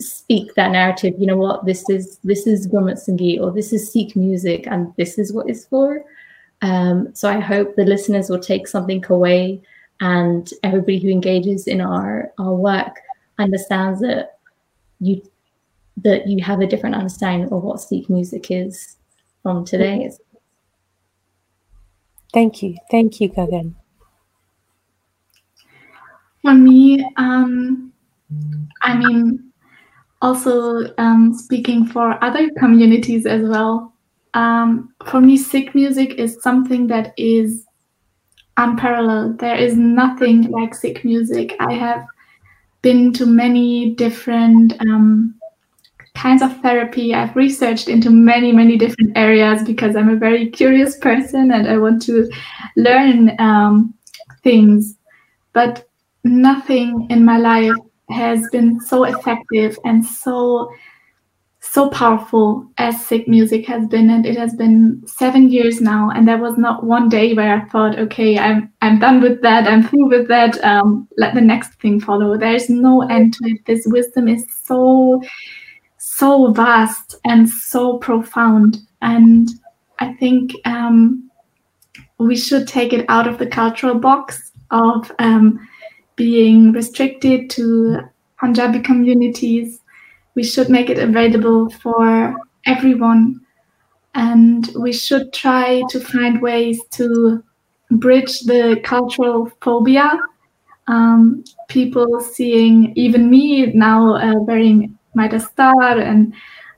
[0.00, 3.92] speak that narrative you know what this is this is Gurmat Sangeet or this is
[3.92, 6.04] Sikh music and this is what it's for.
[6.62, 9.62] Um, so I hope the listeners will take something away
[10.00, 12.96] and everybody who engages in our our work
[13.38, 14.38] understands that
[15.00, 15.22] you
[15.98, 18.96] that you have a different understanding of what Sikh music is
[19.42, 20.10] from today.
[22.32, 22.76] Thank you.
[22.90, 23.74] Thank you, Gagan.
[26.42, 27.92] For me, um,
[28.82, 29.52] I mean,
[30.20, 33.94] also um, speaking for other communities as well,
[34.34, 37.66] um, for me, Sikh music is something that is
[38.56, 39.38] unparalleled.
[39.38, 41.54] There is nothing like Sikh music.
[41.60, 42.04] I have
[42.82, 45.36] been to many different um,
[46.14, 47.14] kinds of therapy.
[47.14, 51.76] I've researched into many, many different areas because I'm a very curious person and I
[51.78, 52.30] want to
[52.76, 53.94] learn um,
[54.42, 54.96] things.
[55.52, 55.88] But
[56.24, 57.74] nothing in my life
[58.10, 60.70] has been so effective and so
[61.60, 66.28] so powerful as Sikh music has been and it has been seven years now and
[66.28, 69.82] there was not one day where i thought okay i'm i'm done with that i'm
[69.82, 73.86] through with that um, let the next thing follow there's no end to it this
[73.86, 75.22] wisdom is so
[76.16, 78.78] so vast and so profound.
[79.02, 79.48] And
[80.00, 81.30] i think um,
[82.18, 85.58] we should take it out of the cultural box of um,
[86.16, 88.00] being restricted to
[88.38, 89.80] punjabi communities.
[90.34, 92.34] We should make it available for
[92.66, 93.40] everyone.
[94.14, 97.42] And we should try to find ways to
[97.90, 100.18] bridge the cultural phobia.
[100.86, 106.34] Um, people seeing even me now uh, wearing my dastar and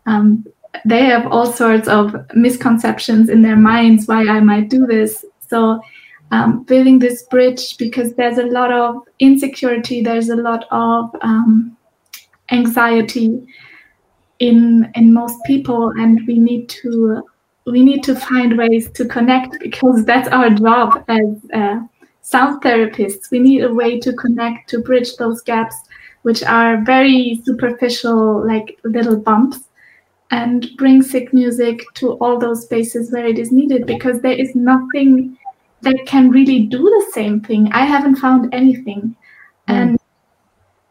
[0.07, 0.45] um,
[0.85, 5.25] they have all sorts of misconceptions in their minds why i might do this.
[5.49, 5.81] So
[6.31, 11.77] um, building this bridge because there's a lot of insecurity there's a lot of um,
[12.51, 13.47] anxiety
[14.39, 17.23] in in most people and we need to
[17.67, 21.81] we need to find ways to connect because that's our job as uh,
[22.23, 23.31] sound therapists.
[23.31, 25.77] We need a way to connect to bridge those gaps
[26.27, 29.59] which are very superficial like little bumps
[30.31, 34.55] and bring Sikh music to all those spaces where it is needed because there is
[34.55, 35.39] nothing
[35.83, 39.03] that can really do the same thing i haven't found anything
[39.69, 39.75] mm.
[39.75, 39.99] and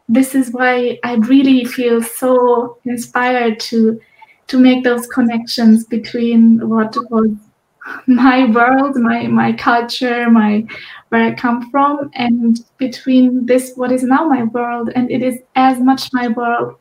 [0.08, 4.00] this is why I really feel so inspired to
[4.48, 7.30] to make those connections between what was
[8.06, 10.64] my world, my my culture, my
[11.10, 15.40] where I come from, and between this what is now my world, and it is
[15.54, 16.76] as much my world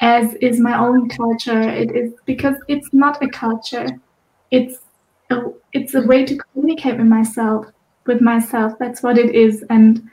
[0.00, 1.60] as is my own culture.
[1.60, 3.86] It is because it's not a culture;
[4.50, 4.78] it's
[5.30, 5.42] a,
[5.72, 7.66] it's a way to communicate with myself,
[8.06, 8.72] with myself.
[8.78, 10.08] That's what it is, and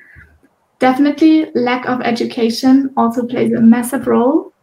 [0.80, 4.54] Definitely, lack of education also plays a massive role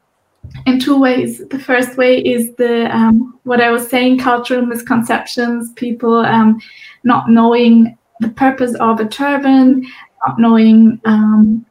[0.64, 1.46] in two ways.
[1.50, 6.58] The first way is the um, what I was saying, cultural misconceptions, people um,
[7.04, 9.86] not knowing the purpose of a turban,
[10.26, 11.64] not knowing um,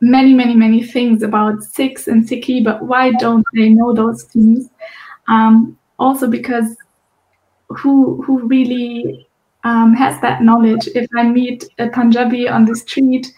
[0.00, 4.68] many, many, many things about Sikhs and Sikhi, but why don't they know those things?
[5.28, 6.76] Um, also because
[7.68, 9.26] who who really
[9.64, 10.88] um, has that knowledge?
[10.94, 13.32] If I meet a Punjabi on the street,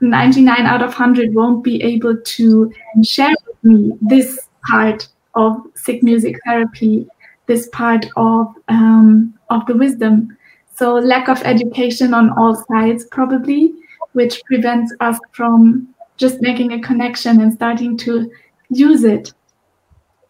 [0.00, 2.72] 99 out of 100 won't be able to
[3.02, 7.06] share with me this part of Sikh music therapy,
[7.46, 10.36] this part of um, of the wisdom.
[10.80, 13.74] So lack of education on all sides probably,
[14.14, 18.30] which prevents us from just making a connection and starting to
[18.70, 19.34] use it.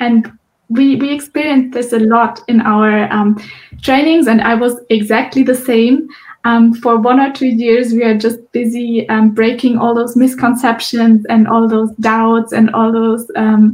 [0.00, 0.32] And
[0.68, 3.40] we we experienced this a lot in our um,
[3.80, 6.08] trainings, and I was exactly the same.
[6.42, 11.26] Um, for one or two years, we are just busy um, breaking all those misconceptions
[11.26, 13.72] and all those doubts and all those um,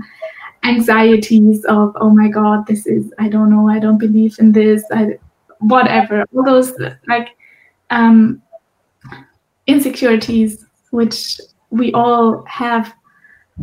[0.65, 4.82] anxieties of, oh my God, this is, I don't know, I don't believe in this,
[4.90, 5.16] I,
[5.60, 6.72] whatever, all those
[7.08, 7.36] like
[7.90, 8.42] um,
[9.66, 12.94] insecurities which we all have.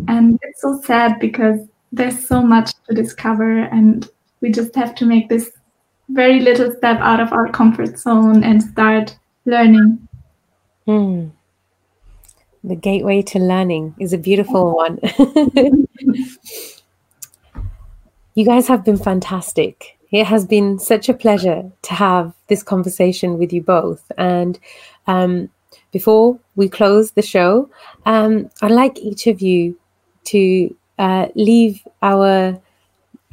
[0.07, 1.59] And it's so sad because
[1.91, 4.09] there's so much to discover, and
[4.41, 5.51] we just have to make this
[6.09, 10.07] very little step out of our comfort zone and start learning.
[10.85, 11.27] Hmm.
[12.63, 14.99] The gateway to learning is a beautiful one.
[18.35, 19.92] you guys have been fantastic.
[20.13, 24.11] It has been such a pleasure to have this conversation with you both.
[24.15, 24.59] And
[25.07, 25.49] um,
[25.91, 27.67] before we close the show,
[28.05, 29.75] um, I'd like each of you
[30.25, 32.61] to uh, leave our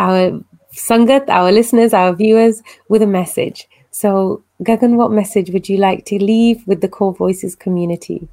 [0.00, 0.40] our
[0.72, 3.68] Sangat, our listeners, our viewers, with a message.
[3.90, 8.28] So, Gagan, what message would you like to leave with the Core Voices community?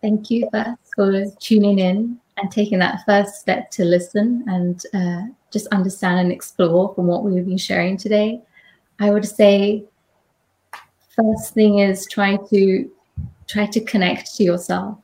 [0.00, 5.32] Thank you first for tuning in and taking that first step to listen and uh,
[5.50, 8.40] just understand and explore from what we've been sharing today.
[8.98, 9.84] I would say,
[11.14, 12.90] first thing is try to
[13.46, 14.98] try to connect to yourself.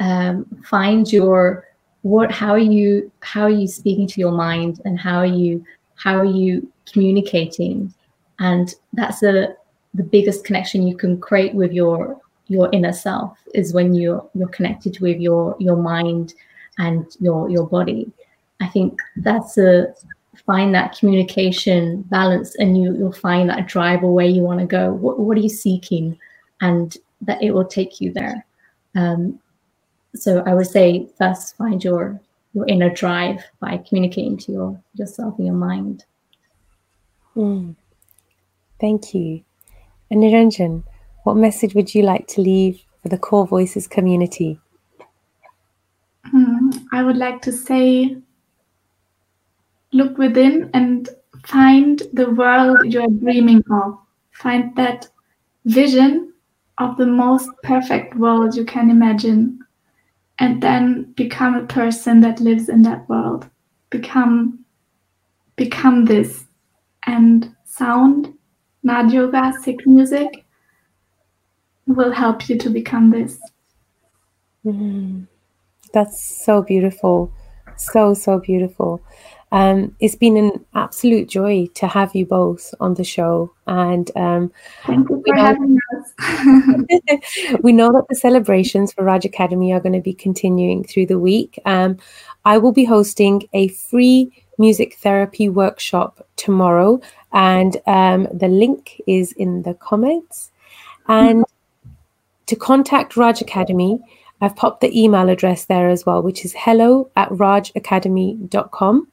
[0.00, 1.66] Um, find your
[2.02, 5.64] what how are you how are you speaking to your mind and how are you
[5.96, 7.92] how are you communicating?
[8.38, 9.54] And that's a
[9.94, 14.48] the biggest connection you can create with your your inner self is when you're you're
[14.48, 16.34] connected with your your mind
[16.80, 18.10] and your your body.
[18.60, 19.94] I think that's a
[20.46, 24.66] find that communication balance and you you'll find that drive or where you want to
[24.66, 24.92] go.
[24.92, 26.18] What what are you seeking?
[26.60, 28.44] And that it will take you there.
[28.94, 29.38] Um,
[30.14, 32.20] so I would say first find your
[32.54, 36.04] your inner drive by communicating to your yourself and your mind.
[37.36, 37.76] Mm.
[38.80, 39.44] Thank you.
[40.10, 40.82] And Niranjan,
[41.24, 44.58] what message would you like to leave for the Core Voices community?
[46.92, 48.16] I would like to say
[49.92, 51.08] look within and
[51.46, 53.98] find the world you are dreaming of.
[54.32, 55.08] Find that
[55.64, 56.32] vision
[56.78, 59.58] of the most perfect world you can imagine.
[60.38, 63.48] And then become a person that lives in that world.
[63.90, 64.64] Become
[65.56, 66.46] become this.
[67.06, 68.34] And sound
[68.82, 70.46] Nad yoga, Sikh music
[71.86, 73.38] will help you to become this.
[74.64, 75.26] Mm,
[75.92, 77.32] that's so beautiful.
[77.76, 79.02] So, so beautiful.
[79.52, 83.52] Um, it's been an absolute joy to have you both on the show.
[83.66, 84.52] And um,
[84.86, 87.58] thank you for having us.
[87.62, 91.18] we know that the celebrations for Raj Academy are going to be continuing through the
[91.18, 91.58] week.
[91.64, 91.98] Um,
[92.44, 97.00] I will be hosting a free music therapy workshop tomorrow
[97.32, 100.52] and um, the link is in the comments.
[101.08, 101.44] And
[102.46, 103.98] to contact Raj Academy,
[104.40, 109.08] I've popped the email address there as well, which is hello at rajacademy.com.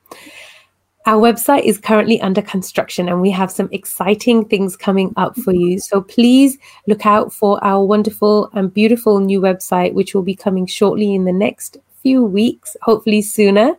[1.06, 5.54] Our website is currently under construction and we have some exciting things coming up for
[5.54, 5.80] you.
[5.80, 10.66] So please look out for our wonderful and beautiful new website, which will be coming
[10.66, 13.76] shortly in the next few weeks, hopefully sooner.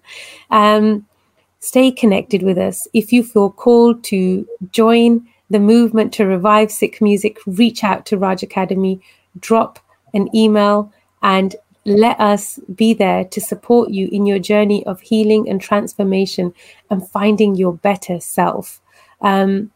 [0.50, 1.06] Um,
[1.60, 2.86] Stay connected with us.
[2.94, 8.16] If you feel called to join the movement to revive Sikh music, reach out to
[8.16, 9.00] Raj Academy,
[9.40, 9.80] drop
[10.14, 10.92] an email,
[11.22, 16.52] and let us be there to support you in your journey of healing and transformation
[16.90, 18.80] and finding your better self.
[19.22, 19.70] Um,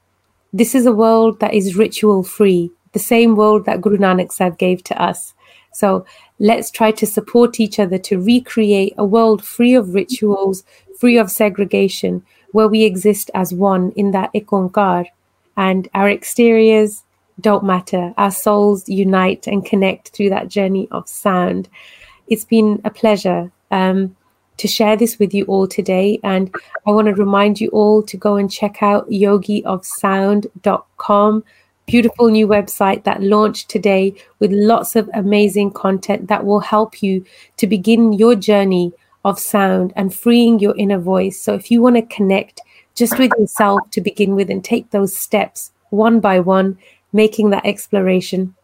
[0.53, 4.59] this is a world that is ritual free, the same world that Guru Nanak Sahib
[4.59, 5.33] gave to us.
[5.73, 6.05] So
[6.39, 10.65] let's try to support each other to recreate a world free of rituals,
[10.99, 15.07] free of segregation, where we exist as one in that ikonkar,
[15.57, 17.03] and our exteriors
[17.43, 18.15] don't matter.
[18.17, 21.69] Our souls unite and connect through that journey of sound.
[22.29, 24.17] It's been a pleasure um,
[24.59, 26.21] to share this with you all today.
[26.23, 26.55] And
[26.87, 31.45] I want to remind you all to go and check out yogiofsound.com.
[31.87, 37.25] Beautiful new website that launched today with lots of amazing content that will help you
[37.57, 38.93] to begin your journey
[39.25, 41.41] of sound and freeing your inner voice.
[41.41, 42.61] So if you want to connect
[42.95, 46.79] just with yourself to begin with and take those steps one by one,
[47.13, 48.55] making that exploration,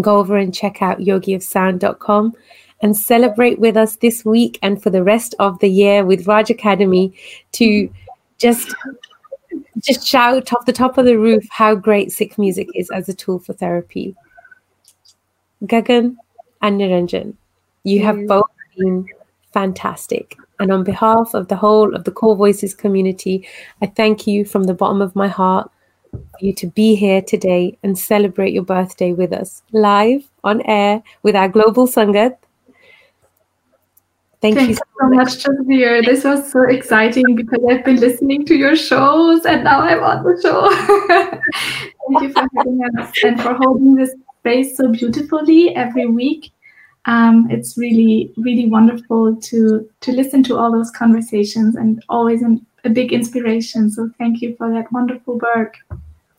[0.00, 2.34] go over and check out yogiofsound.com
[2.82, 6.50] and celebrate with us this week and for the rest of the year with Raj
[6.50, 7.14] Academy
[7.52, 7.90] to
[8.38, 8.74] just
[9.80, 13.14] just shout off the top of the roof how great Sikh music is as a
[13.14, 14.14] tool for therapy.
[15.64, 16.16] Gagan
[16.62, 17.34] and Niranjan,
[17.84, 18.44] you have both
[18.76, 19.06] been
[19.52, 20.36] fantastic.
[20.58, 23.46] And on behalf of the whole of the Core Voices community,
[23.82, 25.70] I thank you from the bottom of my heart
[26.10, 31.02] for you to be here today and celebrate your birthday with us live on air
[31.22, 32.36] with our global Sangat.
[34.42, 36.04] Thank Thanks you so, so much, Jasveer.
[36.04, 40.22] This was so exciting because I've been listening to your shows and now I'm on
[40.24, 40.70] the show.
[42.08, 46.52] Thank you for having us and for holding this space so beautifully every week
[47.06, 52.64] um, it's really really wonderful to to listen to all those conversations and always an,
[52.86, 53.90] a big inspiration.
[53.90, 55.76] So thank you for that wonderful work.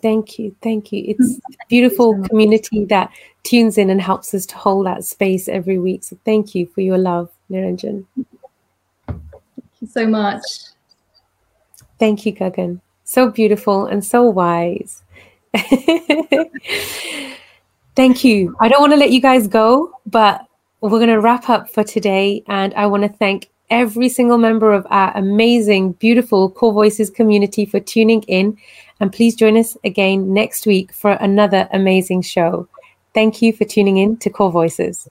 [0.01, 1.03] Thank you thank you.
[1.07, 1.53] It's mm-hmm.
[1.53, 3.11] a beautiful community that
[3.43, 6.03] tunes in and helps us to hold that space every week.
[6.03, 8.05] So thank you for your love niranjan.
[8.15, 9.21] Thank
[9.81, 10.41] you so much.
[11.99, 12.79] Thank you gagan.
[13.03, 15.03] So beautiful and so wise.
[17.95, 18.55] Thank you.
[18.59, 20.47] I don't want to let you guys go but
[20.81, 22.43] we're going to wrap up for today.
[22.47, 27.65] And I want to thank every single member of our amazing, beautiful Core Voices community
[27.65, 28.57] for tuning in.
[28.99, 32.67] And please join us again next week for another amazing show.
[33.13, 35.07] Thank you for tuning in to Core Voices.